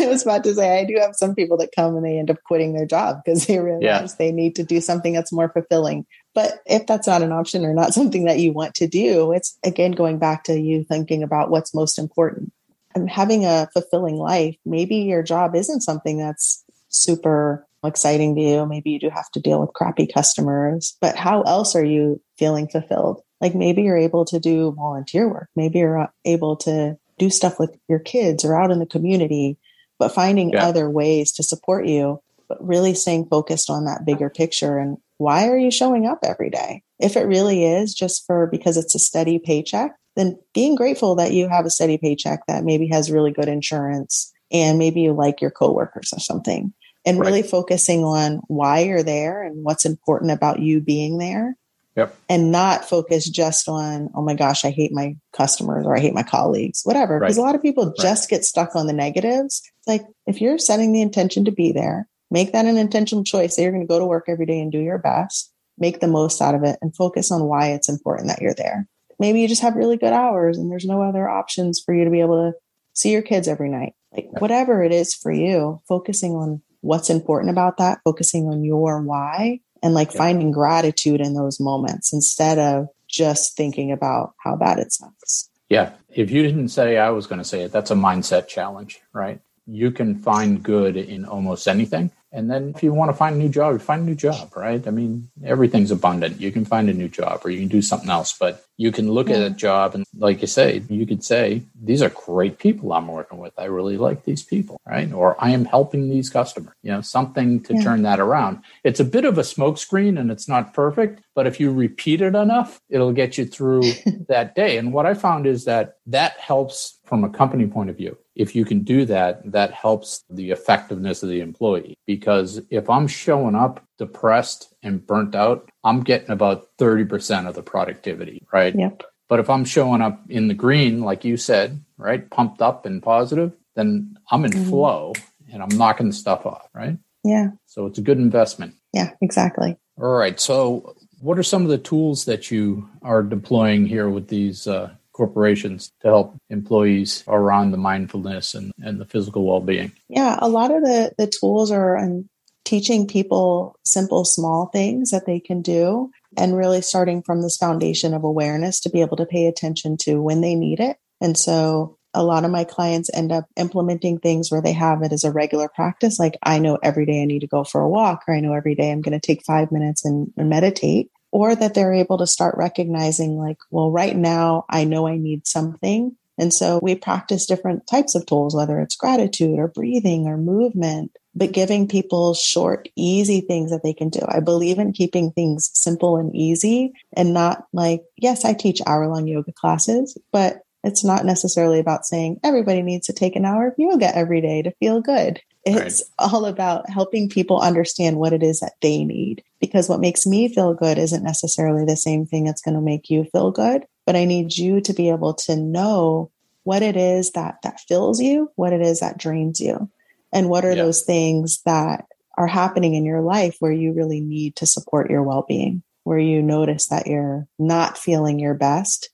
I 0.00 0.06
was 0.06 0.22
about 0.22 0.44
to 0.44 0.54
say 0.54 0.80
I 0.80 0.84
do 0.84 0.96
have 0.98 1.14
some 1.14 1.34
people 1.34 1.58
that 1.58 1.74
come 1.76 1.94
and 1.94 2.04
they 2.04 2.18
end 2.18 2.30
up 2.30 2.42
quitting 2.44 2.72
their 2.72 2.86
job 2.86 3.20
because 3.22 3.46
they 3.46 3.58
realize 3.58 3.82
Yeah. 3.82 4.06
they 4.18 4.32
need 4.32 4.56
to 4.56 4.64
do 4.64 4.80
something 4.80 5.12
that's 5.12 5.32
more 5.32 5.50
fulfilling. 5.50 6.06
But 6.34 6.60
if 6.64 6.86
that's 6.86 7.06
not 7.06 7.22
an 7.22 7.32
option 7.32 7.64
or 7.64 7.74
not 7.74 7.92
something 7.94 8.24
that 8.24 8.38
you 8.38 8.52
want 8.52 8.74
to 8.76 8.86
do, 8.88 9.32
it's 9.32 9.58
again 9.62 9.92
going 9.92 10.18
back 10.18 10.44
to 10.44 10.58
you 10.58 10.84
thinking 10.84 11.22
about 11.22 11.50
what's 11.50 11.74
most 11.74 11.98
important. 11.98 12.52
And 12.94 13.08
having 13.08 13.44
a 13.44 13.68
fulfilling 13.72 14.16
life, 14.16 14.56
maybe 14.64 14.96
your 14.96 15.22
job 15.22 15.54
isn't 15.54 15.82
something 15.82 16.18
that's 16.18 16.64
super 16.88 17.66
exciting 17.84 18.34
to 18.36 18.40
you. 18.40 18.66
Maybe 18.66 18.90
you 18.90 18.98
do 19.00 19.10
have 19.10 19.30
to 19.32 19.40
deal 19.40 19.60
with 19.60 19.72
crappy 19.72 20.06
customers, 20.06 20.96
but 21.00 21.16
how 21.16 21.42
else 21.42 21.74
are 21.74 21.84
you 21.84 22.20
feeling 22.38 22.68
fulfilled? 22.68 23.22
Like 23.40 23.54
maybe 23.54 23.82
you're 23.82 23.96
able 23.96 24.24
to 24.26 24.38
do 24.38 24.72
volunteer 24.72 25.28
work. 25.28 25.48
Maybe 25.56 25.78
you're 25.78 25.98
uh, 25.98 26.06
able 26.24 26.56
to 26.58 26.96
do 27.18 27.30
stuff 27.30 27.58
with 27.58 27.76
your 27.88 27.98
kids 27.98 28.44
or 28.44 28.60
out 28.60 28.70
in 28.70 28.78
the 28.78 28.86
community, 28.86 29.58
but 29.98 30.14
finding 30.14 30.50
Yeah. 30.50 30.66
other 30.66 30.88
ways 30.90 31.32
to 31.32 31.42
support 31.42 31.86
you, 31.86 32.20
but 32.48 32.66
really 32.66 32.94
staying 32.94 33.26
focused 33.26 33.70
on 33.70 33.84
that 33.84 34.04
bigger 34.04 34.30
picture 34.30 34.78
and 34.78 34.98
why 35.18 35.48
are 35.48 35.58
you 35.58 35.70
showing 35.70 36.06
up 36.06 36.20
every 36.22 36.48
day? 36.48 36.82
If 36.98 37.16
it 37.16 37.26
really 37.26 37.64
is 37.64 37.92
just 37.94 38.26
for 38.26 38.46
because 38.46 38.78
it's 38.78 38.94
a 38.94 38.98
steady 38.98 39.38
paycheck, 39.38 39.94
then 40.16 40.38
being 40.54 40.74
grateful 40.76 41.14
that 41.16 41.32
you 41.32 41.46
have 41.48 41.66
a 41.66 41.70
steady 41.70 41.98
paycheck 41.98 42.46
that 42.46 42.64
maybe 42.64 42.88
has 42.88 43.10
really 43.10 43.30
good 43.30 43.48
insurance 43.48 44.32
and 44.50 44.78
maybe 44.78 45.02
you 45.02 45.12
like 45.12 45.40
your 45.40 45.50
coworkers 45.50 46.12
or 46.14 46.20
something 46.20 46.72
and 47.04 47.18
Right. 47.18 47.26
really 47.26 47.42
focusing 47.42 48.04
on 48.04 48.40
why 48.48 48.80
you're 48.80 49.02
there 49.02 49.42
and 49.42 49.64
what's 49.64 49.84
important 49.84 50.30
about 50.32 50.60
you 50.60 50.80
being 50.80 51.18
there. 51.18 51.56
Yep. 51.96 52.14
and 52.28 52.52
not 52.52 52.84
focus 52.88 53.28
just 53.28 53.68
on 53.68 54.10
oh 54.14 54.22
my 54.22 54.34
gosh 54.34 54.64
i 54.64 54.70
hate 54.70 54.92
my 54.92 55.16
customers 55.36 55.84
or 55.84 55.96
i 55.96 55.98
hate 55.98 56.14
my 56.14 56.22
colleagues 56.22 56.82
whatever 56.84 57.18
because 57.18 57.36
Right. 57.36 57.42
a 57.42 57.44
lot 57.44 57.56
of 57.56 57.62
people 57.62 57.92
just 58.00 58.30
get 58.30 58.44
stuck 58.44 58.76
on 58.76 58.86
the 58.86 58.92
negatives. 58.92 59.60
It's 59.78 59.88
like 59.88 60.02
if 60.24 60.40
you're 60.40 60.56
setting 60.56 60.92
the 60.92 61.02
intention 61.02 61.44
to 61.46 61.50
be 61.50 61.72
there 61.72 62.08
make 62.30 62.52
that 62.52 62.64
an 62.64 62.78
intentional 62.78 63.24
choice 63.24 63.56
that 63.56 63.62
you're 63.62 63.72
going 63.72 63.82
to 63.82 63.88
go 63.92 63.98
to 63.98 64.06
work 64.06 64.26
every 64.28 64.46
day 64.46 64.60
and 64.60 64.70
do 64.70 64.78
your 64.78 64.98
best. 64.98 65.52
Make 65.78 65.98
the 65.98 66.06
most 66.06 66.40
out 66.40 66.54
of 66.54 66.62
it 66.62 66.78
and 66.80 66.94
focus 66.94 67.32
on 67.32 67.44
why 67.46 67.72
it's 67.72 67.88
important 67.88 68.28
that 68.28 68.40
you're 68.40 68.54
there. 68.54 68.86
Maybe 69.18 69.40
you 69.40 69.48
just 69.48 69.62
have 69.62 69.74
really 69.74 69.96
good 69.96 70.12
hours 70.12 70.58
and 70.58 70.70
there's 70.70 70.86
no 70.86 71.02
other 71.02 71.28
options 71.28 71.80
for 71.84 71.92
you 71.92 72.04
to 72.04 72.10
be 72.10 72.20
able 72.20 72.52
to 72.52 72.56
see 72.92 73.10
your 73.10 73.22
kids 73.22 73.48
every 73.48 73.68
night. 73.68 73.94
Like 74.12 74.28
whatever 74.40 74.84
it 74.84 74.92
is 74.92 75.12
for 75.12 75.32
you 75.32 75.82
focusing 75.88 76.36
on 76.36 76.62
what's 76.82 77.10
important 77.10 77.50
about 77.50 77.76
that 77.78 78.00
focusing 78.04 78.46
on 78.48 78.64
your 78.64 79.00
why 79.02 79.60
and 79.82 79.94
like 79.94 80.12
Yeah. 80.12 80.18
finding 80.18 80.50
gratitude 80.50 81.20
in 81.20 81.34
those 81.34 81.60
moments 81.60 82.12
instead 82.12 82.58
of 82.58 82.88
just 83.08 83.56
thinking 83.56 83.90
about 83.92 84.32
how 84.42 84.56
bad 84.56 84.78
it 84.78 84.92
sucks 84.92 85.48
Yeah. 85.68 85.90
If 86.12 86.30
you 86.32 86.42
didn't 86.42 86.68
say 86.70 86.96
I 86.98 87.10
was 87.10 87.26
going 87.28 87.38
to 87.40 87.44
say 87.44 87.62
it, 87.62 87.70
that's 87.72 87.92
a 87.92 87.94
mindset 87.94 88.48
challenge, 88.48 89.00
right? 89.12 89.40
You 89.66 89.92
can 89.92 90.16
find 90.18 90.60
good 90.62 90.96
in 90.96 91.24
almost 91.24 91.68
anything. 91.68 92.10
And 92.32 92.50
then 92.50 92.72
if 92.76 92.82
you 92.82 92.92
want 92.92 93.10
to 93.10 93.16
find 93.16 93.34
a 93.34 93.38
new 93.38 93.48
job, 93.48 93.72
you 93.72 93.78
find 93.80 94.02
a 94.02 94.04
new 94.04 94.14
job, 94.14 94.56
right? 94.56 94.86
I 94.86 94.90
mean, 94.90 95.28
everything's 95.44 95.90
abundant. 95.90 96.40
You 96.40 96.52
can 96.52 96.64
find 96.64 96.88
a 96.88 96.94
new 96.94 97.08
job 97.08 97.40
or 97.44 97.50
you 97.50 97.58
can 97.58 97.68
do 97.68 97.82
something 97.82 98.08
else, 98.08 98.36
but 98.38 98.64
you 98.76 98.92
can 98.92 99.10
look 99.10 99.28
at 99.30 99.42
a 99.42 99.50
job 99.50 99.94
and 99.94 100.04
like 100.16 100.40
you 100.40 100.46
say, 100.46 100.82
you 100.88 101.06
could 101.06 101.24
say, 101.24 101.62
these 101.82 102.02
are 102.02 102.08
great 102.08 102.58
people 102.58 102.92
I'm 102.92 103.08
working 103.08 103.38
with. 103.38 103.52
I 103.58 103.64
really 103.64 103.96
like 103.96 104.24
these 104.24 104.42
people, 104.42 104.80
right? 104.86 105.12
Or 105.12 105.36
I 105.42 105.50
am 105.50 105.64
helping 105.64 106.08
these 106.08 106.30
customers, 106.30 106.74
you 106.82 106.92
know, 106.92 107.00
something 107.00 107.60
to 107.64 107.74
Yeah. 107.74 107.82
turn 107.82 108.02
that 108.02 108.20
around. 108.20 108.62
It's 108.84 109.00
a 109.00 109.04
bit 109.04 109.24
of 109.24 109.36
a 109.36 109.42
smokescreen 109.42 110.18
and 110.18 110.30
it's 110.30 110.48
not 110.48 110.72
perfect, 110.72 111.22
but 111.34 111.46
if 111.46 111.58
you 111.58 111.72
repeat 111.72 112.20
it 112.20 112.34
enough, 112.36 112.80
it'll 112.88 113.12
get 113.12 113.36
you 113.38 113.44
through 113.44 113.82
that 114.28 114.54
day. 114.54 114.78
And 114.78 114.92
what 114.92 115.04
I 115.04 115.14
found 115.14 115.46
is 115.46 115.64
that 115.64 115.96
that 116.06 116.38
helps 116.38 116.99
from 117.10 117.24
a 117.24 117.28
company 117.28 117.66
point 117.66 117.90
of 117.90 117.96
view. 117.96 118.16
If 118.36 118.54
you 118.54 118.64
can 118.64 118.84
do 118.84 119.04
that, 119.06 119.42
that 119.50 119.72
helps 119.72 120.22
the 120.30 120.52
effectiveness 120.52 121.24
of 121.24 121.28
the 121.28 121.40
employee. 121.40 121.98
Because 122.06 122.62
if 122.70 122.88
I'm 122.88 123.08
showing 123.08 123.56
up 123.56 123.84
depressed 123.98 124.72
and 124.84 125.04
burnt 125.04 125.34
out, 125.34 125.68
I'm 125.82 126.02
getting 126.04 126.30
about 126.30 126.68
30% 126.78 127.48
of 127.48 127.56
the 127.56 127.64
productivity, 127.64 128.46
right? 128.52 128.74
yep 128.78 129.02
But 129.28 129.40
if 129.40 129.50
I'm 129.50 129.64
showing 129.64 130.00
up 130.00 130.20
in 130.30 130.46
the 130.46 130.54
green, 130.54 131.00
like 131.02 131.24
you 131.24 131.36
said, 131.36 131.82
right, 131.98 132.30
pumped 132.30 132.62
up 132.62 132.86
and 132.86 133.02
positive, 133.02 133.52
then 133.74 134.16
I'm 134.30 134.44
in 134.44 134.52
Mhm. 134.52 134.68
flow 134.70 135.12
and 135.52 135.60
I'm 135.64 135.76
knocking 135.76 136.12
stuff 136.12 136.46
off, 136.46 136.68
right? 136.74 136.96
yeah 137.24 137.48
So 137.66 137.86
it's 137.86 137.98
a 137.98 138.02
good 138.08 138.18
investment. 138.18 138.74
yeah 138.94 139.10
exactly 139.20 139.76
All 140.00 140.16
right. 140.16 140.38
So, 140.40 140.94
what 141.20 141.38
are 141.38 141.42
some 141.42 141.62
of 141.64 141.68
the 141.68 141.76
tools 141.76 142.24
that 142.24 142.50
you 142.50 142.88
are 143.02 143.22
deploying 143.22 143.84
here 143.84 144.08
with 144.08 144.28
these 144.28 144.66
uh, 144.66 144.88
corporations 145.20 145.92
to 146.00 146.08
help 146.08 146.34
employees 146.48 147.24
around 147.28 147.72
the 147.72 147.76
mindfulness 147.76 148.54
and, 148.54 148.72
and 148.78 148.98
the 148.98 149.04
physical 149.04 149.44
well 149.44 149.60
being? 149.60 149.92
Yeah, 150.08 150.38
a 150.40 150.48
lot 150.48 150.70
of 150.70 150.82
the 150.82 151.12
the 151.18 151.26
tools 151.26 151.70
are 151.70 151.98
um, 151.98 152.28
teaching 152.64 153.06
people 153.06 153.76
simple, 153.84 154.24
small 154.24 154.70
things 154.72 155.10
that 155.10 155.26
they 155.26 155.40
can 155.40 155.60
do, 155.60 156.10
and 156.38 156.56
really 156.56 156.80
starting 156.80 157.22
from 157.22 157.42
this 157.42 157.58
foundation 157.58 158.14
of 158.14 158.24
awareness 158.24 158.80
to 158.80 158.90
be 158.90 159.02
able 159.02 159.18
to 159.18 159.26
pay 159.26 159.46
attention 159.46 159.98
to 159.98 160.22
when 160.22 160.40
they 160.40 160.54
need 160.54 160.80
it. 160.80 160.96
And 161.20 161.36
so, 161.36 161.98
a 162.14 162.24
lot 162.24 162.46
of 162.46 162.50
my 162.50 162.64
clients 162.64 163.10
end 163.12 163.30
up 163.30 163.44
implementing 163.56 164.18
things 164.18 164.50
where 164.50 164.62
they 164.62 164.72
have 164.72 165.02
it 165.02 165.12
as 165.12 165.24
a 165.24 165.30
regular 165.30 165.68
practice. 165.68 166.18
Like, 166.18 166.38
I 166.42 166.58
know 166.58 166.78
every 166.82 167.04
day 167.04 167.20
I 167.20 167.26
need 167.26 167.40
to 167.40 167.46
go 167.46 167.62
for 167.62 167.82
a 167.82 167.88
walk, 167.88 168.24
or 168.26 168.34
I 168.34 168.40
know 168.40 168.54
every 168.54 168.74
day 168.74 168.90
I'm 168.90 169.02
going 169.02 169.20
to 169.20 169.26
take 169.26 169.44
five 169.44 169.70
minutes 169.70 170.06
and, 170.06 170.32
and 170.38 170.48
meditate. 170.48 171.10
Or 171.32 171.54
that 171.54 171.74
they're 171.74 171.92
able 171.92 172.18
to 172.18 172.26
start 172.26 172.56
recognizing, 172.56 173.36
like, 173.36 173.58
well, 173.70 173.90
right 173.90 174.16
now 174.16 174.64
I 174.68 174.84
know 174.84 175.06
I 175.06 175.16
need 175.16 175.46
something. 175.46 176.16
And 176.38 176.54
so 176.54 176.80
we 176.82 176.94
practice 176.94 177.44
different 177.44 177.86
types 177.86 178.14
of 178.14 178.24
tools, 178.24 178.54
whether 178.54 178.80
it's 178.80 178.96
gratitude 178.96 179.58
or 179.58 179.68
breathing 179.68 180.26
or 180.26 180.38
movement, 180.38 181.12
but 181.34 181.52
giving 181.52 181.86
people 181.86 182.32
short, 182.32 182.88
easy 182.96 183.42
things 183.42 183.70
that 183.70 183.82
they 183.82 183.92
can 183.92 184.08
do. 184.08 184.20
I 184.26 184.40
believe 184.40 184.78
in 184.78 184.94
keeping 184.94 185.32
things 185.32 185.70
simple 185.74 186.16
and 186.16 186.34
easy 186.34 186.92
and 187.14 187.34
not 187.34 187.66
like, 187.74 188.02
yes, 188.16 188.44
I 188.44 188.54
teach 188.54 188.80
hour 188.86 189.06
long 189.06 189.26
yoga 189.26 189.52
classes, 189.52 190.16
but 190.32 190.62
it's 190.82 191.04
not 191.04 191.26
necessarily 191.26 191.78
about 191.78 192.06
saying 192.06 192.40
everybody 192.42 192.80
needs 192.80 193.06
to 193.08 193.12
take 193.12 193.36
an 193.36 193.44
hour 193.44 193.68
of 193.68 193.74
yoga 193.76 194.16
every 194.16 194.40
day 194.40 194.62
to 194.62 194.72
feel 194.80 195.02
good. 195.02 195.40
It's 195.64 196.02
all 196.18 196.46
about 196.46 196.88
helping 196.88 197.28
people 197.28 197.60
understand 197.60 198.18
what 198.18 198.32
it 198.32 198.42
is 198.42 198.60
that 198.60 198.74
they 198.80 199.04
need. 199.04 199.42
Because 199.60 199.88
what 199.88 200.00
makes 200.00 200.26
me 200.26 200.48
feel 200.48 200.74
good 200.74 200.96
isn't 200.96 201.22
necessarily 201.22 201.84
the 201.84 201.96
same 201.96 202.24
thing 202.26 202.44
that's 202.44 202.62
going 202.62 202.74
to 202.74 202.80
make 202.80 203.10
you 203.10 203.24
feel 203.24 203.50
good. 203.50 203.84
But 204.06 204.16
I 204.16 204.24
need 204.24 204.56
you 204.56 204.80
to 204.80 204.92
be 204.92 205.10
able 205.10 205.34
to 205.34 205.56
know 205.56 206.30
what 206.64 206.82
it 206.82 206.96
is 206.96 207.32
that 207.32 207.56
that 207.62 207.80
fills 207.80 208.20
you, 208.20 208.50
what 208.56 208.72
it 208.72 208.80
is 208.80 209.00
that 209.00 209.18
drains 209.18 209.60
you, 209.60 209.90
and 210.32 210.48
what 210.48 210.64
are 210.64 210.70
Yeah. 210.74 210.84
those 210.84 211.02
things 211.02 211.60
that 211.64 212.06
are 212.38 212.46
happening 212.46 212.94
in 212.94 213.04
your 213.04 213.20
life 213.20 213.56
where 213.60 213.72
you 213.72 213.92
really 213.92 214.20
need 214.20 214.56
to 214.56 214.66
support 214.66 215.10
your 215.10 215.22
well-being, 215.22 215.82
where 216.04 216.18
you 216.18 216.42
notice 216.42 216.86
that 216.86 217.06
you're 217.06 217.46
not 217.58 217.98
feeling 217.98 218.38
your 218.38 218.54
best. 218.54 219.10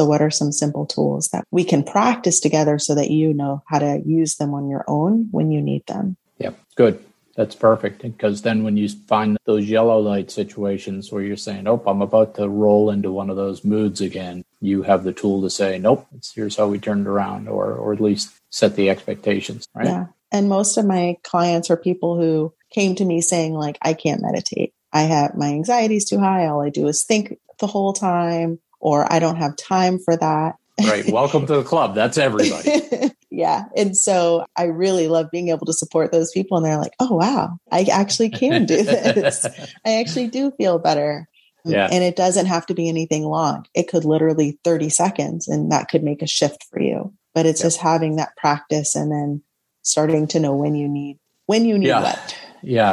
So 0.00 0.06
what 0.06 0.22
are 0.22 0.30
some 0.30 0.50
simple 0.50 0.86
tools 0.86 1.28
that 1.28 1.44
we 1.50 1.62
can 1.62 1.82
practice 1.82 2.40
together 2.40 2.78
so 2.78 2.94
that 2.94 3.10
you 3.10 3.34
know 3.34 3.62
how 3.66 3.80
to 3.80 4.00
use 4.02 4.36
them 4.36 4.54
on 4.54 4.70
your 4.70 4.82
own 4.88 5.28
when 5.30 5.50
you 5.50 5.60
need 5.60 5.86
them? 5.86 6.16
Yeah, 6.38 6.52
Good. 6.74 7.04
That's 7.36 7.54
perfect. 7.54 8.00
Because 8.00 8.40
then 8.40 8.64
when 8.64 8.78
you 8.78 8.88
find 8.88 9.36
those 9.44 9.66
yellow 9.66 9.98
light 9.98 10.30
situations 10.30 11.12
where 11.12 11.22
you're 11.22 11.36
saying, 11.36 11.68
oh, 11.68 11.82
I'm 11.86 12.00
about 12.00 12.36
to 12.36 12.48
roll 12.48 12.88
into 12.88 13.12
one 13.12 13.28
of 13.28 13.36
those 13.36 13.62
moods 13.62 14.00
again, 14.00 14.42
you 14.62 14.84
have 14.84 15.04
the 15.04 15.12
tool 15.12 15.42
to 15.42 15.50
say, 15.50 15.78
nope, 15.78 16.06
it's, 16.16 16.32
here's 16.34 16.56
how 16.56 16.68
we 16.68 16.78
turn 16.78 17.02
it 17.02 17.06
around, 17.06 17.46
or, 17.46 17.74
or 17.74 17.92
at 17.92 18.00
least 18.00 18.30
set 18.48 18.74
the 18.74 18.88
expectations, 18.88 19.68
right? 19.74 19.86
Yeah. 19.86 20.06
And 20.32 20.48
most 20.48 20.78
of 20.78 20.86
my 20.86 21.18
clients 21.22 21.70
are 21.70 21.76
people 21.76 22.18
who 22.18 22.54
came 22.72 22.94
to 22.94 23.04
me 23.04 23.20
saying, 23.20 23.52
like, 23.52 23.76
I 23.82 23.92
can't 23.92 24.22
meditate. 24.22 24.72
I 24.94 25.02
have 25.02 25.36
my 25.36 25.48
anxiety 25.48 25.96
is 25.96 26.06
too 26.06 26.20
high. 26.20 26.46
All 26.46 26.62
I 26.62 26.70
do 26.70 26.86
is 26.88 27.04
think 27.04 27.38
the 27.58 27.66
whole 27.66 27.92
time, 27.92 28.60
or 28.80 29.10
I 29.12 29.18
don't 29.18 29.36
have 29.36 29.56
time 29.56 29.98
for 29.98 30.16
that. 30.16 30.56
Right. 30.82 31.08
Welcome 31.10 31.46
to 31.46 31.56
the 31.56 31.62
club. 31.62 31.94
That's 31.94 32.16
everybody. 32.16 33.12
yeah. 33.30 33.64
And 33.76 33.94
so 33.96 34.46
I 34.56 34.64
really 34.64 35.08
love 35.08 35.30
being 35.30 35.48
able 35.50 35.66
to 35.66 35.74
support 35.74 36.10
those 36.10 36.30
people. 36.32 36.56
And 36.56 36.64
they're 36.64 36.78
like, 36.78 36.94
oh, 37.00 37.14
wow, 37.16 37.58
I 37.70 37.82
actually 37.92 38.30
can 38.30 38.64
do 38.64 38.82
this. 38.82 39.44
I 39.84 39.96
actually 40.00 40.28
do 40.28 40.50
feel 40.52 40.78
better. 40.78 41.28
Mm, 41.66 41.72
yeah. 41.72 41.88
And 41.92 42.02
it 42.02 42.16
doesn't 42.16 42.46
have 42.46 42.64
to 42.66 42.74
be 42.74 42.88
anything 42.88 43.24
long. 43.24 43.66
It 43.74 43.88
could 43.88 44.06
literally 44.06 44.58
30 44.64 44.88
seconds 44.88 45.48
and 45.48 45.70
that 45.70 45.90
could 45.90 46.02
make 46.02 46.22
a 46.22 46.26
shift 46.26 46.64
for 46.70 46.80
you. 46.80 47.12
But 47.34 47.44
it's 47.44 47.60
Yeah. 47.60 47.66
just 47.66 47.78
having 47.80 48.16
that 48.16 48.34
practice 48.38 48.94
and 48.96 49.12
then 49.12 49.42
starting 49.82 50.26
to 50.28 50.40
know 50.40 50.54
when 50.54 50.74
you 50.74 50.88
need 50.88 51.18
when 51.46 51.64
you 51.66 51.76
need 51.78 51.88
Yeah. 51.88 52.02
what. 52.02 52.36
yeah, 52.62 52.90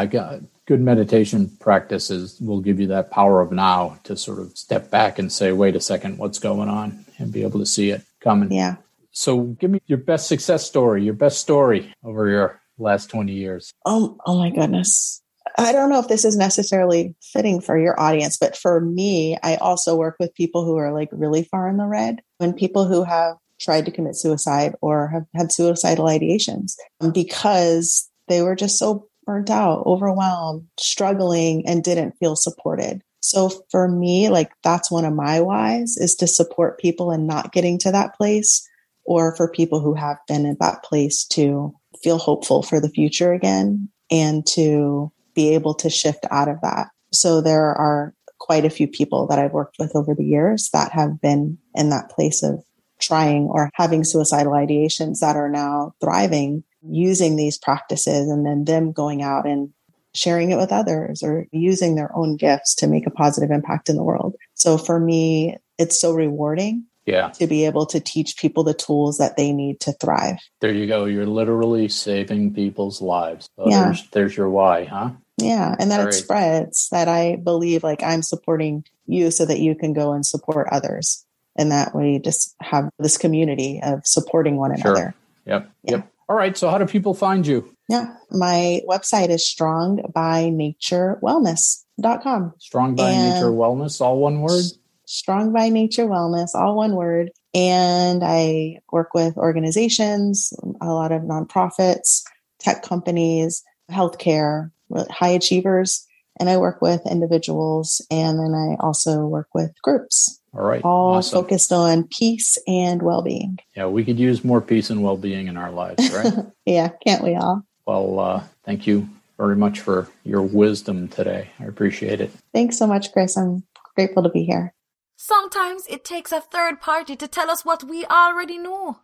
good 0.67 0.81
meditation 0.81 1.49
practices 1.59 2.39
will 2.41 2.59
give 2.59 2.79
you 2.79 2.87
that 2.87 3.09
power 3.09 3.41
of 3.41 3.51
now 3.51 3.97
to 4.03 4.15
sort 4.17 4.39
of 4.39 4.55
step 4.57 4.91
back 4.91 5.17
and 5.17 5.31
say, 5.31 5.53
wait 5.53 5.75
a 5.75 5.79
second, 5.79 6.17
what's 6.17 6.39
going 6.39 6.69
on? 6.69 7.05
And 7.17 7.31
be 7.31 7.43
able 7.43 7.59
to 7.59 7.65
see 7.65 7.89
it 7.89 8.03
coming. 8.21 8.51
Yeah. 8.51 8.75
So 9.11 9.41
give 9.41 9.71
me 9.71 9.79
your 9.87 9.97
best 9.97 10.27
success 10.27 10.67
story, 10.67 11.03
your 11.03 11.13
best 11.13 11.39
story 11.39 11.91
over 12.03 12.27
your 12.29 12.61
last 12.77 13.09
20 13.09 13.33
years. 13.33 13.71
Oh, 13.85 14.17
oh 14.25 14.37
my 14.37 14.51
goodness. 14.51 15.23
I 15.57 15.71
don't 15.71 15.89
know 15.89 15.99
if 15.99 16.09
this 16.09 16.25
is 16.25 16.35
necessarily 16.35 17.15
fitting 17.23 17.61
for 17.61 17.79
your 17.79 17.99
audience, 17.99 18.37
but 18.37 18.55
for 18.55 18.81
me, 18.81 19.37
I 19.41 19.55
also 19.55 19.95
work 19.95 20.17
with 20.19 20.35
people 20.35 20.65
who 20.65 20.77
are 20.77 20.91
like 20.91 21.09
really 21.11 21.43
far 21.45 21.69
in 21.69 21.77
the 21.77 21.87
red 21.87 22.21
and 22.39 22.55
people 22.55 22.85
who 22.85 23.03
have 23.05 23.37
tried 23.59 23.85
to 23.85 23.91
commit 23.91 24.15
suicide 24.15 24.75
or 24.81 25.07
have 25.07 25.25
had 25.33 25.51
suicidal 25.51 26.05
ideations 26.05 26.73
um, 26.99 27.11
because 27.11 28.07
they 28.27 28.41
were 28.41 28.55
just 28.55 28.77
so 28.77 29.07
burnt 29.27 29.51
out, 29.51 29.85
overwhelmed, 29.85 30.65
struggling, 30.79 31.67
and 31.67 31.83
didn't 31.83 32.17
feel 32.17 32.35
supported. 32.35 33.03
So 33.19 33.51
for 33.69 33.87
me, 33.87 34.29
like 34.29 34.51
that's 34.63 34.89
one 34.89 35.05
of 35.05 35.13
my 35.13 35.41
whys 35.41 35.97
is 35.97 36.15
to 36.15 36.27
support 36.27 36.79
people 36.79 37.11
and 37.11 37.27
not 37.27 37.51
getting 37.51 37.77
to 37.79 37.91
that 37.91 38.15
place, 38.15 38.67
or 39.03 39.35
for 39.35 39.51
people 39.51 39.81
who 39.81 39.93
have 39.93 40.17
been 40.27 40.45
in 40.45 40.57
that 40.59 40.83
place 40.83 41.25
to 41.25 41.75
feel 42.01 42.17
hopeful 42.17 42.63
for 42.63 42.79
the 42.79 42.89
future 42.89 43.33
again 43.33 43.89
and 44.09 44.47
to 44.47 45.11
be 45.35 45.53
able 45.53 45.73
to 45.75 45.89
shift 45.89 46.25
out 46.31 46.47
of 46.47 46.59
that. 46.61 46.87
So 47.11 47.41
there 47.41 47.75
are 47.75 48.13
quite 48.39 48.65
a 48.65 48.69
few 48.69 48.87
people 48.87 49.27
that 49.27 49.39
I've 49.39 49.53
worked 49.53 49.77
with 49.77 49.95
over 49.95 50.15
the 50.15 50.25
years 50.25 50.69
that 50.71 50.91
have 50.91 51.19
been 51.19 51.57
in 51.75 51.89
that 51.89 52.09
place 52.09 52.43
of 52.43 52.63
trying 52.99 53.43
or 53.43 53.69
having 53.73 54.03
suicidal 54.03 54.53
ideations 54.53 55.19
that 55.19 55.35
are 55.35 55.49
now 55.49 55.93
thriving 56.01 56.63
using 56.87 57.35
these 57.35 57.57
practices 57.57 58.29
and 58.29 58.45
then 58.45 58.65
them 58.65 58.91
going 58.91 59.21
out 59.21 59.45
and 59.47 59.71
sharing 60.13 60.51
it 60.51 60.57
with 60.57 60.71
others 60.71 61.21
or 61.23 61.45
using 61.51 61.95
their 61.95 62.15
own 62.15 62.35
gifts 62.37 62.73
to 62.75 62.87
make 62.87 63.05
a 63.05 63.11
positive 63.11 63.51
impact 63.51 63.89
in 63.89 63.95
the 63.95 64.03
world. 64.03 64.35
So 64.55 64.77
for 64.77 64.99
me, 64.99 65.57
it's 65.77 65.99
so 65.99 66.11
rewarding 66.13 66.85
Yeah. 67.05 67.29
to 67.29 67.45
be 67.45 67.65
able 67.65 67.85
to 67.87 67.99
teach 67.99 68.37
people 68.37 68.63
the 68.63 68.73
tools 68.73 69.17
that 69.19 69.37
they 69.37 69.51
need 69.51 69.79
to 69.81 69.91
thrive. 69.93 70.37
There 70.59 70.73
you 70.73 70.87
go. 70.87 71.05
You're 71.05 71.27
literally 71.27 71.87
saving 71.87 72.53
people's 72.53 73.01
lives. 73.01 73.47
So 73.57 73.69
Yeah. 73.69 73.83
there's, 73.85 74.09
there's 74.11 74.37
your 74.37 74.49
why, 74.49 74.85
huh? 74.85 75.11
Yeah. 75.37 75.75
And 75.77 75.91
that 75.91 75.99
All 75.99 76.05
it 76.07 76.09
right. 76.09 76.13
spreads 76.15 76.89
that 76.89 77.07
I 77.07 77.35
believe 77.35 77.83
like 77.83 78.01
I'm 78.01 78.23
supporting 78.23 78.85
you 79.05 79.29
so 79.29 79.45
that 79.45 79.59
you 79.59 79.75
can 79.75 79.93
go 79.93 80.13
and 80.13 80.25
support 80.25 80.67
others. 80.71 81.23
And 81.59 81.71
that 81.71 81.95
we 81.95 82.19
just 82.19 82.55
have 82.61 82.89
this 82.99 83.17
community 83.17 83.79
of 83.83 84.05
supporting 84.05 84.57
one 84.57 84.75
Sure. 84.79 84.91
another. 84.91 85.15
Yep. 85.45 85.69
Yeah. 85.83 85.91
Yep. 85.97 86.07
All 86.29 86.35
right. 86.35 86.57
So 86.57 86.69
how 86.69 86.77
do 86.77 86.85
people 86.85 87.13
find 87.13 87.47
you? 87.47 87.73
Yeah. 87.89 88.13
My 88.31 88.81
website 88.87 89.29
is 89.29 89.43
strongbynaturewellness.com. 89.57 92.53
Strong 92.59 92.95
by 92.95 93.09
And- 93.11 93.33
Nature 93.35 93.51
Wellness, 93.51 94.01
all 94.01 94.19
one 94.19 94.41
word. 94.41 94.65
Strong 95.05 95.53
by 95.53 95.69
Nature 95.69 96.05
Wellness, 96.05 96.49
all 96.53 96.75
one 96.75 96.95
word. 96.95 97.31
And 97.53 98.25
I 98.25 98.79
work 98.91 99.13
with 99.13 99.37
organizations, 99.37 100.51
a 100.81 100.87
lot 100.87 101.13
of 101.13 101.21
nonprofits, 101.21 102.23
tech 102.59 102.83
companies, 102.83 103.63
healthcare, 103.89 104.71
high 105.09 105.29
achievers. 105.29 106.05
And 106.39 106.49
I 106.49 106.57
work 106.57 106.81
with 106.81 107.01
individuals. 107.09 108.01
And 108.11 108.39
then 108.39 108.53
I 108.53 108.75
also 108.79 109.25
work 109.25 109.47
with 109.53 109.71
groups, 109.81 110.39
All 110.53 110.63
right. 110.63 110.81
all 110.83 111.15
awesome. 111.15 111.43
focused 111.43 111.71
on 111.71 112.07
peace 112.07 112.57
and 112.67 113.01
well 113.01 113.21
being. 113.21 113.57
Yeah, 113.75 113.87
we 113.87 114.03
could 114.05 114.19
use 114.19 114.43
more 114.43 114.61
peace 114.61 114.89
and 114.89 115.03
well 115.03 115.17
being 115.17 115.47
in 115.47 115.57
our 115.57 115.71
lives, 115.71 116.11
right? 116.13 116.33
Yeah, 116.65 116.89
can't 117.05 117.23
we 117.23 117.35
all? 117.35 117.63
well, 117.85 118.19
uh, 118.19 118.43
thank 118.65 118.85
you 118.85 119.07
very 119.37 119.55
much 119.55 119.79
for 119.79 120.07
your 120.25 120.41
wisdom 120.41 121.07
today. 121.07 121.49
I 121.59 121.65
appreciate 121.65 122.19
it. 122.19 122.31
Thanks 122.53 122.77
so 122.77 122.85
much, 122.87 123.11
Chris. 123.13 123.37
I'm 123.37 123.63
grateful 123.95 124.23
to 124.23 124.29
be 124.29 124.43
here. 124.43 124.73
Sometimes 125.15 125.85
it 125.89 126.03
takes 126.03 126.31
a 126.31 126.41
third 126.41 126.81
party 126.81 127.15
to 127.15 127.27
tell 127.27 127.49
us 127.49 127.63
what 127.63 127.83
we 127.83 128.03
already 128.05 128.57
know. 128.57 128.97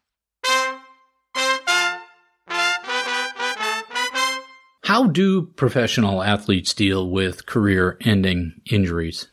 How 4.84 5.08
do 5.08 5.44
professional 5.44 6.22
athletes 6.22 6.74
deal 6.74 7.10
with 7.10 7.46
career 7.46 7.98
ending 8.02 8.60
injuries? 8.70 9.30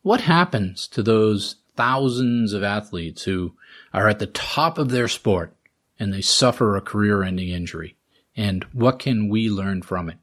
What 0.00 0.22
happens 0.22 0.88
to 0.88 1.02
those 1.02 1.56
thousands 1.76 2.54
of 2.54 2.62
athletes 2.62 3.24
who 3.24 3.52
are 3.92 4.08
at 4.08 4.18
the 4.18 4.28
top 4.28 4.78
of 4.78 4.88
their 4.88 5.06
sport 5.06 5.54
and 5.98 6.10
they 6.10 6.22
suffer 6.22 6.74
a 6.74 6.80
career 6.80 7.22
ending 7.22 7.50
injury? 7.50 7.96
And 8.34 8.64
what 8.72 8.98
can 8.98 9.28
we 9.28 9.50
learn 9.50 9.82
from 9.82 10.08
it? 10.08 10.16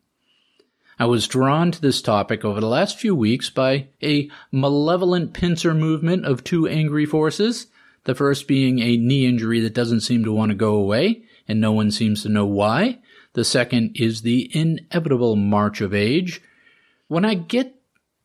I 0.98 1.06
was 1.06 1.28
drawn 1.28 1.72
to 1.72 1.80
this 1.80 2.02
topic 2.02 2.44
over 2.44 2.60
the 2.60 2.66
last 2.66 2.98
few 2.98 3.14
weeks 3.14 3.52
by 3.52 3.90
a 4.02 4.32
malevolent 4.52 5.34
pincer 5.34 5.76
movement 5.76 6.26
of 6.26 6.44
two 6.44 6.68
angry 6.68 7.06
forces. 7.06 7.68
The 8.06 8.16
first 8.16 8.48
being 8.48 8.80
a 8.80 8.98
knee 8.98 9.28
injury 9.28 9.60
that 9.60 9.76
doesn't 9.76 10.02
seem 10.02 10.24
to 10.24 10.34
want 10.34 10.50
to 10.50 10.56
go 10.56 10.74
away, 10.74 11.22
and 11.48 11.62
no 11.62 11.72
one 11.72 11.92
seems 11.92 12.24
to 12.24 12.30
know 12.30 12.48
why. 12.48 12.98
The 13.36 13.44
second 13.44 13.98
is 14.00 14.22
the 14.22 14.50
inevitable 14.54 15.36
march 15.36 15.82
of 15.82 15.94
age. 15.94 16.42
When 17.08 17.26
I 17.26 17.36
get 17.36 17.76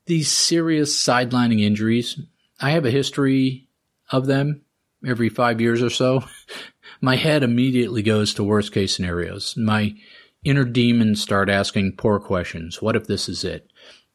these 0.06 0.30
serious 0.30 0.96
sidelining 1.04 1.60
injuries, 1.60 2.18
I 2.60 2.70
have 2.70 2.86
a 2.86 2.92
history 2.92 3.68
of 4.10 4.26
them 4.26 4.62
every 5.04 5.28
five 5.28 5.60
years 5.60 5.82
or 5.82 5.90
so. 5.90 6.24
My 7.00 7.16
head 7.16 7.42
immediately 7.42 8.02
goes 8.02 8.34
to 8.34 8.44
worst 8.44 8.72
case 8.72 8.94
scenarios. 8.94 9.56
My 9.56 9.96
inner 10.44 10.64
demons 10.64 11.20
start 11.20 11.48
asking 11.48 11.96
poor 11.96 12.20
questions. 12.20 12.80
What 12.80 12.94
if 12.94 13.08
this 13.08 13.28
is 13.28 13.42
it? 13.42 13.68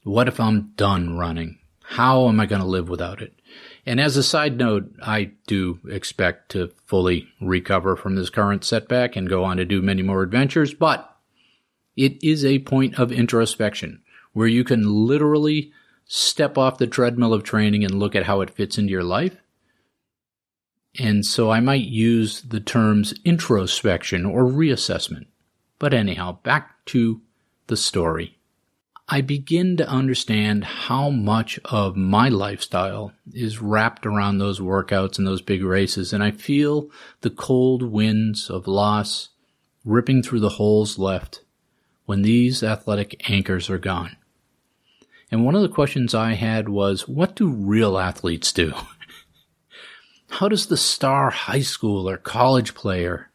What 0.04 0.30
if 0.30 0.40
I'm 0.40 0.72
done 0.78 1.18
running? 1.18 1.60
How 1.84 2.30
am 2.30 2.40
I 2.40 2.46
going 2.46 2.62
to 2.62 2.68
live 2.68 2.88
without 2.88 3.22
it? 3.22 3.34
And 3.86 4.00
as 4.00 4.18
a 4.18 4.24
side 4.24 4.58
note, 4.58 4.92
I 5.02 5.32
do 5.46 5.80
expect 5.88 6.50
to 6.52 6.72
fully 6.88 7.28
recover 7.40 7.96
from 7.96 8.16
this 8.16 8.32
current 8.32 8.64
setback 8.64 9.16
and 9.16 9.30
go 9.30 9.44
on 9.44 9.58
to 9.58 9.66
do 9.66 9.82
many 9.82 10.02
more 10.02 10.24
adventures, 10.24 10.74
but 10.74 11.16
it 11.96 12.24
is 12.24 12.44
a 12.44 12.60
point 12.60 13.00
of 13.00 13.12
introspection 13.12 14.02
where 14.34 14.48
you 14.48 14.64
can 14.64 15.08
literally 15.08 15.72
step 16.06 16.58
off 16.58 16.78
the 16.78 16.88
treadmill 16.88 17.34
of 17.34 17.44
training 17.44 17.84
and 17.84 18.00
look 18.00 18.16
at 18.16 18.26
how 18.26 18.42
it 18.42 18.50
fits 18.50 18.78
into 18.78 18.92
your 18.92 19.04
life. 19.04 19.38
And 20.98 21.26
so 21.26 21.52
I 21.52 21.60
might 21.60 21.86
use 21.86 22.42
the 22.42 22.60
terms 22.60 23.14
introspection 23.24 24.26
or 24.26 24.44
reassessment. 24.46 25.26
But 25.78 25.94
anyhow, 25.94 26.40
back 26.44 26.86
to 26.86 27.22
the 27.68 27.78
story. 27.78 28.38
I 29.08 29.22
begin 29.22 29.78
to 29.78 29.88
understand 29.88 30.64
how 30.64 31.12
much 31.12 31.60
of 31.66 31.96
my 31.96 32.28
lifestyle 32.28 33.12
is 33.32 33.62
wrapped 33.62 34.04
around 34.04 34.40
those 34.40 34.60
workouts 34.60 35.20
and 35.20 35.28
those 35.28 35.44
big 35.44 35.64
races, 35.64 36.12
and 36.12 36.24
I 36.24 36.32
feel 36.32 36.90
the 37.22 37.30
cold 37.30 37.84
winds 37.84 38.50
of 38.50 38.68
loss 38.68 39.30
ripping 39.84 40.24
through 40.24 40.40
the 40.40 40.50
holes 40.50 40.98
left 40.98 41.42
when 42.08 42.24
these 42.24 42.64
athletic 42.64 43.30
anchors 43.30 43.70
are 43.70 43.78
gone. 43.78 44.18
And 45.30 45.46
one 45.46 45.54
of 45.54 45.62
the 45.62 45.70
questions 45.70 46.16
I 46.16 46.34
had 46.34 46.68
was, 46.68 47.08
what 47.08 47.36
do 47.36 47.48
real 47.48 48.00
athletes 48.00 48.52
do? 48.52 48.74
How 50.30 50.50
does 50.50 50.66
the 50.66 50.78
star 50.78 51.30
high 51.30 51.62
school 51.62 52.10
or 52.10 52.18
college 52.18 52.74
player 52.74 53.30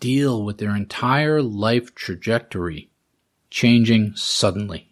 deal 0.00 0.42
with 0.42 0.56
their 0.56 0.74
entire 0.74 1.42
life 1.42 1.94
trajectory 1.94 2.88
changing 3.50 4.14
suddenly? 4.16 4.89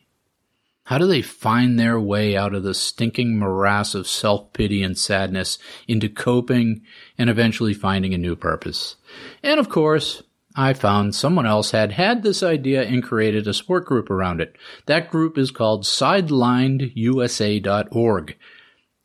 How 0.88 0.96
do 0.96 1.06
they 1.06 1.20
find 1.20 1.78
their 1.78 2.00
way 2.00 2.34
out 2.34 2.54
of 2.54 2.62
the 2.62 2.72
stinking 2.72 3.38
morass 3.38 3.94
of 3.94 4.08
self-pity 4.08 4.82
and 4.82 4.96
sadness 4.96 5.58
into 5.86 6.08
coping 6.08 6.80
and 7.18 7.28
eventually 7.28 7.74
finding 7.74 8.14
a 8.14 8.18
new 8.18 8.34
purpose? 8.34 8.96
And 9.42 9.60
of 9.60 9.68
course, 9.68 10.22
I 10.56 10.72
found 10.72 11.14
someone 11.14 11.44
else 11.44 11.72
had 11.72 11.92
had 11.92 12.22
this 12.22 12.42
idea 12.42 12.84
and 12.84 13.02
created 13.02 13.46
a 13.46 13.52
support 13.52 13.84
group 13.84 14.08
around 14.08 14.40
it. 14.40 14.56
That 14.86 15.10
group 15.10 15.36
is 15.36 15.50
called 15.50 15.84
sidelinedusa.org. 15.84 18.36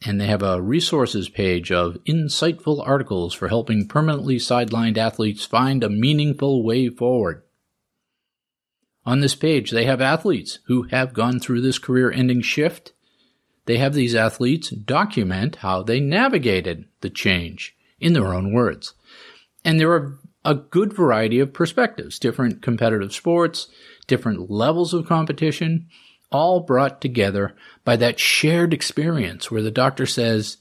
And 0.05 0.21
they 0.21 0.27
have 0.27 0.43
a 0.43 0.61
resources 0.61 1.27
page 1.27 1.69
of 1.69 1.97
insightful 2.05 2.81
articles 2.87 3.33
for 3.33 3.49
helping 3.49 3.89
permanently 3.89 4.37
sidelined 4.37 4.97
athletes 4.97 5.43
find 5.43 5.83
a 5.83 5.89
meaningful 5.89 6.63
way 6.63 6.87
forward. 6.87 7.43
On 9.05 9.19
this 9.19 9.35
page, 9.35 9.71
they 9.71 9.85
have 9.85 10.01
athletes 10.01 10.59
who 10.65 10.83
have 10.83 11.13
gone 11.13 11.39
through 11.39 11.61
this 11.61 11.79
career 11.79 12.11
ending 12.11 12.41
shift. 12.41 12.93
They 13.65 13.77
have 13.77 13.93
these 13.93 14.15
athletes 14.15 14.69
document 14.69 15.57
how 15.57 15.83
they 15.83 15.99
navigated 15.99 16.85
the 17.01 17.09
change 17.09 17.75
in 17.99 18.13
their 18.13 18.33
own 18.33 18.53
words. 18.53 18.93
And 19.65 19.79
there 19.79 19.91
are 19.91 20.17
a 20.45 20.55
good 20.55 20.93
variety 20.93 21.39
of 21.39 21.53
perspectives, 21.53 22.19
different 22.19 22.61
competitive 22.61 23.13
sports, 23.13 23.67
different 24.07 24.49
levels 24.51 24.93
of 24.93 25.07
competition, 25.07 25.87
all 26.31 26.59
brought 26.61 26.99
together 26.99 27.55
by 27.85 27.95
that 27.95 28.19
shared 28.19 28.73
experience 28.73 29.49
where 29.49 29.61
the 29.61 29.71
doctor 29.71 30.05
says, 30.05 30.57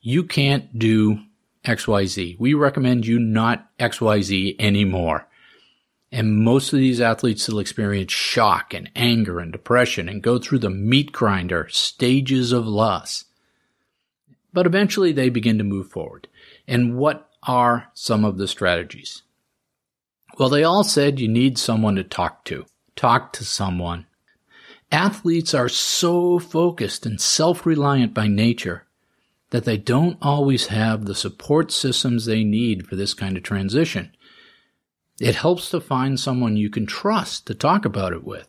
you 0.00 0.24
can't 0.24 0.78
do 0.78 1.20
XYZ. 1.64 2.38
We 2.40 2.54
recommend 2.54 3.06
you 3.06 3.18
not 3.18 3.68
XYZ 3.78 4.56
anymore. 4.58 5.28
And 6.12 6.38
most 6.38 6.72
of 6.72 6.78
these 6.80 7.00
athletes 7.00 7.44
still 7.44 7.60
experience 7.60 8.12
shock 8.12 8.74
and 8.74 8.90
anger 8.96 9.38
and 9.38 9.52
depression 9.52 10.08
and 10.08 10.22
go 10.22 10.38
through 10.38 10.58
the 10.58 10.70
meat 10.70 11.12
grinder 11.12 11.68
stages 11.70 12.50
of 12.50 12.66
loss. 12.66 13.26
But 14.52 14.66
eventually 14.66 15.12
they 15.12 15.28
begin 15.28 15.58
to 15.58 15.64
move 15.64 15.88
forward. 15.88 16.26
And 16.66 16.96
what 16.96 17.30
are 17.44 17.90
some 17.94 18.24
of 18.24 18.38
the 18.38 18.48
strategies? 18.48 19.22
Well, 20.38 20.48
they 20.48 20.64
all 20.64 20.82
said 20.82 21.20
you 21.20 21.28
need 21.28 21.58
someone 21.58 21.94
to 21.96 22.04
talk 22.04 22.44
to. 22.46 22.66
Talk 22.96 23.32
to 23.34 23.44
someone. 23.44 24.06
Athletes 24.90 25.54
are 25.54 25.68
so 25.68 26.40
focused 26.40 27.06
and 27.06 27.20
self-reliant 27.20 28.12
by 28.12 28.26
nature 28.26 28.84
that 29.50 29.64
they 29.64 29.76
don't 29.76 30.18
always 30.20 30.68
have 30.68 31.04
the 31.04 31.14
support 31.14 31.70
systems 31.70 32.24
they 32.24 32.42
need 32.42 32.88
for 32.88 32.96
this 32.96 33.14
kind 33.14 33.36
of 33.36 33.44
transition. 33.44 34.12
It 35.20 35.36
helps 35.36 35.68
to 35.70 35.80
find 35.80 36.18
someone 36.18 36.56
you 36.56 36.70
can 36.70 36.86
trust 36.86 37.46
to 37.46 37.54
talk 37.54 37.84
about 37.84 38.14
it 38.14 38.24
with. 38.24 38.48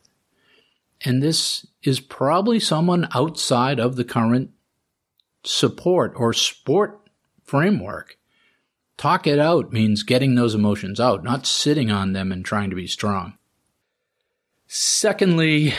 And 1.03 1.21
this 1.21 1.67
is 1.83 1.99
probably 1.99 2.61
someone 2.61 3.09
outside 3.13 3.79
of 3.79 3.97
the 3.97 4.05
current 4.05 4.51
support 5.43 6.13
or 6.15 6.31
sport 6.31 6.97
framework. 7.43 8.17
Talk 8.97 9.27
it 9.27 9.37
out 9.37 9.73
means 9.73 10.03
getting 10.03 10.35
those 10.35 10.55
emotions 10.55 10.99
out, 10.99 11.23
not 11.23 11.45
sitting 11.45 11.91
on 11.91 12.13
them 12.13 12.31
and 12.31 12.45
trying 12.45 12.69
to 12.69 12.75
be 12.75 12.87
strong. 12.87 13.37
Secondly, 14.67 15.73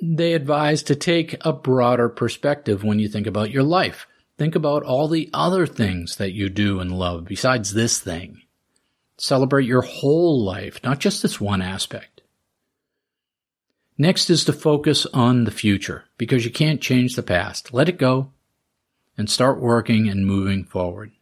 they 0.00 0.32
advise 0.32 0.82
to 0.84 0.94
take 0.94 1.36
a 1.44 1.52
broader 1.52 2.08
perspective 2.08 2.82
when 2.82 2.98
you 2.98 3.08
think 3.08 3.26
about 3.26 3.50
your 3.50 3.64
life. 3.64 4.06
Think 4.38 4.54
about 4.54 4.82
all 4.82 5.08
the 5.08 5.28
other 5.34 5.66
things 5.66 6.16
that 6.16 6.32
you 6.32 6.48
do 6.48 6.80
and 6.80 6.90
love 6.90 7.26
besides 7.26 7.74
this 7.74 7.98
thing. 7.98 8.42
Celebrate 9.22 9.66
your 9.66 9.82
whole 9.82 10.42
life, 10.44 10.80
not 10.82 10.98
just 10.98 11.22
this 11.22 11.40
one 11.40 11.62
aspect. 11.62 12.22
Next 13.96 14.28
is 14.28 14.44
to 14.46 14.52
focus 14.52 15.06
on 15.14 15.44
the 15.44 15.52
future 15.52 16.06
because 16.18 16.44
you 16.44 16.50
can't 16.50 16.80
change 16.80 17.14
the 17.14 17.22
past. 17.22 17.72
Let 17.72 17.88
it 17.88 17.98
go 17.98 18.32
and 19.16 19.30
start 19.30 19.60
working 19.60 20.08
and 20.08 20.26
moving 20.26 20.64
forward. 20.64 21.12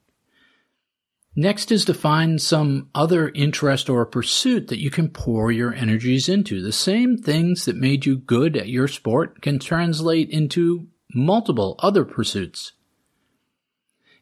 Next 1.37 1.71
is 1.71 1.85
to 1.85 1.93
find 1.93 2.41
some 2.41 2.89
other 2.95 3.29
interest 3.29 3.91
or 3.91 4.07
pursuit 4.07 4.69
that 4.69 4.81
you 4.81 4.91
can 4.91 5.11
pour 5.11 5.53
your 5.53 5.75
energies 5.75 6.27
into. 6.27 6.63
The 6.63 6.73
same 6.73 7.19
things 7.19 7.67
that 7.67 7.77
made 7.77 8.07
you 8.07 8.17
good 8.17 8.57
at 8.57 8.71
your 8.71 8.89
sport 8.89 9.43
can 9.43 9.59
translate 9.59 10.31
into 10.31 10.89
multiple 11.15 11.75
other 11.81 12.07
pursuits. 12.07 12.73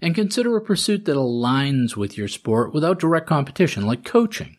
And 0.00 0.14
consider 0.14 0.56
a 0.56 0.60
pursuit 0.60 1.04
that 1.06 1.16
aligns 1.16 1.96
with 1.96 2.16
your 2.16 2.28
sport 2.28 2.72
without 2.72 3.00
direct 3.00 3.26
competition, 3.26 3.86
like 3.86 4.04
coaching. 4.04 4.56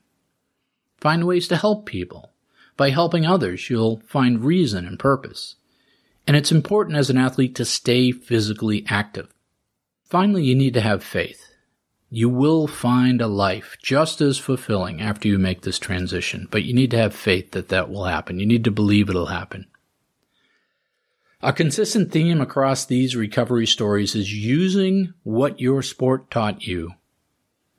Find 0.97 1.25
ways 1.25 1.47
to 1.47 1.55
help 1.55 1.85
people. 1.85 2.33
By 2.75 2.89
helping 2.89 3.25
others, 3.25 3.69
you'll 3.69 4.01
find 4.05 4.43
reason 4.43 4.85
and 4.85 4.99
purpose. 4.99 5.55
And 6.27 6.35
it's 6.35 6.51
important 6.51 6.97
as 6.97 7.09
an 7.09 7.17
athlete 7.17 7.55
to 7.55 7.65
stay 7.65 8.11
physically 8.11 8.85
active. 8.87 9.33
Finally, 10.03 10.43
you 10.43 10.55
need 10.55 10.73
to 10.73 10.81
have 10.81 11.03
faith. 11.03 11.45
You 12.09 12.29
will 12.29 12.67
find 12.67 13.21
a 13.21 13.27
life 13.27 13.77
just 13.81 14.19
as 14.19 14.37
fulfilling 14.37 14.99
after 14.99 15.27
you 15.27 15.37
make 15.37 15.61
this 15.61 15.77
transition, 15.77 16.47
but 16.49 16.63
you 16.63 16.73
need 16.73 16.91
to 16.91 16.97
have 16.97 17.13
faith 17.13 17.51
that 17.51 17.69
that 17.69 17.89
will 17.89 18.05
happen. 18.05 18.39
You 18.39 18.45
need 18.45 18.63
to 18.63 18.71
believe 18.71 19.09
it'll 19.09 19.27
happen. 19.27 19.67
A 21.41 21.53
consistent 21.53 22.11
theme 22.11 22.41
across 22.41 22.85
these 22.85 23.15
recovery 23.15 23.65
stories 23.65 24.13
is 24.13 24.33
using 24.33 25.13
what 25.23 25.61
your 25.61 25.81
sport 25.81 26.29
taught 26.29 26.67
you 26.67 26.95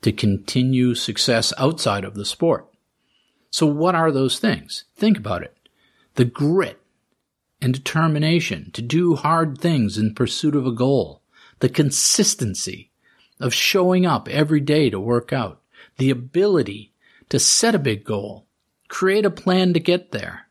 to 0.00 0.12
continue 0.12 0.94
success 0.94 1.52
outside 1.58 2.04
of 2.04 2.14
the 2.14 2.24
sport. 2.24 2.66
So 3.50 3.66
what 3.66 3.94
are 3.94 4.10
those 4.10 4.38
things? 4.38 4.84
Think 4.96 5.18
about 5.18 5.42
it. 5.42 5.54
The 6.14 6.24
grit 6.24 6.80
and 7.60 7.74
determination 7.74 8.70
to 8.72 8.80
do 8.80 9.14
hard 9.14 9.58
things 9.58 9.98
in 9.98 10.14
pursuit 10.14 10.56
of 10.56 10.66
a 10.66 10.72
goal. 10.72 11.20
The 11.58 11.68
consistency 11.68 12.90
of 13.38 13.52
showing 13.52 14.06
up 14.06 14.26
every 14.28 14.60
day 14.60 14.88
to 14.88 14.98
work 14.98 15.34
out. 15.34 15.60
The 15.98 16.08
ability 16.08 16.94
to 17.28 17.38
set 17.38 17.74
a 17.74 17.78
big 17.78 18.04
goal, 18.04 18.46
create 18.88 19.26
a 19.26 19.30
plan 19.30 19.74
to 19.74 19.80
get 19.80 20.12
there, 20.12 20.46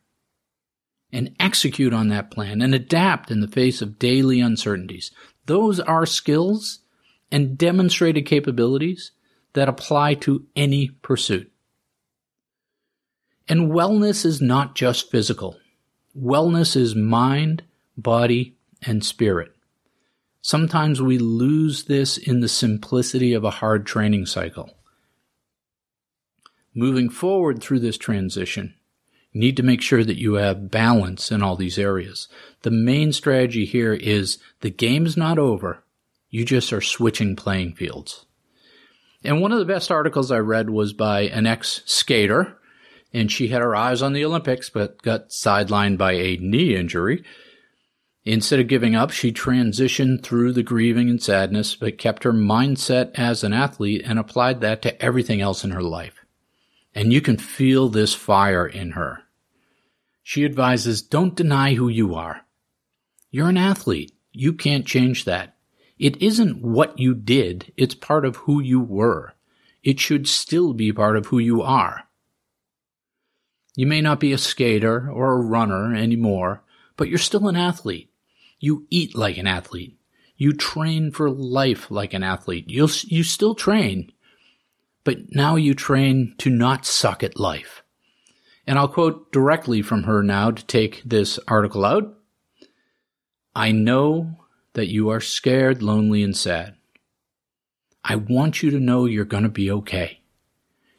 and 1.12 1.34
execute 1.40 1.92
on 1.92 2.08
that 2.08 2.30
plan 2.30 2.62
and 2.62 2.74
adapt 2.74 3.30
in 3.30 3.40
the 3.40 3.48
face 3.48 3.82
of 3.82 3.98
daily 3.98 4.40
uncertainties. 4.40 5.10
Those 5.46 5.80
are 5.80 6.06
skills 6.06 6.80
and 7.30 7.58
demonstrated 7.58 8.26
capabilities 8.26 9.12
that 9.52 9.68
apply 9.68 10.14
to 10.14 10.46
any 10.54 10.90
pursuit. 11.02 11.50
And 13.48 13.72
wellness 13.72 14.24
is 14.24 14.40
not 14.40 14.76
just 14.76 15.10
physical. 15.10 15.56
Wellness 16.16 16.76
is 16.76 16.94
mind, 16.94 17.64
body, 17.96 18.56
and 18.82 19.04
spirit. 19.04 19.52
Sometimes 20.42 21.02
we 21.02 21.18
lose 21.18 21.84
this 21.84 22.16
in 22.16 22.40
the 22.40 22.48
simplicity 22.48 23.32
of 23.32 23.44
a 23.44 23.50
hard 23.50 23.86
training 23.86 24.26
cycle. 24.26 24.70
Moving 26.74 27.10
forward 27.10 27.60
through 27.60 27.80
this 27.80 27.98
transition, 27.98 28.74
need 29.32 29.56
to 29.56 29.62
make 29.62 29.80
sure 29.80 30.04
that 30.04 30.18
you 30.18 30.34
have 30.34 30.70
balance 30.70 31.30
in 31.30 31.42
all 31.42 31.56
these 31.56 31.78
areas. 31.78 32.28
The 32.62 32.70
main 32.70 33.12
strategy 33.12 33.64
here 33.64 33.92
is 33.94 34.38
the 34.60 34.70
game's 34.70 35.16
not 35.16 35.38
over. 35.38 35.84
You 36.28 36.44
just 36.44 36.72
are 36.72 36.80
switching 36.80 37.36
playing 37.36 37.74
fields. 37.74 38.26
And 39.22 39.40
one 39.40 39.52
of 39.52 39.58
the 39.58 39.64
best 39.64 39.90
articles 39.90 40.30
I 40.30 40.38
read 40.38 40.70
was 40.70 40.92
by 40.92 41.22
an 41.22 41.46
ex 41.46 41.82
skater, 41.84 42.56
and 43.12 43.30
she 43.30 43.48
had 43.48 43.60
her 43.60 43.76
eyes 43.76 44.02
on 44.02 44.12
the 44.12 44.24
Olympics, 44.24 44.70
but 44.70 45.02
got 45.02 45.28
sidelined 45.28 45.98
by 45.98 46.12
a 46.12 46.36
knee 46.36 46.74
injury. 46.74 47.24
Instead 48.24 48.60
of 48.60 48.68
giving 48.68 48.94
up, 48.94 49.10
she 49.10 49.32
transitioned 49.32 50.22
through 50.22 50.52
the 50.52 50.62
grieving 50.62 51.08
and 51.08 51.22
sadness, 51.22 51.74
but 51.74 51.98
kept 51.98 52.24
her 52.24 52.32
mindset 52.32 53.10
as 53.14 53.42
an 53.42 53.52
athlete 53.52 54.02
and 54.04 54.18
applied 54.18 54.60
that 54.60 54.82
to 54.82 55.02
everything 55.02 55.40
else 55.40 55.64
in 55.64 55.70
her 55.70 55.82
life. 55.82 56.19
And 56.94 57.12
you 57.12 57.20
can 57.20 57.36
feel 57.36 57.88
this 57.88 58.14
fire 58.14 58.66
in 58.66 58.92
her. 58.92 59.22
She 60.22 60.44
advises 60.44 61.02
don't 61.02 61.36
deny 61.36 61.74
who 61.74 61.88
you 61.88 62.14
are. 62.14 62.42
You're 63.30 63.48
an 63.48 63.56
athlete. 63.56 64.12
You 64.32 64.52
can't 64.52 64.86
change 64.86 65.24
that. 65.24 65.56
It 65.98 66.20
isn't 66.22 66.62
what 66.62 66.98
you 66.98 67.14
did, 67.14 67.72
it's 67.76 67.94
part 67.94 68.24
of 68.24 68.36
who 68.36 68.60
you 68.60 68.80
were. 68.80 69.34
It 69.82 70.00
should 70.00 70.26
still 70.26 70.72
be 70.72 70.92
part 70.92 71.16
of 71.16 71.26
who 71.26 71.38
you 71.38 71.62
are. 71.62 72.04
You 73.76 73.86
may 73.86 74.00
not 74.00 74.20
be 74.20 74.32
a 74.32 74.38
skater 74.38 75.10
or 75.10 75.32
a 75.32 75.40
runner 75.40 75.94
anymore, 75.94 76.62
but 76.96 77.08
you're 77.08 77.18
still 77.18 77.48
an 77.48 77.56
athlete. 77.56 78.10
You 78.58 78.86
eat 78.90 79.14
like 79.14 79.38
an 79.38 79.46
athlete. 79.46 79.98
You 80.36 80.52
train 80.52 81.10
for 81.12 81.30
life 81.30 81.90
like 81.90 82.14
an 82.14 82.22
athlete. 82.22 82.70
You'll, 82.70 82.90
you 83.04 83.22
still 83.22 83.54
train, 83.54 84.10
but 85.04 85.18
now 85.30 85.56
you 85.56 85.74
train 85.74 86.34
to 86.38 86.50
not 86.50 86.86
suck 86.86 87.22
at 87.22 87.38
life. 87.38 87.82
And 88.66 88.78
I'll 88.78 88.88
quote 88.88 89.32
directly 89.32 89.82
from 89.82 90.04
her 90.04 90.22
now 90.22 90.50
to 90.50 90.64
take 90.66 91.02
this 91.04 91.38
article 91.48 91.84
out. 91.84 92.16
I 93.54 93.72
know 93.72 94.38
that 94.74 94.88
you 94.88 95.08
are 95.08 95.20
scared, 95.20 95.82
lonely, 95.82 96.22
and 96.22 96.36
sad. 96.36 96.76
I 98.04 98.16
want 98.16 98.62
you 98.62 98.70
to 98.70 98.80
know 98.80 99.06
you're 99.06 99.24
going 99.24 99.42
to 99.42 99.48
be 99.48 99.70
okay. 99.70 100.20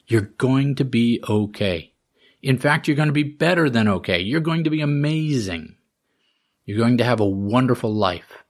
You're 0.06 0.32
going 0.38 0.74
to 0.76 0.84
be 0.84 1.20
okay. 1.28 1.92
In 2.42 2.58
fact, 2.58 2.86
you're 2.86 2.96
going 2.96 3.08
to 3.08 3.12
be 3.12 3.22
better 3.22 3.70
than 3.70 3.88
okay. 3.88 4.20
You're 4.20 4.40
going 4.40 4.64
to 4.64 4.70
be 4.70 4.80
amazing. 4.80 5.76
You're 6.64 6.78
going 6.78 6.98
to 6.98 7.04
have 7.04 7.20
a 7.20 7.26
wonderful 7.26 7.92
life. 7.92 8.44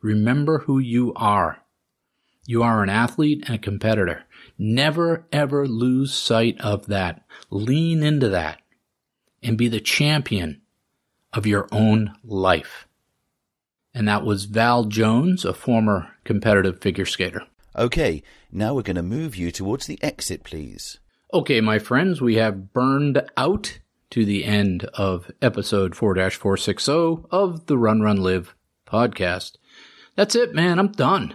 Remember 0.00 0.60
who 0.60 0.78
you 0.78 1.12
are. 1.14 1.58
You 2.46 2.62
are 2.62 2.82
an 2.82 2.88
athlete 2.88 3.44
and 3.46 3.56
a 3.56 3.58
competitor. 3.58 4.24
Never 4.58 5.26
ever 5.30 5.66
lose 5.66 6.12
sight 6.12 6.60
of 6.60 6.86
that. 6.86 7.24
Lean 7.50 8.02
into 8.02 8.28
that 8.28 8.60
and 9.42 9.56
be 9.56 9.68
the 9.68 9.80
champion 9.80 10.60
of 11.32 11.46
your 11.46 11.68
own 11.70 12.14
life. 12.24 12.88
And 13.94 14.08
that 14.08 14.24
was 14.24 14.44
Val 14.44 14.84
Jones, 14.84 15.44
a 15.44 15.54
former 15.54 16.08
competitive 16.24 16.80
figure 16.80 17.06
skater. 17.06 17.42
Okay, 17.76 18.22
now 18.50 18.74
we're 18.74 18.82
going 18.82 18.96
to 18.96 19.02
move 19.02 19.36
you 19.36 19.50
towards 19.52 19.86
the 19.86 20.02
exit, 20.02 20.42
please. 20.42 20.98
Okay, 21.32 21.60
my 21.60 21.78
friends, 21.78 22.20
we 22.20 22.36
have 22.36 22.72
burned 22.72 23.22
out 23.36 23.78
to 24.10 24.24
the 24.24 24.44
end 24.44 24.84
of 24.94 25.30
episode 25.42 25.94
4 25.94 26.14
460 26.14 26.92
of 27.30 27.66
the 27.66 27.78
Run 27.78 28.00
Run 28.00 28.16
Live 28.16 28.54
podcast. 28.86 29.56
That's 30.16 30.34
it, 30.34 30.54
man. 30.54 30.78
I'm 30.78 30.92
done. 30.92 31.34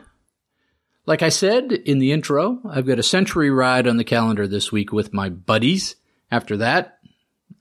Like 1.06 1.22
I 1.22 1.30
said 1.30 1.72
in 1.72 1.99
the 1.99 2.14
intro, 2.14 2.60
I've 2.70 2.88
got 2.88 2.99
a 2.99 3.04
century 3.04 3.49
ride 3.49 3.88
on 3.88 3.97
the 3.97 4.06
calendar 4.06 4.47
this 4.47 4.72
week 4.72 4.93
with 4.93 5.14
my 5.14 5.30
buddies. 5.30 5.97
After 6.32 6.58
that, 6.58 6.99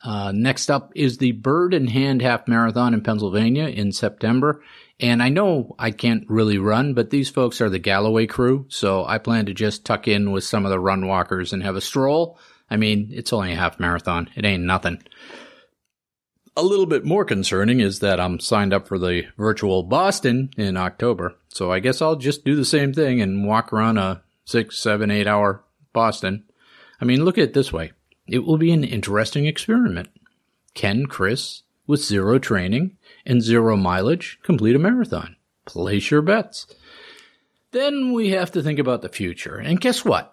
uh, 0.05 0.33
next 0.33 0.71
up 0.71 0.93
is 0.95 1.19
the 1.19 1.33
Bird 1.33 1.75
in 1.75 1.89
Hand 1.89 2.23
Half 2.23 2.47
Marathon 2.47 2.95
in 2.95 3.03
Pennsylvania 3.03 3.67
in 3.67 3.91
September. 3.91 4.63
And 5.01 5.21
I 5.21 5.29
know 5.29 5.75
I 5.77 5.91
can't 5.91 6.25
really 6.29 6.59
run, 6.59 6.95
but 6.95 7.11
these 7.11 7.31
folks 7.31 7.61
are 7.61 7.69
the 7.69 7.81
Galloway 7.81 8.27
crew, 8.27 8.67
so 8.69 9.05
I 9.05 9.19
plan 9.19 9.47
to 9.47 9.55
just 9.55 9.85
tuck 9.85 10.07
in 10.07 10.31
with 10.31 10.45
some 10.45 10.65
of 10.65 10.71
the 10.71 10.79
run 10.79 11.09
walkers 11.09 11.53
and 11.53 11.65
have 11.65 11.75
a 11.75 11.81
stroll. 11.81 12.39
I 12.71 12.77
mean, 12.77 13.11
it's 13.13 13.33
only 13.33 13.53
a 13.53 13.57
half 13.57 13.81
marathon. 13.81 14.31
It 14.37 14.45
ain't 14.45 14.63
nothing. 14.63 15.03
A 16.55 16.63
little 16.63 16.85
bit 16.85 17.05
more 17.05 17.25
concerning 17.25 17.81
is 17.81 18.01
that 18.01 18.21
I'm 18.21 18.39
signed 18.39 18.75
up 18.75 18.87
for 18.87 18.99
the 18.99 19.25
virtual 19.39 19.83
Boston 19.83 20.51
in 20.59 20.77
October. 20.77 21.35
So 21.49 21.73
I 21.73 21.79
guess 21.79 22.03
I'll 22.03 22.17
just 22.17 22.45
do 22.45 22.55
the 22.55 22.65
same 22.65 22.93
thing 22.93 23.23
and 23.23 23.47
walk 23.47 23.73
around 23.73 23.97
a 23.97 24.23
six, 24.45 24.79
seven, 24.79 25.11
eight 25.11 25.27
hour 25.27 25.65
Boston. 25.95 26.45
I 27.01 27.07
mean, 27.07 27.25
look 27.25 27.39
at 27.39 27.45
it 27.45 27.55
this 27.55 27.73
way. 27.73 27.93
It 28.27 28.41
will 28.41 28.59
be 28.59 28.71
an 28.71 28.85
interesting 28.85 29.47
experiment. 29.47 30.09
Can 30.75 31.07
Chris, 31.07 31.63
with 31.87 32.05
zero 32.05 32.39
training 32.39 32.99
and 33.25 33.43
zero 33.43 33.77
mileage, 33.77 34.39
complete 34.43 34.77
a 34.77 34.79
marathon? 34.79 35.37
Place 35.65 36.11
your 36.11 36.23
bets. 36.23 36.67
Then 37.71 38.13
we 38.13 38.31
have 38.31 38.51
to 38.53 38.63
think 38.63 38.79
about 38.79 39.01
the 39.01 39.09
future. 39.09 39.57
And 39.57 39.81
guess 39.81 40.05
what? 40.05 40.32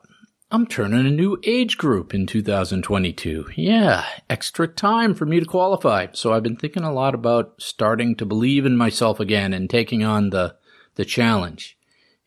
I'm 0.52 0.66
turning 0.66 1.06
a 1.06 1.12
new 1.12 1.40
age 1.44 1.78
group 1.78 2.12
in 2.12 2.26
2022. 2.26 3.50
Yeah, 3.56 4.04
extra 4.32 4.68
time 4.68 5.14
for 5.14 5.28
me 5.28 5.40
to 5.40 5.46
qualify. 5.46 6.08
So 6.14 6.34
I've 6.34 6.42
been 6.42 6.56
thinking 6.56 6.82
a 6.82 6.92
lot 6.92 7.14
about 7.14 7.62
starting 7.62 8.16
to 8.16 8.26
believe 8.26 8.66
in 8.66 8.76
myself 8.76 9.20
again 9.20 9.54
and 9.54 9.70
taking 9.70 10.04
on 10.04 10.32
the, 10.32 10.56
the 10.96 11.06
challenge. 11.06 11.78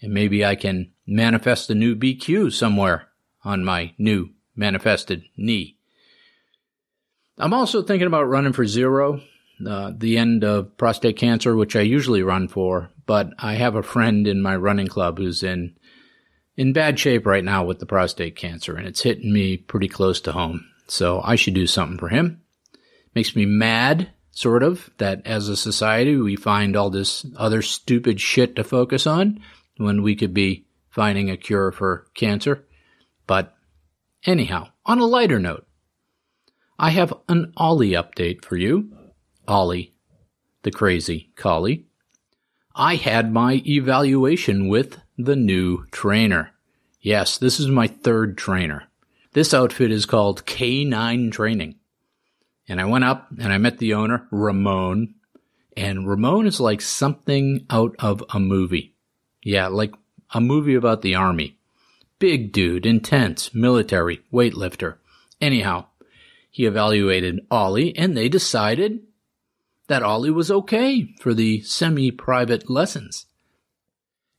And 0.00 0.14
maybe 0.14 0.44
I 0.44 0.54
can 0.54 0.92
manifest 1.04 1.68
a 1.70 1.74
new 1.74 1.96
BQ 1.96 2.52
somewhere 2.52 3.08
on 3.44 3.64
my 3.64 3.92
new 3.98 4.30
manifested 4.54 5.24
knee. 5.36 5.76
I'm 7.38 7.52
also 7.52 7.82
thinking 7.82 8.06
about 8.06 8.28
running 8.28 8.52
for 8.52 8.64
zero, 8.64 9.20
uh, 9.66 9.90
the 9.96 10.16
end 10.16 10.44
of 10.44 10.76
prostate 10.76 11.16
cancer, 11.16 11.56
which 11.56 11.74
I 11.74 11.80
usually 11.80 12.22
run 12.22 12.46
for, 12.46 12.90
but 13.04 13.30
I 13.40 13.54
have 13.54 13.74
a 13.74 13.82
friend 13.82 14.28
in 14.28 14.40
my 14.40 14.54
running 14.54 14.86
club 14.86 15.18
who's 15.18 15.42
in 15.42 15.74
in 16.56 16.72
bad 16.72 16.98
shape 16.98 17.26
right 17.26 17.44
now 17.44 17.64
with 17.64 17.78
the 17.78 17.86
prostate 17.86 18.36
cancer, 18.36 18.76
and 18.76 18.86
it's 18.86 19.02
hitting 19.02 19.32
me 19.32 19.56
pretty 19.56 19.88
close 19.88 20.20
to 20.22 20.32
home. 20.32 20.66
So 20.86 21.20
I 21.22 21.36
should 21.36 21.54
do 21.54 21.66
something 21.66 21.98
for 21.98 22.08
him. 22.08 22.42
Makes 23.14 23.36
me 23.36 23.46
mad, 23.46 24.10
sort 24.30 24.62
of, 24.62 24.90
that 24.98 25.26
as 25.26 25.48
a 25.48 25.56
society 25.56 26.16
we 26.16 26.36
find 26.36 26.76
all 26.76 26.90
this 26.90 27.24
other 27.36 27.62
stupid 27.62 28.20
shit 28.20 28.56
to 28.56 28.64
focus 28.64 29.06
on 29.06 29.40
when 29.76 30.02
we 30.02 30.14
could 30.14 30.34
be 30.34 30.66
finding 30.90 31.30
a 31.30 31.36
cure 31.36 31.72
for 31.72 32.06
cancer. 32.14 32.64
But 33.26 33.54
anyhow, 34.24 34.68
on 34.84 34.98
a 34.98 35.06
lighter 35.06 35.38
note, 35.38 35.66
I 36.78 36.90
have 36.90 37.14
an 37.28 37.52
Ollie 37.56 37.92
update 37.92 38.44
for 38.44 38.56
you. 38.56 38.92
Ollie, 39.46 39.94
the 40.62 40.70
crazy 40.70 41.30
collie. 41.36 41.86
I 42.74 42.96
had 42.96 43.32
my 43.32 43.62
evaluation 43.66 44.68
with 44.68 44.98
the 45.18 45.36
new 45.36 45.86
trainer. 45.90 46.52
Yes, 47.00 47.38
this 47.38 47.58
is 47.58 47.68
my 47.68 47.86
third 47.86 48.38
trainer. 48.38 48.84
This 49.32 49.54
outfit 49.54 49.90
is 49.90 50.06
called 50.06 50.46
K9 50.46 51.32
Training. 51.32 51.76
And 52.68 52.80
I 52.80 52.84
went 52.84 53.04
up 53.04 53.28
and 53.38 53.52
I 53.52 53.58
met 53.58 53.78
the 53.78 53.94
owner, 53.94 54.26
Ramon. 54.30 55.14
And 55.76 56.06
Ramon 56.06 56.46
is 56.46 56.60
like 56.60 56.80
something 56.80 57.66
out 57.70 57.96
of 57.98 58.22
a 58.30 58.38
movie. 58.38 58.94
Yeah, 59.42 59.68
like 59.68 59.94
a 60.32 60.40
movie 60.40 60.74
about 60.74 61.02
the 61.02 61.14
army. 61.14 61.56
Big 62.18 62.52
dude, 62.52 62.86
intense, 62.86 63.52
military, 63.54 64.20
weightlifter. 64.32 64.98
Anyhow, 65.40 65.86
he 66.50 66.66
evaluated 66.66 67.40
Ollie 67.50 67.96
and 67.96 68.16
they 68.16 68.28
decided 68.28 69.00
that 69.88 70.02
Ollie 70.02 70.30
was 70.30 70.50
okay 70.50 71.14
for 71.20 71.34
the 71.34 71.62
semi-private 71.62 72.70
lessons. 72.70 73.26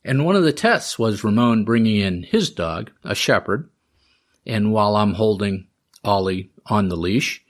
And 0.06 0.26
one 0.26 0.36
of 0.36 0.44
the 0.44 0.54
tests 0.54 1.00
was 1.00 1.24
Ramon 1.24 1.64
bringing 1.64 1.98
in 1.98 2.24
his 2.24 2.50
dog, 2.50 2.92
a 3.04 3.16
shepherd, 3.16 3.70
and 4.46 4.74
while 4.74 4.96
I'm 4.96 5.14
holding 5.14 5.68
Ollie 6.04 6.52
on 6.66 6.90
the 6.90 6.98
leash, 6.98 7.44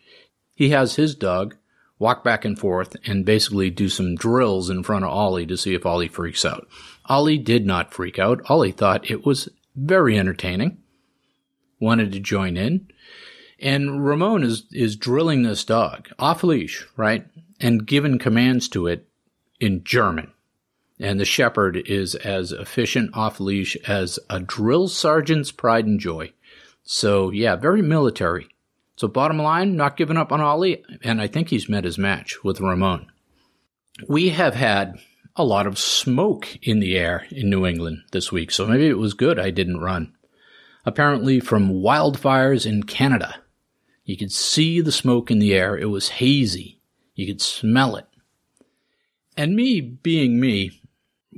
he 0.55 0.69
has 0.69 0.95
his 0.95 1.15
dog 1.15 1.55
walk 1.97 2.23
back 2.23 2.45
and 2.45 2.59
forth 2.59 2.95
and 3.05 3.25
basically 3.25 3.69
do 3.69 3.89
some 3.89 4.15
drills 4.15 4.69
in 4.69 4.83
front 4.83 5.05
of 5.05 5.11
Ollie 5.11 5.45
to 5.45 5.57
see 5.57 5.73
if 5.73 5.85
Ollie 5.85 6.07
freaks 6.07 6.45
out. 6.45 6.67
Ollie 7.05 7.37
did 7.37 7.65
not 7.65 7.93
freak 7.93 8.19
out. 8.19 8.41
Ollie 8.49 8.71
thought 8.71 9.09
it 9.09 9.25
was 9.25 9.49
very 9.75 10.17
entertaining, 10.17 10.77
wanted 11.79 12.11
to 12.11 12.19
join 12.19 12.57
in. 12.57 12.87
And 13.59 14.05
Ramon 14.05 14.43
is, 14.43 14.65
is 14.71 14.95
drilling 14.95 15.43
this 15.43 15.63
dog 15.63 16.09
off 16.19 16.43
leash, 16.43 16.85
right? 16.97 17.25
And 17.59 17.87
giving 17.87 18.19
commands 18.19 18.67
to 18.69 18.87
it 18.87 19.07
in 19.59 19.83
German. 19.83 20.31
And 20.99 21.19
the 21.19 21.25
shepherd 21.25 21.77
is 21.85 22.15
as 22.15 22.51
efficient 22.51 23.11
off 23.13 23.39
leash 23.39 23.75
as 23.87 24.19
a 24.29 24.39
drill 24.39 24.87
sergeant's 24.87 25.51
pride 25.51 25.85
and 25.85 25.99
joy. 25.99 26.33
So 26.83 27.29
yeah, 27.31 27.55
very 27.55 27.81
military. 27.81 28.47
So 28.95 29.07
bottom 29.07 29.39
line, 29.39 29.75
not 29.75 29.97
giving 29.97 30.17
up 30.17 30.31
on 30.31 30.39
Ollie, 30.39 30.83
and 31.03 31.19
I 31.19 31.27
think 31.27 31.49
he's 31.49 31.67
met 31.67 31.83
his 31.83 31.97
match 31.97 32.43
with 32.43 32.61
Ramon. 32.61 33.07
We 34.07 34.29
have 34.29 34.53
had 34.53 34.99
a 35.35 35.43
lot 35.43 35.65
of 35.65 35.79
smoke 35.79 36.57
in 36.61 36.79
the 36.79 36.95
air 36.97 37.25
in 37.31 37.49
New 37.49 37.65
England 37.65 38.03
this 38.11 38.31
week, 38.31 38.51
so 38.51 38.67
maybe 38.67 38.87
it 38.87 38.99
was 38.99 39.15
good 39.15 39.39
I 39.39 39.49
didn't 39.49 39.81
run. 39.81 40.13
Apparently 40.85 41.39
from 41.39 41.81
wildfires 41.81 42.65
in 42.65 42.83
Canada. 42.83 43.35
You 44.05 44.17
could 44.17 44.31
see 44.31 44.81
the 44.81 44.91
smoke 44.91 45.31
in 45.31 45.39
the 45.39 45.53
air. 45.53 45.77
It 45.77 45.85
was 45.85 46.09
hazy. 46.09 46.81
You 47.15 47.25
could 47.25 47.41
smell 47.41 47.95
it. 47.95 48.05
And 49.37 49.55
me, 49.55 49.79
being 49.81 50.39
me, 50.39 50.81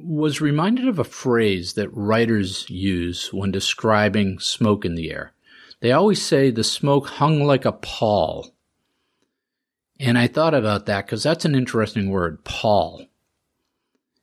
was 0.04 0.42
reminded 0.42 0.88
of 0.88 1.00
a 1.00 1.04
phrase 1.04 1.74
that 1.74 1.96
writers 1.96 2.70
use 2.70 3.34
when 3.34 3.52
describing 3.52 4.40
smoke 4.40 4.86
in 4.86 4.96
the 4.96 5.12
air. 5.12 5.34
They 5.82 5.92
always 5.92 6.22
say 6.22 6.52
the 6.52 6.64
smoke 6.64 7.08
hung 7.08 7.44
like 7.44 7.66
a 7.66 7.72
pall. 7.72 8.54
And 10.00 10.18
I 10.18 10.28
thought 10.28 10.54
about 10.54 10.86
that 10.88 11.06
because 11.06 11.24
that's 11.24 11.46
an 11.46 11.56
interesting 11.56 12.10
word, 12.10 12.44
pall. 12.44 13.06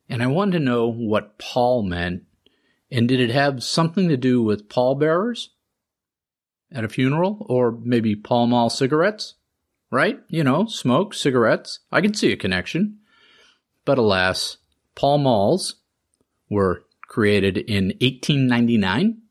And 0.09 0.21
I 0.21 0.27
wanted 0.27 0.59
to 0.59 0.65
know 0.65 0.87
what 0.87 1.37
pall 1.37 1.83
meant. 1.83 2.23
And 2.91 3.07
did 3.07 3.19
it 3.19 3.31
have 3.31 3.63
something 3.63 4.09
to 4.09 4.17
do 4.17 4.43
with 4.43 4.69
pallbearers 4.69 5.49
at 6.71 6.83
a 6.83 6.89
funeral 6.89 7.45
or 7.49 7.71
maybe 7.71 8.15
Pall 8.15 8.45
Mall 8.45 8.69
cigarettes? 8.69 9.35
Right? 9.89 10.19
You 10.27 10.43
know, 10.43 10.65
smoke, 10.65 11.13
cigarettes. 11.13 11.79
I 11.91 12.01
can 12.01 12.13
see 12.13 12.31
a 12.31 12.37
connection. 12.37 12.99
But 13.85 13.97
alas, 13.97 14.57
Pall 14.95 15.17
Malls 15.17 15.75
were 16.49 16.83
created 17.07 17.57
in 17.57 17.85
1899 18.01 19.21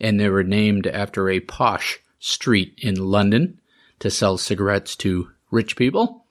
and 0.00 0.18
they 0.18 0.28
were 0.28 0.44
named 0.44 0.86
after 0.86 1.28
a 1.28 1.40
posh 1.40 2.00
street 2.18 2.74
in 2.78 2.96
London 2.96 3.60
to 4.00 4.10
sell 4.10 4.36
cigarettes 4.36 4.96
to 4.96 5.30
rich 5.50 5.76
people. 5.76 6.26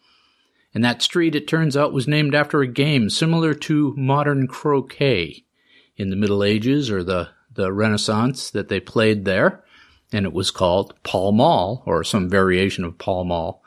And 0.74 0.84
that 0.84 1.02
street, 1.02 1.36
it 1.36 1.48
turns 1.48 1.76
out, 1.76 1.94
was 1.94 2.08
named 2.08 2.36
after 2.36 2.62
a 2.62 2.68
game 2.68 3.10
similar 3.10 3.54
to 3.54 3.94
modern 3.98 4.48
croquet 4.48 5.44
in 5.98 6.10
the 6.10 6.16
Middle 6.16 6.44
Ages 6.44 6.90
or 6.90 7.04
the, 7.04 7.30
the 7.54 7.72
Renaissance 7.74 8.50
that 8.52 8.70
they 8.70 8.80
played 8.80 9.26
there. 9.26 9.64
And 10.14 10.26
it 10.26 10.34
was 10.34 10.52
called 10.52 10.94
Pall 11.04 11.32
Mall 11.32 11.84
or 11.86 12.04
some 12.04 12.30
variation 12.30 12.84
of 12.84 12.98
Pall 12.98 13.26
Mall. 13.26 13.64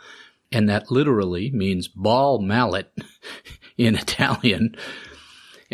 And 0.52 0.68
that 0.68 0.90
literally 0.90 1.50
means 1.50 1.88
ball 1.88 2.38
mallet 2.38 2.92
in 3.78 3.96
Italian. 3.96 4.76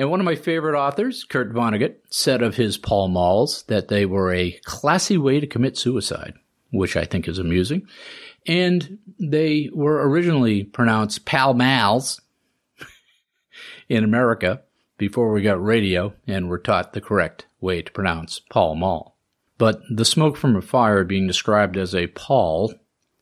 And 0.01 0.11
one 0.11 0.19
of 0.19 0.25
my 0.25 0.35
favorite 0.35 0.79
authors, 0.79 1.25
Kurt 1.25 1.53
Vonnegut, 1.53 1.97
said 2.09 2.41
of 2.41 2.57
his 2.57 2.79
Pall 2.79 3.09
Malls 3.09 3.65
that 3.65 3.89
they 3.89 4.07
were 4.07 4.33
a 4.33 4.59
classy 4.65 5.19
way 5.19 5.41
to 5.41 5.47
commit 5.47 5.77
suicide, 5.77 6.33
which 6.71 6.97
I 6.97 7.05
think 7.05 7.29
is 7.29 7.39
amusing. 7.39 7.87
And 8.47 8.97
they 9.19 9.69
were 9.75 10.09
originally 10.09 10.65
pronounced 10.65 11.27
Pall 11.27 11.53
Malls 11.53 12.19
in 13.91 14.03
America 14.03 14.63
before 14.97 15.33
we 15.33 15.43
got 15.43 15.63
radio 15.63 16.15
and 16.27 16.49
were 16.49 16.57
taught 16.57 16.95
the 16.95 17.03
correct 17.03 17.45
way 17.61 17.83
to 17.83 17.93
pronounce 17.93 18.39
Pall 18.39 18.77
Mall. 18.77 19.19
But 19.59 19.83
the 19.91 20.07
smoke 20.07 20.39
from 20.39 20.57
a 20.57 20.63
fire 20.63 21.05
being 21.05 21.27
described 21.27 21.77
as 21.77 21.95
a 21.95 22.07
pall 22.07 22.73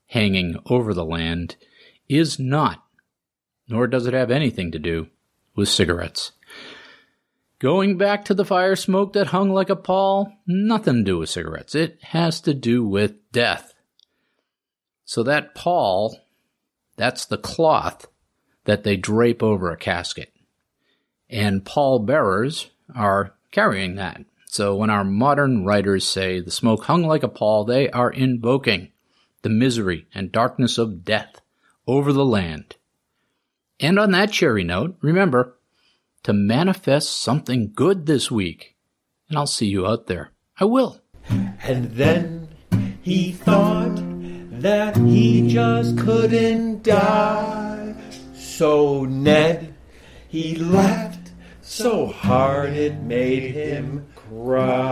hanging 0.07 0.55
over 0.67 0.95
the 0.95 1.05
land 1.05 1.57
is 2.09 2.39
not, 2.39 2.85
nor 3.67 3.89
does 3.89 4.07
it 4.07 4.15
have 4.15 4.31
anything 4.31 4.71
to 4.71 4.79
do 4.79 5.09
with 5.57 5.69
cigarettes. 5.69 6.31
Going 7.61 7.99
back 7.99 8.25
to 8.27 8.35
the 8.35 8.45
fire 8.45 8.77
smoke 8.77 9.15
that 9.15 9.29
hung 9.29 9.51
like 9.51 9.69
a 9.69 9.77
pall, 9.77 10.33
nothing 10.47 10.99
to 10.99 11.03
do 11.03 11.19
with 11.19 11.31
cigarettes. 11.31 11.75
It 11.75 11.99
has 12.03 12.41
to 12.43 12.55
do 12.55 12.85
with 12.85 13.33
death. 13.33 13.75
So 15.05 15.25
that 15.25 15.57
pall, 15.57 16.21
that's 16.97 17.25
the 17.25 17.39
cloth 17.39 18.07
that 18.65 18.85
they 18.85 18.97
drape 18.97 19.43
over 19.43 19.73
a 19.73 19.77
casket. 19.77 20.33
And 21.29 21.65
pall 21.65 21.99
bearers 21.99 22.71
are 22.95 23.35
carrying 23.51 23.97
that. 23.97 24.25
So 24.47 24.77
when 24.77 24.91
our 24.91 25.05
modern 25.05 25.65
writers 25.65 26.07
say 26.07 26.41
the 26.41 26.51
smoke 26.53 26.85
hung 26.85 27.03
like 27.03 27.25
a 27.25 27.29
pall, 27.29 27.65
they 27.65 27.91
are 27.91 28.11
invoking 28.11 28.93
the 29.43 29.49
misery 29.49 30.07
and 30.15 30.31
darkness 30.31 30.79
of 30.79 31.05
death 31.05 31.41
over 31.89 32.13
the 32.13 32.25
land. 32.25 32.77
And 33.81 33.99
on 33.99 34.13
that 34.13 34.33
cheery 34.33 34.65
note, 34.65 34.97
remember, 35.01 35.58
to 36.29 36.35
manifest 36.35 37.23
something 37.23 37.73
good 37.75 38.05
this 38.05 38.31
week. 38.31 38.77
And 39.31 39.39
I'll 39.39 39.47
see 39.47 39.65
you 39.65 39.87
out 39.87 40.09
there. 40.09 40.33
I 40.61 40.67
will. 40.67 41.01
And 41.31 41.91
then 41.93 42.51
he 43.01 43.33
thought 43.33 43.97
that 44.61 44.95
he 44.99 45.49
just 45.49 45.97
couldn't 45.97 46.83
die. 46.83 47.95
So 48.35 49.07
Ned, 49.07 49.73
he 50.29 50.57
laughed 50.57 51.31
so 51.63 52.09
hard 52.09 52.75
it 52.75 53.01
made 53.01 53.55
him 53.55 54.07
cry. 54.15 54.83